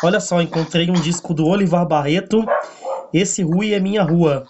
Olha 0.03 0.19
só, 0.19 0.41
encontrei 0.41 0.89
um 0.89 0.93
disco 0.93 1.33
do 1.33 1.47
Olivar 1.47 1.87
Barreto. 1.87 2.43
Esse 3.13 3.41
Rui 3.41 3.73
é 3.73 3.79
minha 3.79 4.03
rua. 4.03 4.45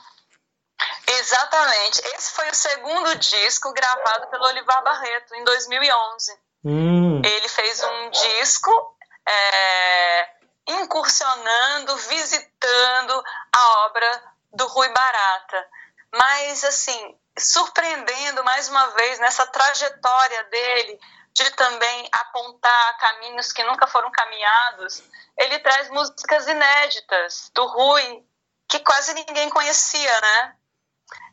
Exatamente. 1.08 2.02
Esse 2.16 2.32
foi 2.32 2.50
o 2.50 2.54
segundo 2.56 3.16
disco 3.16 3.72
gravado 3.74 4.28
pelo 4.28 4.46
Olivar 4.46 4.84
Barreto, 4.84 5.36
em 5.36 5.44
2011. 5.44 6.32
Hum. 6.66 7.22
Ele 7.24 7.48
fez 7.48 7.84
um 7.84 8.10
disco 8.10 8.97
é, 9.28 10.30
incursionando, 10.68 11.96
visitando 11.98 13.24
a 13.52 13.86
obra 13.86 14.24
do 14.54 14.68
Rui 14.68 14.90
Barata. 14.90 15.70
Mas, 16.14 16.64
assim, 16.64 17.20
surpreendendo 17.38 18.44
mais 18.44 18.70
uma 18.70 18.88
vez 18.92 19.20
nessa 19.20 19.46
trajetória 19.48 20.44
dele 20.46 21.00
de 21.34 21.52
também 21.52 22.10
apontar 22.12 22.98
caminhos 22.98 23.52
que 23.52 23.64
nunca 23.64 23.86
foram 23.86 24.10
caminhados, 24.10 25.04
ele 25.38 25.60
traz 25.60 25.90
músicas 25.90 26.48
inéditas 26.48 27.52
do 27.54 27.66
Rui, 27.68 28.26
que 28.68 28.80
quase 28.80 29.14
ninguém 29.14 29.50
conhecia, 29.50 30.22
né? 30.22 30.56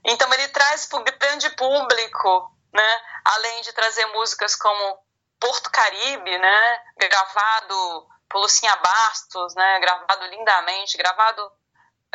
Então 0.05 0.31
ele 0.35 0.49
traz 0.49 0.87
para 0.87 1.01
o 1.01 1.05
grande 1.05 1.49
público, 1.51 2.55
né? 2.73 3.01
Além 3.25 3.63
de 3.63 3.73
trazer 3.73 4.05
músicas 4.07 4.55
como 4.55 4.99
Porto 5.41 5.71
Caribe, 5.71 6.39
né? 6.39 6.83
Gravado 6.97 8.09
por 8.29 8.41
Lucinha 8.41 8.75
Bastos, 8.77 9.55
né? 9.55 9.81
Gravado 9.81 10.27
lindamente, 10.27 10.97
gravado. 10.97 11.53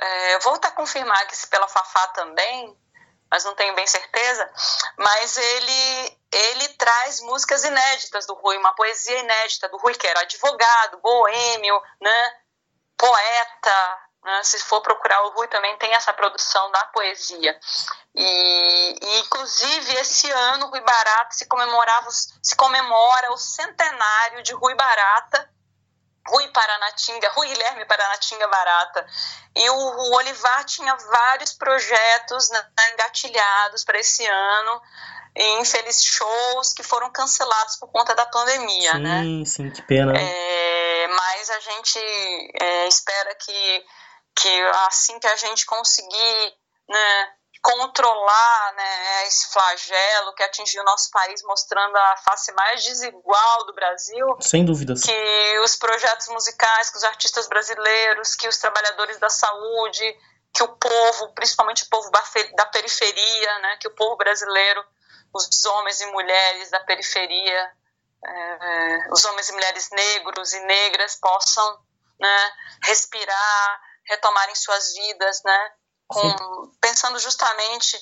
É, 0.01 0.39
vou 0.39 0.55
até 0.55 0.71
confirmar 0.71 1.27
que 1.27 1.35
se 1.35 1.47
pela 1.47 1.67
Fafá 1.67 2.07
também, 2.09 2.77
mas 3.29 3.43
não 3.43 3.55
tenho 3.55 3.75
bem 3.75 3.87
certeza. 3.87 4.49
Mas 4.97 5.37
ele 5.37 6.19
ele 6.31 6.67
traz 6.69 7.21
músicas 7.21 7.63
inéditas 7.63 8.25
do 8.25 8.35
Rui, 8.35 8.57
uma 8.57 8.75
poesia 8.75 9.17
inédita 9.19 9.67
do 9.69 9.77
Rui, 9.77 9.95
que 9.95 10.07
era 10.07 10.21
advogado, 10.21 10.99
boêmio, 10.99 11.81
né? 12.01 12.33
Poeta, 12.97 14.08
né? 14.23 14.43
Se 14.43 14.59
for 14.59 14.81
procurar 14.81 15.21
o 15.25 15.29
Rui 15.31 15.47
também 15.47 15.77
tem 15.77 15.93
essa 15.93 16.13
produção 16.13 16.71
da 16.71 16.85
poesia. 16.85 17.57
E, 18.15 18.99
e, 19.01 19.19
inclusive 19.19 19.93
esse 19.95 20.29
ano 20.31 20.67
Rui 20.67 20.81
Barata 20.81 21.31
se 21.31 21.45
comemorava 21.45 22.09
se 22.11 22.55
comemora 22.55 23.31
o 23.31 23.37
centenário 23.37 24.43
de 24.43 24.53
Rui 24.53 24.75
Barata, 24.75 25.49
Rui 26.27 26.47
Paranatinga, 26.49 27.31
Rui 27.31 27.47
Guilherme 27.47 27.85
Paranatinga 27.85 28.47
Barata. 28.47 29.05
E 29.55 29.69
o, 29.69 29.75
o 29.75 30.15
Olivar 30.15 30.63
tinha 30.65 30.95
vários 30.95 31.53
projetos 31.53 32.49
né, 32.49 32.67
engatilhados 32.93 33.83
para 33.83 33.99
esse 33.99 34.25
ano, 34.25 34.81
e 35.35 35.61
infelizes 35.61 36.03
shows 36.03 36.73
que 36.73 36.83
foram 36.83 37.11
cancelados 37.11 37.77
por 37.77 37.89
conta 37.91 38.13
da 38.15 38.25
pandemia, 38.25 38.91
sim, 38.91 38.99
né? 38.99 39.21
Sim, 39.21 39.45
sim, 39.45 39.71
que 39.71 39.81
pena. 39.83 40.13
É, 40.17 41.07
mas 41.07 41.49
a 41.49 41.59
gente 41.59 41.99
é, 42.61 42.87
espera 42.87 43.33
que 43.35 43.85
que 44.41 44.61
assim 44.87 45.19
que 45.19 45.27
a 45.27 45.35
gente 45.35 45.65
conseguir 45.65 46.53
né, 46.87 47.31
controlar 47.61 48.73
né, 48.75 49.27
esse 49.27 49.51
flagelo 49.51 50.33
que 50.33 50.43
atingiu 50.43 50.81
o 50.81 50.85
nosso 50.85 51.11
país, 51.11 51.41
mostrando 51.43 51.95
a 51.95 52.17
face 52.17 52.51
mais 52.53 52.83
desigual 52.83 53.65
do 53.65 53.73
Brasil. 53.73 54.37
Sem 54.39 54.65
dúvidas. 54.65 55.01
Que 55.01 55.59
os 55.59 55.75
projetos 55.75 56.27
musicais, 56.29 56.89
que 56.89 56.97
os 56.97 57.03
artistas 57.03 57.47
brasileiros, 57.47 58.35
que 58.35 58.47
os 58.47 58.57
trabalhadores 58.57 59.19
da 59.19 59.29
saúde, 59.29 60.17
que 60.53 60.63
o 60.63 60.69
povo, 60.69 61.33
principalmente 61.33 61.83
o 61.83 61.89
povo 61.89 62.09
da 62.55 62.65
periferia, 62.67 63.59
né, 63.59 63.77
que 63.79 63.87
o 63.87 63.95
povo 63.95 64.15
brasileiro, 64.15 64.83
os 65.33 65.65
homens 65.65 66.01
e 66.01 66.05
mulheres 66.07 66.71
da 66.71 66.79
periferia, 66.79 67.71
é, 68.25 69.11
os 69.11 69.23
homens 69.25 69.49
e 69.49 69.53
mulheres 69.53 69.89
negros 69.91 70.53
e 70.53 70.59
negras 70.61 71.15
possam 71.15 71.79
né, 72.19 72.51
respirar, 72.83 73.81
retomarem 74.09 74.55
suas 74.55 74.93
vidas, 74.93 75.41
né? 75.45 75.71
Com, 76.07 76.71
pensando 76.81 77.19
justamente 77.19 77.97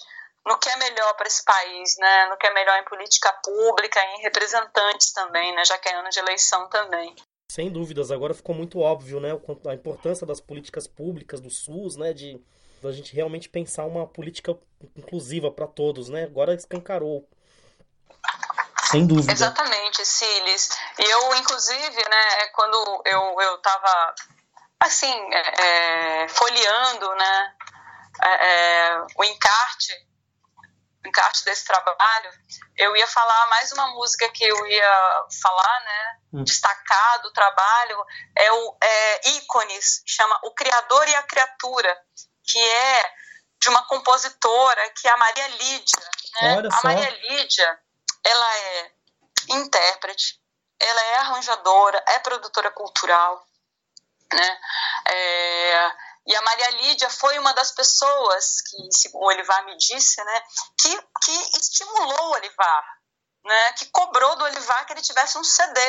no 0.45 0.58
que 0.58 0.70
é 0.70 0.78
melhor 0.78 1.14
para 1.16 1.28
esse 1.28 1.43
país, 1.43 1.97
né? 1.97 2.26
No 2.28 2.38
que 2.38 2.47
é 2.47 2.53
melhor 2.53 2.80
em 2.80 2.86
política 2.86 3.32
pública, 3.43 3.99
em 3.99 4.22
representantes 4.22 5.12
também, 5.12 5.53
né? 5.53 5.66
Já 5.66 5.78
que 5.78 5.89
é 5.89 5.95
ano 5.95 6.10
de 6.10 6.20
eleição 6.20 6.70
também. 6.70 7.14
Sem 7.51 7.72
dúvidas, 7.72 8.12
agora 8.12 8.34
ficou 8.34 8.55
muito 8.55 8.80
óbvio, 8.80 9.20
né? 9.20 9.30
A 9.68 9.74
importância 9.74 10.26
das 10.26 10.39
políticas 10.39 10.88
públicas 10.88 11.41
do 11.41 11.49
SUS, 11.49 11.97
né? 11.97 12.14
De 12.14 12.41
a 12.84 12.91
gente 12.91 13.14
realmente 13.14 13.49
pensar 13.49 13.86
uma 13.86 14.05
política 14.08 14.55
inclusiva 14.95 15.51
para 15.51 15.68
todos, 15.68 16.10
né? 16.10 16.24
Agora 16.24 16.53
escancarou. 16.53 17.28
Sem 18.89 19.05
dúvida. 19.05 19.34
Exatamente, 19.34 20.05
Siles. 20.05 20.70
E 20.97 21.03
eu, 21.03 21.36
inclusive, 21.36 22.10
né, 22.10 22.47
quando 22.53 23.01
eu, 23.05 23.41
eu 23.41 23.58
tava 23.58 24.16
assim, 24.80 25.13
é, 25.34 26.23
é, 26.23 26.28
folheando 26.30 27.15
né, 27.15 27.53
é, 28.21 28.30
é, 28.30 29.05
o 29.15 29.23
encarte, 29.23 29.93
o 31.03 31.07
encarte 31.07 31.45
desse 31.45 31.65
trabalho, 31.65 32.32
eu 32.75 32.95
ia 32.95 33.07
falar 33.07 33.47
mais 33.47 33.71
uma 33.71 33.88
música 33.88 34.30
que 34.30 34.43
eu 34.43 34.67
ia 34.67 35.25
falar, 35.41 35.80
né, 35.82 36.19
hum. 36.34 36.43
destacar 36.43 37.21
do 37.21 37.32
trabalho, 37.32 38.05
é 38.36 38.51
o 38.51 38.78
é, 38.82 39.30
Ícones, 39.30 40.03
chama 40.05 40.39
O 40.43 40.51
Criador 40.53 41.07
e 41.07 41.15
a 41.15 41.23
Criatura, 41.23 41.97
que 42.43 42.59
é 42.59 43.13
de 43.59 43.69
uma 43.69 43.84
compositora 43.88 44.89
que 44.91 45.07
é 45.07 45.11
a 45.11 45.17
Maria 45.17 45.47
Lídia. 45.47 46.09
Né? 46.41 46.57
a 46.71 46.88
Maria 46.88 47.09
Lídia, 47.09 47.80
ela 48.23 48.57
é 48.57 48.91
intérprete, 49.49 50.39
ela 50.80 51.01
é 51.01 51.15
arranjadora, 51.17 52.03
é 52.07 52.19
produtora 52.19 52.69
cultural, 52.71 53.47
né? 54.34 54.59
É, 55.09 55.91
e 56.28 56.36
a 56.36 56.41
Maria 56.41 56.69
Lídia 56.71 57.09
foi 57.09 57.39
uma 57.39 57.53
das 57.53 57.71
pessoas 57.71 58.61
que, 58.61 59.09
o 59.13 59.25
Olivar 59.25 59.63
me 59.65 59.78
disse, 59.78 60.21
né, 60.23 60.43
que, 60.78 61.01
que 61.23 61.57
estimulou 61.57 62.28
o 62.28 62.32
Olivar, 62.34 62.97
né, 63.45 63.71
que 63.73 63.86
cobrou 63.86 64.36
do 64.36 64.43
Olivar 64.43 64.86
que 64.86 64.93
ele 64.93 65.01
tivesse 65.01 65.38
um 65.38 65.43
CD. 65.43 65.80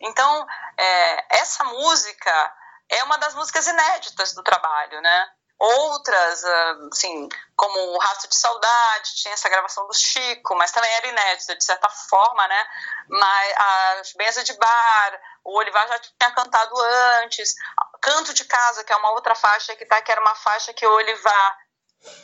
Então, 0.00 0.46
é, 0.78 1.38
essa 1.38 1.64
música 1.64 2.56
é 2.88 3.02
uma 3.04 3.16
das 3.18 3.34
músicas 3.34 3.66
inéditas 3.66 4.32
do 4.32 4.42
trabalho, 4.42 5.00
né? 5.00 5.30
Outras, 5.64 6.44
ah, 6.44 6.76
assim, 6.90 7.28
como 7.54 7.78
o 7.94 7.98
Rastro 7.98 8.28
de 8.28 8.34
Saudade, 8.34 9.14
tinha 9.14 9.32
essa 9.32 9.48
gravação 9.48 9.86
do 9.86 9.94
Chico, 9.94 10.56
mas 10.56 10.72
também 10.72 10.90
era 10.90 11.06
inédita, 11.06 11.54
de 11.54 11.64
certa 11.64 11.88
forma, 11.88 12.48
né? 12.48 12.66
Mas 13.08 13.54
a 13.56 14.02
Mesa 14.16 14.42
de 14.42 14.54
Bar, 14.54 15.20
o 15.44 15.56
Olivar 15.56 15.86
já 15.86 16.00
tinha 16.00 16.32
cantado 16.32 16.74
antes. 17.22 17.54
Canto 18.00 18.34
de 18.34 18.44
Casa, 18.44 18.82
que 18.82 18.92
é 18.92 18.96
uma 18.96 19.12
outra 19.12 19.36
faixa 19.36 19.76
que 19.76 19.86
tá, 19.86 20.02
que 20.02 20.10
era 20.10 20.20
uma 20.20 20.34
faixa 20.34 20.74
que 20.74 20.84
o 20.84 20.92
Olivar 20.94 21.58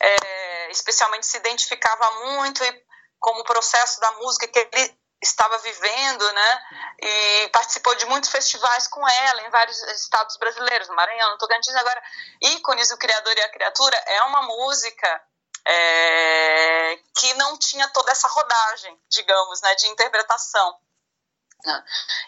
é, 0.00 0.70
especialmente 0.72 1.24
se 1.24 1.36
identificava 1.36 2.10
muito 2.24 2.64
e 2.64 2.84
como 3.20 3.44
processo 3.44 4.00
da 4.00 4.10
música 4.14 4.48
que 4.48 4.58
ele 4.58 4.98
estava 5.22 5.58
vivendo, 5.58 6.32
né? 6.32 6.62
E 7.00 7.48
participou 7.48 7.94
de 7.96 8.06
muitos 8.06 8.30
festivais 8.30 8.86
com 8.88 9.06
ela 9.08 9.42
em 9.42 9.50
vários 9.50 9.82
estados 9.82 10.36
brasileiros, 10.36 10.88
Maranhão, 10.88 11.38
Tocantins. 11.38 11.74
Agora, 11.74 12.02
Ícones, 12.40 12.90
o 12.90 12.98
Criador 12.98 13.36
e 13.36 13.42
a 13.42 13.50
Criatura 13.50 13.96
é 14.06 14.22
uma 14.22 14.42
música 14.42 15.22
é, 15.66 16.96
que 17.16 17.34
não 17.34 17.58
tinha 17.58 17.88
toda 17.88 18.12
essa 18.12 18.28
rodagem, 18.28 18.98
digamos, 19.10 19.60
né, 19.60 19.74
de 19.74 19.88
interpretação. 19.88 20.78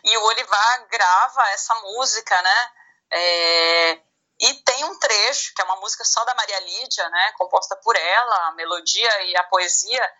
E 0.04 0.16
o 0.18 0.24
Olivar 0.24 0.88
grava 0.88 1.48
essa 1.50 1.74
música, 1.76 2.42
né? 2.42 2.70
É, 3.12 4.00
e 4.40 4.54
tem 4.64 4.84
um 4.84 4.98
trecho, 4.98 5.54
que 5.54 5.62
é 5.62 5.64
uma 5.64 5.76
música 5.76 6.04
só 6.04 6.24
da 6.24 6.34
Maria 6.34 6.60
Lídia, 6.60 7.08
né, 7.10 7.32
composta 7.32 7.76
por 7.76 7.94
ela, 7.94 8.48
a 8.48 8.52
melodia 8.52 9.22
e 9.24 9.36
a 9.36 9.42
poesia, 9.44 10.12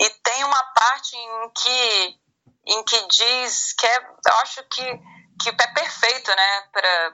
e 0.00 0.08
tem 0.08 0.44
uma 0.44 0.62
parte 0.72 1.14
em 1.14 1.50
que, 1.50 2.20
em 2.68 2.84
que 2.84 3.06
diz 3.08 3.74
que 3.74 3.86
é, 3.86 4.08
acho 4.40 4.62
que, 4.64 4.82
que 5.42 5.48
é 5.50 5.74
perfeito, 5.74 6.34
né? 6.34 6.60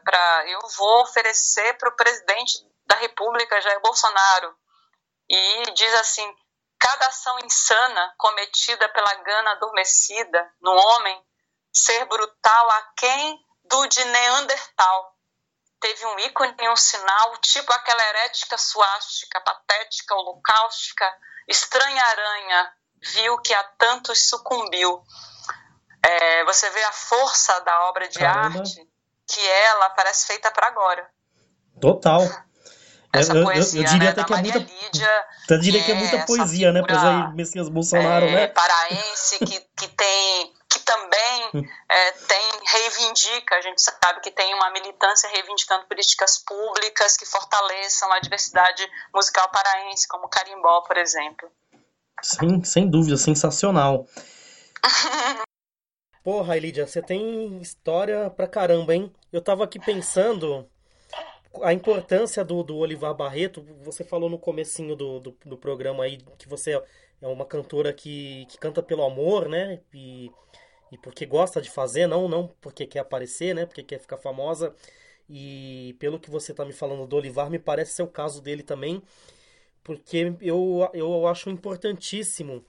Para 0.04 0.48
eu 0.48 0.60
vou 0.76 1.02
oferecer 1.02 1.76
para 1.78 1.88
o 1.88 1.96
presidente 1.96 2.64
da 2.86 2.94
República, 2.94 3.60
Jair 3.60 3.80
Bolsonaro. 3.80 4.56
E 5.28 5.62
diz 5.72 5.94
assim: 5.94 6.32
cada 6.78 7.08
ação 7.08 7.36
insana 7.40 8.14
cometida 8.18 8.88
pela 8.90 9.14
gana 9.14 9.50
adormecida 9.50 10.54
no 10.60 10.70
homem, 10.70 11.26
ser 11.72 12.04
brutal 12.04 12.70
a 12.70 12.82
quem 12.96 13.44
do 13.64 13.86
de 13.88 14.04
Neandertal. 14.04 15.12
Teve 15.80 16.06
um 16.06 16.18
ícone 16.20 16.68
um 16.68 16.76
sinal, 16.76 17.36
tipo 17.38 17.72
aquela 17.72 18.02
herética 18.10 18.56
suástica, 18.56 19.40
patética, 19.40 20.14
holocaustica, 20.14 21.12
estranha 21.48 22.02
aranha, 22.02 22.72
viu 23.14 23.38
que 23.38 23.54
a 23.54 23.62
tantos 23.78 24.28
sucumbiu. 24.28 25.02
É, 26.04 26.44
você 26.44 26.68
vê 26.70 26.82
a 26.84 26.92
força 26.92 27.60
da 27.60 27.88
obra 27.88 28.08
de 28.08 28.18
Caramba. 28.18 28.60
arte, 28.60 28.88
que 29.26 29.48
ela 29.48 29.90
parece 29.90 30.26
feita 30.26 30.50
para 30.50 30.68
agora. 30.68 31.08
Total. 31.80 32.22
Essa 33.12 33.34
eu, 33.34 33.44
poesia, 33.44 33.80
eu, 33.80 33.84
eu 33.84 33.90
diria 33.90 34.04
né, 34.04 34.10
até 34.10 34.24
que 34.24 34.32
é 34.32 34.36
muita, 34.36 34.58
Lídia, 34.58 35.26
eu 35.48 35.58
diria 35.58 35.82
que 35.82 35.90
é, 35.90 35.94
é 35.94 35.98
muita 35.98 36.26
poesia, 36.26 36.72
né, 36.72 36.82
para 36.82 36.98
Jair 36.98 37.34
Messias 37.34 37.68
Bolsonaro, 37.68 38.26
é, 38.26 38.32
né? 38.32 38.46
Paraense 38.48 39.38
que, 39.38 39.60
que 39.76 39.88
tem 39.88 40.54
que 40.68 40.80
também 40.80 41.35
é, 41.88 42.10
tem 42.12 42.50
reivindica, 42.66 43.56
a 43.56 43.60
gente 43.60 43.80
sabe 43.80 44.20
que 44.20 44.30
tem 44.30 44.54
uma 44.54 44.70
militância 44.70 45.28
reivindicando 45.30 45.86
políticas 45.86 46.38
públicas 46.38 47.16
que 47.16 47.26
fortaleçam 47.26 48.12
a 48.12 48.20
diversidade 48.20 48.86
musical 49.14 49.50
paraense, 49.50 50.08
como 50.08 50.26
o 50.26 50.28
carimbó, 50.28 50.82
por 50.82 50.96
exemplo. 50.96 51.50
Sim, 52.22 52.62
sem 52.64 52.88
dúvida, 52.88 53.16
sensacional. 53.16 54.06
Porra, 56.24 56.56
Elidia, 56.56 56.86
você 56.86 57.00
tem 57.00 57.60
história 57.60 58.28
pra 58.30 58.48
caramba, 58.48 58.94
hein? 58.94 59.14
Eu 59.32 59.40
tava 59.40 59.62
aqui 59.62 59.78
pensando 59.78 60.68
a 61.62 61.72
importância 61.72 62.44
do, 62.44 62.62
do 62.62 62.76
Olivar 62.76 63.14
Barreto. 63.14 63.64
Você 63.84 64.02
falou 64.02 64.28
no 64.28 64.38
comecinho 64.38 64.96
do, 64.96 65.20
do, 65.20 65.38
do 65.44 65.56
programa 65.56 66.04
aí 66.04 66.18
que 66.36 66.48
você 66.48 66.82
é 67.22 67.26
uma 67.26 67.46
cantora 67.46 67.92
que, 67.92 68.44
que 68.46 68.58
canta 68.58 68.82
pelo 68.82 69.04
amor, 69.04 69.48
né? 69.48 69.80
E, 69.94 70.30
e 70.92 70.98
porque 70.98 71.26
gosta 71.26 71.60
de 71.60 71.70
fazer, 71.70 72.06
não, 72.06 72.28
não 72.28 72.48
porque 72.60 72.86
quer 72.86 73.00
aparecer, 73.00 73.54
né? 73.54 73.66
Porque 73.66 73.82
quer 73.82 73.98
ficar 73.98 74.16
famosa. 74.16 74.74
E 75.28 75.96
pelo 75.98 76.20
que 76.20 76.30
você 76.30 76.54
tá 76.54 76.64
me 76.64 76.72
falando 76.72 77.06
do 77.06 77.16
Olivar, 77.16 77.50
me 77.50 77.58
parece 77.58 77.92
ser 77.92 78.02
o 78.02 78.08
caso 78.08 78.40
dele 78.40 78.62
também 78.62 79.02
porque 79.86 80.34
eu, 80.40 80.90
eu 80.92 81.28
acho 81.28 81.48
importantíssimo 81.48 82.64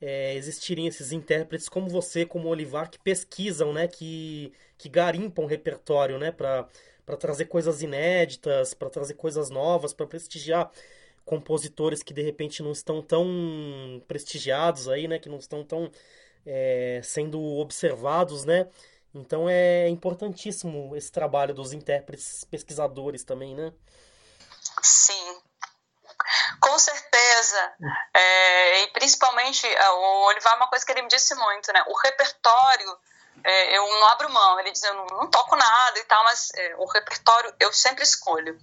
é, 0.00 0.36
existirem 0.36 0.86
esses 0.86 1.10
intérpretes 1.10 1.68
como 1.68 1.88
você, 1.88 2.24
como 2.24 2.46
Olivar, 2.46 2.88
que 2.88 2.96
pesquisam, 3.00 3.72
né, 3.72 3.88
que, 3.88 4.52
que 4.76 4.88
garimpam 4.88 5.46
repertório, 5.46 6.16
né, 6.16 6.30
para 6.30 6.68
trazer 7.18 7.46
coisas 7.46 7.82
inéditas, 7.82 8.72
para 8.72 8.88
trazer 8.88 9.14
coisas 9.14 9.50
novas, 9.50 9.92
para 9.92 10.06
prestigiar 10.06 10.70
compositores 11.24 12.04
que 12.04 12.14
de 12.14 12.22
repente 12.22 12.62
não 12.62 12.70
estão 12.70 13.02
tão 13.02 14.00
prestigiados 14.06 14.88
aí, 14.88 15.08
né, 15.08 15.18
que 15.18 15.28
não 15.28 15.38
estão 15.38 15.64
tão 15.64 15.90
é, 16.48 17.00
sendo 17.04 17.40
observados, 17.58 18.44
né. 18.44 18.66
Então 19.14 19.48
é 19.48 19.88
importantíssimo 19.88 20.96
esse 20.96 21.10
trabalho 21.10 21.54
dos 21.54 21.72
intérpretes 21.72 22.44
pesquisadores 22.44 23.24
também, 23.24 23.54
né? 23.54 23.72
Sim, 24.82 25.40
com 26.60 26.78
certeza. 26.78 27.72
É, 28.14 28.82
e 28.82 28.86
principalmente, 28.88 29.66
é, 29.66 29.90
o 29.90 30.26
Olivar, 30.26 30.56
uma 30.56 30.68
coisa 30.68 30.84
que 30.84 30.92
ele 30.92 31.02
me 31.02 31.08
disse 31.08 31.34
muito, 31.34 31.72
né? 31.72 31.82
O 31.88 31.94
repertório, 31.94 32.98
é, 33.44 33.76
eu 33.76 33.86
não 33.88 34.08
abro 34.08 34.30
mão. 34.30 34.60
Ele 34.60 34.70
diz, 34.70 34.82
eu 34.82 34.94
não, 34.94 35.06
não 35.06 35.30
toco 35.30 35.56
nada 35.56 35.98
e 35.98 36.04
tal, 36.04 36.22
mas 36.24 36.48
é, 36.54 36.76
o 36.76 36.84
repertório 36.86 37.54
eu 37.60 37.72
sempre 37.72 38.02
escolho. 38.02 38.58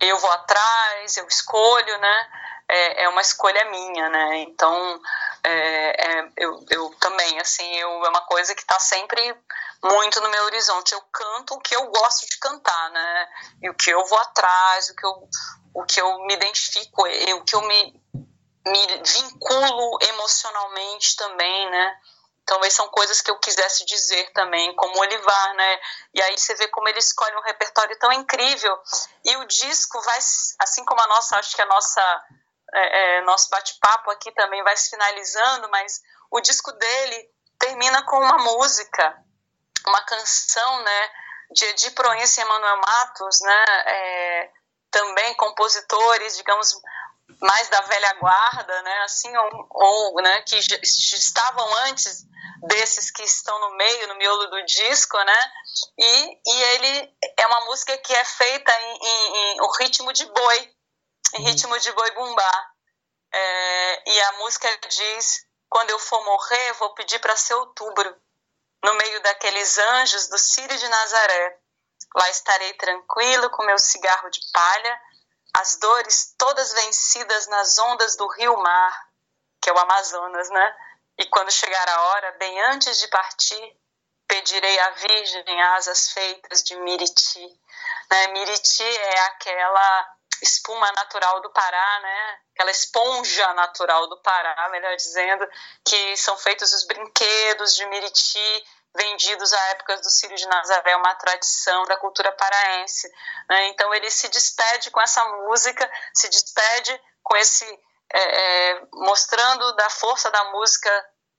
Eu 0.00 0.18
vou 0.18 0.30
atrás, 0.30 1.16
eu 1.16 1.26
escolho, 1.26 1.98
né? 1.98 2.28
É, 2.68 3.04
é 3.04 3.08
uma 3.08 3.20
escolha 3.20 3.64
minha, 3.70 4.08
né? 4.08 4.38
Então, 4.38 5.00
é, 5.48 6.28
eu, 6.36 6.64
eu 6.70 6.90
também, 7.00 7.38
assim, 7.40 7.64
eu, 7.76 8.04
é 8.04 8.08
uma 8.08 8.22
coisa 8.22 8.54
que 8.54 8.60
está 8.60 8.78
sempre 8.78 9.36
muito 9.82 10.20
no 10.20 10.30
meu 10.30 10.44
horizonte. 10.44 10.92
Eu 10.92 11.02
canto 11.12 11.54
o 11.54 11.60
que 11.60 11.74
eu 11.74 11.86
gosto 11.90 12.26
de 12.28 12.38
cantar, 12.38 12.90
né? 12.90 13.28
E 13.62 13.70
o 13.70 13.74
que 13.74 13.90
eu 13.90 14.04
vou 14.06 14.18
atrás, 14.18 14.90
o 14.90 14.94
que 14.94 15.06
eu, 15.06 15.28
o 15.74 15.84
que 15.84 16.00
eu 16.00 16.18
me 16.26 16.34
identifico, 16.34 17.02
o 17.02 17.44
que 17.44 17.54
eu 17.54 17.62
me, 17.62 18.02
me 18.66 18.86
vinculo 19.04 19.98
emocionalmente 20.08 21.16
também, 21.16 21.70
né? 21.70 21.96
Talvez 22.44 22.72
são 22.72 22.88
coisas 22.88 23.20
que 23.20 23.30
eu 23.30 23.38
quisesse 23.38 23.84
dizer 23.84 24.32
também, 24.32 24.74
como 24.74 24.98
Olivar, 24.98 25.54
né? 25.54 25.80
E 26.14 26.22
aí 26.22 26.38
você 26.38 26.54
vê 26.54 26.66
como 26.68 26.88
ele 26.88 26.98
escolhe 26.98 27.36
um 27.36 27.42
repertório 27.42 27.98
tão 27.98 28.10
incrível. 28.10 28.74
E 29.22 29.36
o 29.36 29.44
disco 29.44 30.00
vai, 30.00 30.18
assim 30.60 30.82
como 30.86 31.00
a 31.00 31.06
nossa, 31.08 31.36
acho 31.36 31.54
que 31.54 31.60
a 31.60 31.66
nossa, 31.66 32.24
é, 32.74 33.18
é, 33.18 33.20
nosso 33.22 33.48
bate-papo 33.50 34.10
aqui 34.10 34.32
também 34.32 34.62
vai 34.62 34.76
se 34.76 34.90
finalizando, 34.90 35.68
mas 35.70 36.00
o 36.30 36.40
disco 36.40 36.72
dele 36.72 37.30
termina 37.58 38.02
com 38.04 38.16
uma 38.18 38.38
música, 38.38 39.16
uma 39.86 40.00
canção, 40.02 40.82
né? 40.82 41.10
De 41.50 41.64
Edi 41.64 41.90
Proença 41.92 42.40
e 42.40 42.44
Emanuel 42.44 42.76
Matos, 42.76 43.40
né? 43.40 43.64
É, 43.86 44.50
também 44.90 45.34
compositores, 45.34 46.36
digamos, 46.36 46.74
mais 47.40 47.68
da 47.68 47.80
velha 47.82 48.14
guarda, 48.14 48.82
né, 48.82 48.98
assim, 49.04 49.34
ou, 49.36 49.68
ou 49.70 50.22
né, 50.22 50.42
que 50.42 50.56
estavam 50.56 51.74
antes 51.84 52.24
desses 52.62 53.10
que 53.10 53.22
estão 53.22 53.58
no 53.60 53.76
meio, 53.76 54.08
no 54.08 54.16
miolo 54.16 54.46
do 54.46 54.64
disco, 54.64 55.16
né, 55.18 55.52
e, 55.98 56.40
e 56.46 56.62
ele 56.62 57.14
é 57.36 57.46
uma 57.46 57.66
música 57.66 57.96
que 57.98 58.14
é 58.14 58.24
feita 58.24 58.72
em, 58.72 58.98
em, 59.02 59.36
em 59.36 59.60
o 59.60 59.70
ritmo 59.78 60.12
de 60.12 60.24
boi, 60.26 60.74
em 61.34 61.42
ritmo 61.42 61.78
de 61.78 61.92
boi 61.92 62.10
bumbá, 62.12 62.70
é, 63.32 64.10
e 64.10 64.20
a 64.22 64.32
música 64.38 64.68
diz, 64.88 65.46
quando 65.68 65.90
eu 65.90 65.98
for 65.98 66.24
morrer, 66.24 66.72
vou 66.74 66.94
pedir 66.94 67.18
para 67.18 67.36
ser 67.36 67.54
outubro, 67.54 68.16
no 68.84 68.94
meio 68.94 69.22
daqueles 69.22 69.76
anjos 69.78 70.28
do 70.28 70.38
Círio 70.38 70.78
de 70.78 70.88
Nazaré, 70.88 71.58
Lá 72.14 72.28
estarei 72.30 72.72
tranquilo 72.74 73.50
com 73.50 73.64
meu 73.64 73.78
cigarro 73.78 74.30
de 74.30 74.40
palha, 74.52 75.00
as 75.54 75.76
dores 75.76 76.34
todas 76.38 76.72
vencidas 76.72 77.46
nas 77.48 77.78
ondas 77.78 78.16
do 78.16 78.26
rio 78.28 78.56
mar, 78.58 79.08
que 79.62 79.70
é 79.70 79.72
o 79.72 79.78
Amazonas, 79.78 80.48
né? 80.50 80.76
E 81.18 81.26
quando 81.26 81.50
chegar 81.50 81.88
a 81.88 82.02
hora, 82.02 82.32
bem 82.32 82.60
antes 82.62 82.98
de 82.98 83.08
partir, 83.08 83.76
pedirei 84.26 84.78
à 84.78 84.90
Virgem 84.90 85.62
asas 85.62 86.10
feitas 86.12 86.62
de 86.62 86.76
miriti. 86.76 87.60
Né? 88.10 88.26
Miriti 88.28 88.84
é 88.84 89.20
aquela 89.26 90.16
espuma 90.42 90.90
natural 90.92 91.40
do 91.40 91.50
Pará, 91.50 92.00
né? 92.00 92.38
Aquela 92.54 92.70
esponja 92.70 93.54
natural 93.54 94.08
do 94.08 94.20
Pará, 94.22 94.68
melhor 94.70 94.94
dizendo, 94.96 95.46
que 95.84 96.16
são 96.16 96.36
feitos 96.36 96.72
os 96.72 96.86
brinquedos 96.86 97.74
de 97.74 97.86
miriti 97.86 98.64
vendidos 98.94 99.52
à 99.52 99.60
época 99.70 99.96
do 99.96 100.10
Círio 100.10 100.36
de 100.36 100.46
Nazaré, 100.46 100.96
uma 100.96 101.14
tradição 101.14 101.84
da 101.84 101.96
cultura 101.96 102.32
paraense. 102.32 103.08
Né? 103.48 103.68
Então 103.68 103.92
ele 103.94 104.10
se 104.10 104.28
despede 104.28 104.90
com 104.90 105.00
essa 105.00 105.24
música, 105.24 105.88
se 106.14 106.28
despede 106.28 107.00
com 107.22 107.36
esse 107.36 107.64
é, 108.12 108.20
é, 108.70 108.82
mostrando 108.94 109.76
da 109.76 109.90
força 109.90 110.30
da 110.30 110.44
música 110.52 110.90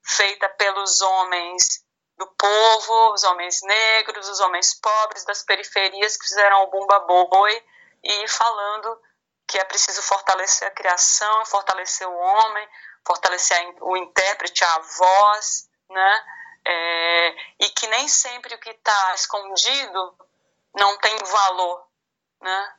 feita 0.03 0.47
pelos 0.49 1.01
homens 1.01 1.83
do 2.17 2.27
povo, 2.27 3.13
os 3.13 3.23
homens 3.23 3.61
negros, 3.63 4.29
os 4.29 4.39
homens 4.39 4.79
pobres 4.79 5.25
das 5.25 5.43
periferias 5.43 6.17
que 6.17 6.27
fizeram 6.27 6.63
o 6.63 6.67
Bumba 6.67 6.99
Boi 6.99 7.63
e 8.03 8.27
falando 8.27 8.99
que 9.47 9.57
é 9.57 9.63
preciso 9.65 10.01
fortalecer 10.03 10.67
a 10.67 10.71
criação, 10.71 11.45
fortalecer 11.45 12.07
o 12.07 12.15
homem, 12.15 12.69
fortalecer 13.05 13.57
o 13.81 13.97
intérprete, 13.97 14.63
a 14.63 14.79
voz, 14.79 15.69
né? 15.89 16.25
É, 16.65 17.29
e 17.59 17.69
que 17.69 17.87
nem 17.87 18.07
sempre 18.07 18.53
o 18.53 18.59
que 18.59 18.69
está 18.69 19.13
escondido 19.15 20.15
não 20.75 20.97
tem 20.99 21.17
valor, 21.17 21.87
né? 22.41 22.73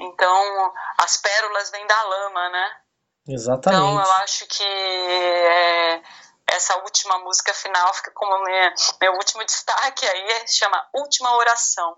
Então, 0.00 0.72
as 0.98 1.16
pérolas 1.18 1.70
vêm 1.70 1.86
da 1.86 2.02
lama, 2.02 2.48
né? 2.48 2.80
Exatamente. 3.28 3.82
Então, 3.82 4.00
eu 4.00 4.12
acho 4.22 4.46
que 4.46 4.64
é, 4.64 6.02
essa 6.46 6.76
última 6.78 7.18
música 7.18 7.52
final 7.54 7.92
fica 7.94 8.10
como 8.12 8.42
minha, 8.44 8.74
meu 9.00 9.12
último 9.12 9.44
destaque 9.44 10.06
aí, 10.06 10.48
chama 10.48 10.88
Última 10.94 11.36
Oração, 11.36 11.96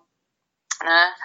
né? 0.83 1.17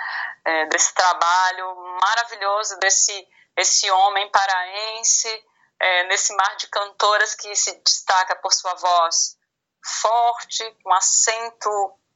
É, 0.43 0.66
desse 0.68 0.93
trabalho 0.93 1.76
maravilhoso 2.02 2.78
desse 2.80 3.28
esse 3.56 3.89
homem 3.91 4.30
paraense, 4.32 5.45
é, 5.80 6.04
nesse 6.06 6.34
mar 6.36 6.56
de 6.56 6.68
cantoras 6.68 7.36
que 7.36 7.54
se 7.56 7.76
destaca 7.84 8.36
por 8.38 8.54
sua 8.54 8.74
voz 8.76 9.38
forte, 9.84 10.64
com 10.84 10.93
acento 10.93 11.70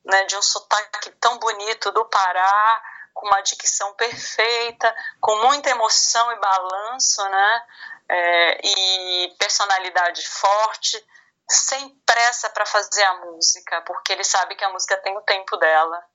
né, 0.06 0.24
de 0.26 0.38
um 0.38 0.42
sotaque 0.42 1.12
tão 1.20 1.38
bonito 1.40 1.92
do 1.92 2.06
Pará, 2.06 2.84
com 3.14 3.28
uma 3.28 3.42
dicção 3.42 3.94
perfeita, 3.96 4.94
com 5.20 5.36
muita 5.48 5.70
emoção 5.70 6.32
e 6.32 6.40
balanço, 6.40 7.28
né? 7.30 7.68
É, 8.08 8.68
e 8.68 9.36
personalidade 9.40 10.28
forte, 10.28 11.04
sem 11.50 11.90
pressa 12.06 12.50
para 12.50 12.66
fazer 12.66 13.04
a 13.04 13.26
música, 13.26 13.82
porque 13.82 14.14
ele 14.14 14.24
sabe 14.24 14.56
que 14.56 14.64
a 14.64 14.70
música 14.70 14.98
tem 14.98 15.18
o 15.18 15.22
tempo 15.22 15.58
dela, 15.58 16.06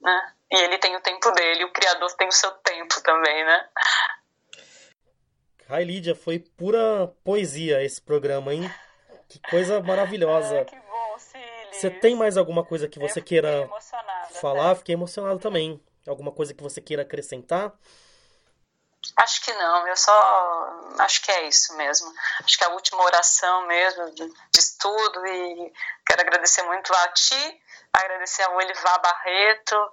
né? 0.00 0.32
E 0.50 0.56
ele 0.56 0.78
tem 0.78 0.96
o 0.96 1.00
tempo 1.00 1.30
dele, 1.32 1.64
o 1.64 1.72
criador 1.72 2.10
tem 2.16 2.28
o 2.28 2.32
seu 2.32 2.50
tempo 2.52 3.00
também, 3.02 3.44
né? 3.44 3.68
Ai, 5.68 5.84
Lídia, 5.84 6.14
foi 6.16 6.40
pura 6.40 7.06
poesia 7.22 7.82
esse 7.82 8.00
programa, 8.02 8.52
hein? 8.52 8.68
Que 9.28 9.38
coisa 9.48 9.80
maravilhosa. 9.80 10.62
Ah, 10.62 10.64
que 10.64 10.76
bom, 10.76 11.16
Você 11.70 11.88
tem 11.88 12.16
mais 12.16 12.36
alguma 12.36 12.64
coisa 12.64 12.88
que 12.88 12.98
você 12.98 13.20
queira 13.20 13.70
falar? 14.40 14.70
Né? 14.70 14.74
Fiquei 14.74 14.94
emocionado 14.94 15.38
também. 15.38 15.80
Alguma 16.08 16.32
coisa 16.32 16.52
que 16.52 16.62
você 16.62 16.80
queira 16.80 17.02
acrescentar? 17.02 17.72
Acho 19.16 19.42
que 19.42 19.52
não, 19.52 19.86
eu 19.86 19.96
só 19.96 20.92
acho 20.98 21.22
que 21.22 21.30
é 21.30 21.46
isso 21.46 21.76
mesmo. 21.76 22.12
Acho 22.42 22.58
que 22.58 22.64
é 22.64 22.66
a 22.66 22.72
última 22.72 23.02
oração 23.02 23.66
mesmo 23.66 24.10
de, 24.12 24.26
de 24.26 24.58
estudo 24.58 25.26
e 25.26 25.72
quero 26.06 26.20
agradecer 26.22 26.62
muito 26.64 26.92
a 26.92 27.08
ti, 27.08 27.62
agradecer 27.92 28.42
ao 28.44 28.60
Elivar 28.60 29.00
Barreto, 29.00 29.92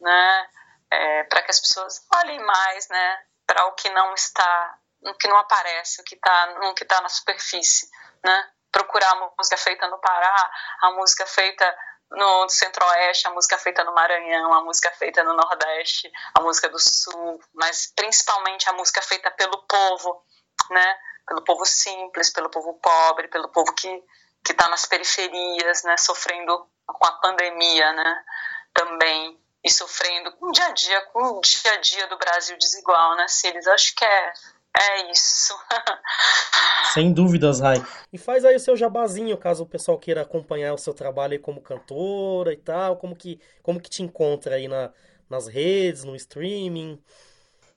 né, 0.00 0.48
é, 0.90 1.24
para 1.24 1.42
que 1.42 1.50
as 1.50 1.60
pessoas 1.60 2.06
olhem 2.14 2.40
mais, 2.40 2.88
né, 2.88 3.18
para 3.46 3.66
o 3.66 3.72
que 3.72 3.88
não 3.90 4.14
está, 4.14 4.78
o 5.02 5.14
que 5.14 5.28
não 5.28 5.36
aparece, 5.36 6.00
o 6.00 6.04
que 6.04 6.14
está, 6.14 6.46
no 6.58 6.74
que 6.74 6.84
está 6.84 7.00
na 7.00 7.08
superfície, 7.08 7.88
né. 8.24 8.50
Procurar 8.72 9.10
a 9.10 9.30
música 9.38 9.56
feita 9.56 9.88
no 9.88 9.98
Pará, 9.98 10.50
a 10.82 10.90
música 10.90 11.24
feita 11.26 11.76
no 12.10 12.48
Centro-Oeste, 12.48 13.26
a 13.26 13.30
música 13.30 13.58
feita 13.58 13.82
no 13.84 13.94
Maranhão, 13.94 14.52
a 14.52 14.62
música 14.62 14.90
feita 14.92 15.24
no 15.24 15.32
Nordeste, 15.32 16.10
a 16.34 16.42
música 16.42 16.68
do 16.68 16.78
Sul, 16.78 17.40
mas 17.54 17.92
principalmente 17.94 18.68
a 18.68 18.72
música 18.74 19.00
feita 19.02 19.30
pelo 19.30 19.62
povo, 19.66 20.22
né? 20.70 20.98
Pelo 21.26 21.42
povo 21.42 21.64
simples, 21.64 22.30
pelo 22.30 22.50
povo 22.50 22.74
pobre, 22.74 23.28
pelo 23.28 23.48
povo 23.48 23.72
que 23.74 24.04
que 24.44 24.52
está 24.52 24.68
nas 24.68 24.86
periferias, 24.86 25.82
né? 25.82 25.96
Sofrendo 25.96 26.70
com 26.86 27.06
a 27.06 27.12
pandemia, 27.12 27.92
né? 27.92 28.24
Também 28.72 29.38
e 29.64 29.70
sofrendo 29.70 30.32
com 30.32 30.46
o 30.46 30.52
dia 30.52 30.66
a 30.66 30.70
dia, 30.70 31.00
com 31.12 31.22
o 31.22 31.40
dia 31.40 31.72
a 31.72 31.76
dia 31.76 32.06
do 32.06 32.16
Brasil 32.16 32.56
desigual, 32.56 33.16
né, 33.16 33.26
Cílis? 33.28 33.66
Acho 33.66 33.94
que 33.94 34.04
é 34.04 34.32
é 34.78 35.10
isso. 35.10 35.58
Sem 36.92 37.12
dúvidas, 37.12 37.60
Rai. 37.60 37.82
E 38.12 38.18
faz 38.18 38.44
aí 38.44 38.56
o 38.56 38.60
seu 38.60 38.76
jabazinho, 38.76 39.36
caso 39.38 39.64
o 39.64 39.68
pessoal 39.68 39.98
queira 39.98 40.22
acompanhar 40.22 40.74
o 40.74 40.78
seu 40.78 40.92
trabalho 40.92 41.32
aí 41.32 41.38
como 41.38 41.62
cantora 41.62 42.52
e 42.52 42.56
tal, 42.56 42.96
como 42.96 43.16
que, 43.16 43.40
como 43.62 43.80
que 43.80 43.88
te 43.88 44.02
encontra 44.02 44.56
aí 44.56 44.68
na, 44.68 44.92
nas 45.30 45.48
redes, 45.48 46.04
no 46.04 46.14
streaming? 46.14 47.02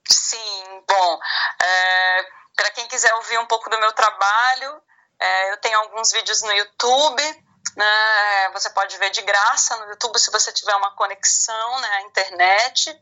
Sim, 0.06 0.84
bom, 0.86 1.18
é, 1.62 2.22
para 2.54 2.70
quem 2.72 2.86
quiser 2.88 3.14
ouvir 3.14 3.38
um 3.38 3.46
pouco 3.46 3.70
do 3.70 3.78
meu 3.78 3.92
trabalho, 3.92 4.82
é, 5.18 5.52
eu 5.52 5.56
tenho 5.58 5.78
alguns 5.78 6.12
vídeos 6.12 6.42
no 6.42 6.52
YouTube, 6.52 7.22
né, 7.76 8.50
você 8.52 8.70
pode 8.70 8.96
ver 8.98 9.10
de 9.10 9.22
graça 9.22 9.76
no 9.76 9.90
YouTube 9.90 10.18
se 10.18 10.30
você 10.30 10.52
tiver 10.52 10.74
uma 10.76 10.90
conexão 10.92 11.80
né, 11.80 11.88
à 11.88 12.00
internet. 12.02 13.00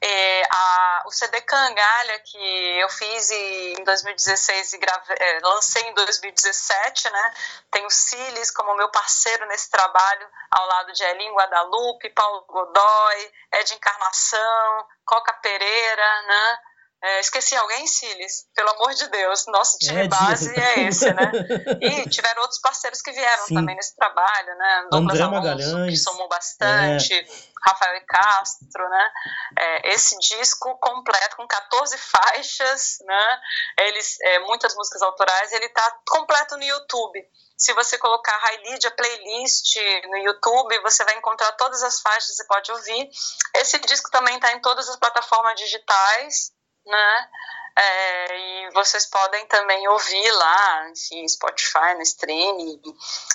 É, 0.00 0.42
a, 0.50 1.02
o 1.06 1.10
CD 1.10 1.40
Cangalha, 1.40 2.18
que 2.20 2.80
eu 2.80 2.88
fiz 2.90 3.30
em 3.30 3.84
2016 3.84 4.74
e 4.74 4.78
grave, 4.78 5.14
é, 5.18 5.38
lancei 5.42 5.82
em 5.82 5.94
2017, 5.94 7.10
né, 7.10 7.34
tem 7.70 7.86
o 7.86 7.90
Siles 7.90 8.50
como 8.50 8.76
meu 8.76 8.88
parceiro 8.90 9.46
nesse 9.46 9.70
trabalho, 9.70 10.28
ao 10.50 10.66
lado 10.66 10.92
de 10.92 11.02
Elin 11.04 11.34
Guadalupe, 11.34 12.10
Paulo 12.10 12.44
Godoy, 12.48 13.32
Ed 13.52 13.74
Encarnação, 13.74 14.86
Coca 15.06 15.32
Pereira, 15.34 16.22
né, 16.22 16.58
é, 17.04 17.20
esqueci 17.20 17.54
alguém, 17.54 17.86
Siles? 17.86 18.46
Pelo 18.54 18.70
amor 18.70 18.94
de 18.94 19.06
Deus, 19.08 19.44
nosso 19.48 19.76
time 19.76 20.06
é, 20.06 20.08
base 20.08 20.58
é 20.58 20.88
esse, 20.88 21.12
né? 21.12 21.32
E 21.82 22.08
tiveram 22.08 22.40
outros 22.40 22.58
parceiros 22.60 23.02
que 23.02 23.12
vieram 23.12 23.44
Sim. 23.44 23.56
também 23.56 23.76
nesse 23.76 23.94
trabalho, 23.94 24.56
né? 24.56 24.86
Douglas 24.90 25.20
André 25.20 25.50
Alonso, 25.50 25.86
que 25.86 25.96
somou 25.98 26.26
bastante, 26.28 27.12
é. 27.12 27.26
Rafael 27.62 28.00
Castro, 28.06 28.88
né? 28.88 29.10
É, 29.58 29.92
esse 29.92 30.18
disco 30.18 30.78
completo, 30.78 31.36
com 31.36 31.46
14 31.46 31.98
faixas, 31.98 32.96
né? 33.04 33.40
Eles, 33.80 34.18
é, 34.22 34.38
muitas 34.38 34.74
músicas 34.74 35.02
autorais, 35.02 35.52
ele 35.52 35.68
tá 35.68 35.98
completo 36.08 36.56
no 36.56 36.64
YouTube. 36.64 37.22
Se 37.54 37.74
você 37.74 37.98
colocar 37.98 38.36
High 38.38 38.62
Lydia 38.64 38.90
Playlist 38.92 39.76
no 40.08 40.16
YouTube, 40.16 40.80
você 40.80 41.04
vai 41.04 41.18
encontrar 41.18 41.52
todas 41.52 41.82
as 41.82 42.00
faixas, 42.00 42.34
você 42.34 42.46
pode 42.46 42.72
ouvir. 42.72 43.10
Esse 43.56 43.78
disco 43.80 44.10
também 44.10 44.36
está 44.36 44.52
em 44.52 44.60
todas 44.62 44.88
as 44.88 44.96
plataformas 44.96 45.54
digitais, 45.60 46.54
né? 46.86 47.28
É, 47.76 48.38
e 48.38 48.70
vocês 48.70 49.06
podem 49.06 49.46
também 49.46 49.86
ouvir 49.88 50.30
lá, 50.30 50.90
enfim, 50.90 51.26
Spotify, 51.26 51.94
no 51.96 52.02
stream. 52.02 52.80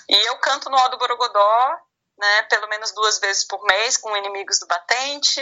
E, 0.07 0.15
eu 0.27 0.37
canto 0.37 0.69
no 0.69 0.77
Aldo 0.77 0.97
Borogodó, 0.97 1.77
né, 2.17 2.43
pelo 2.43 2.67
menos 2.67 2.91
duas 2.93 3.19
vezes 3.19 3.45
por 3.45 3.61
mês, 3.65 3.97
com 3.97 4.15
Inimigos 4.15 4.59
do 4.59 4.67
Batente, 4.67 5.41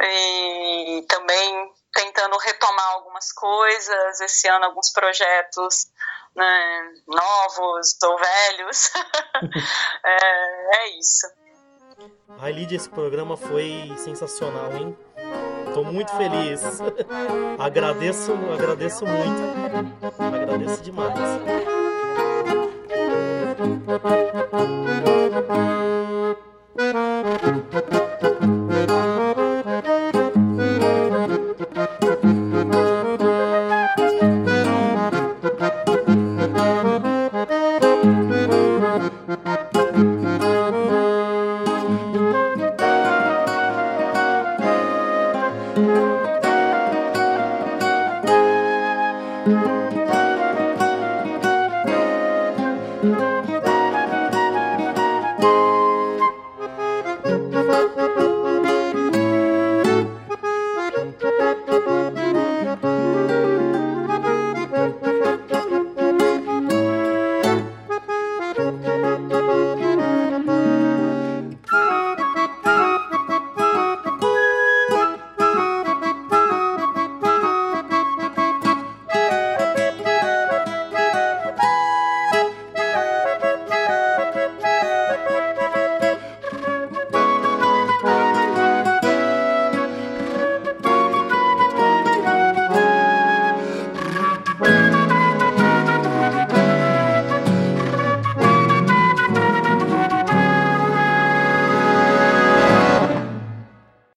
e 0.00 1.06
também 1.08 1.72
tentando 1.92 2.36
retomar 2.38 2.90
algumas 2.90 3.32
coisas, 3.32 4.20
esse 4.20 4.48
ano 4.48 4.64
alguns 4.64 4.90
projetos 4.90 5.86
né, 6.34 6.92
novos 7.06 7.96
ou 8.02 8.18
velhos. 8.18 8.90
é, 10.04 10.76
é 10.76 10.98
isso. 10.98 11.26
Ai, 12.40 12.52
Lídia, 12.52 12.76
esse 12.76 12.88
programa 12.88 13.36
foi 13.36 13.94
sensacional, 13.96 14.72
hein? 14.72 14.98
Estou 15.74 15.92
muito 15.92 16.12
feliz. 16.16 16.62
agradeço, 17.58 18.32
agradeço 18.54 19.04
muito. 19.04 19.42
Agradeço 20.20 20.80
demais. 20.84 21.18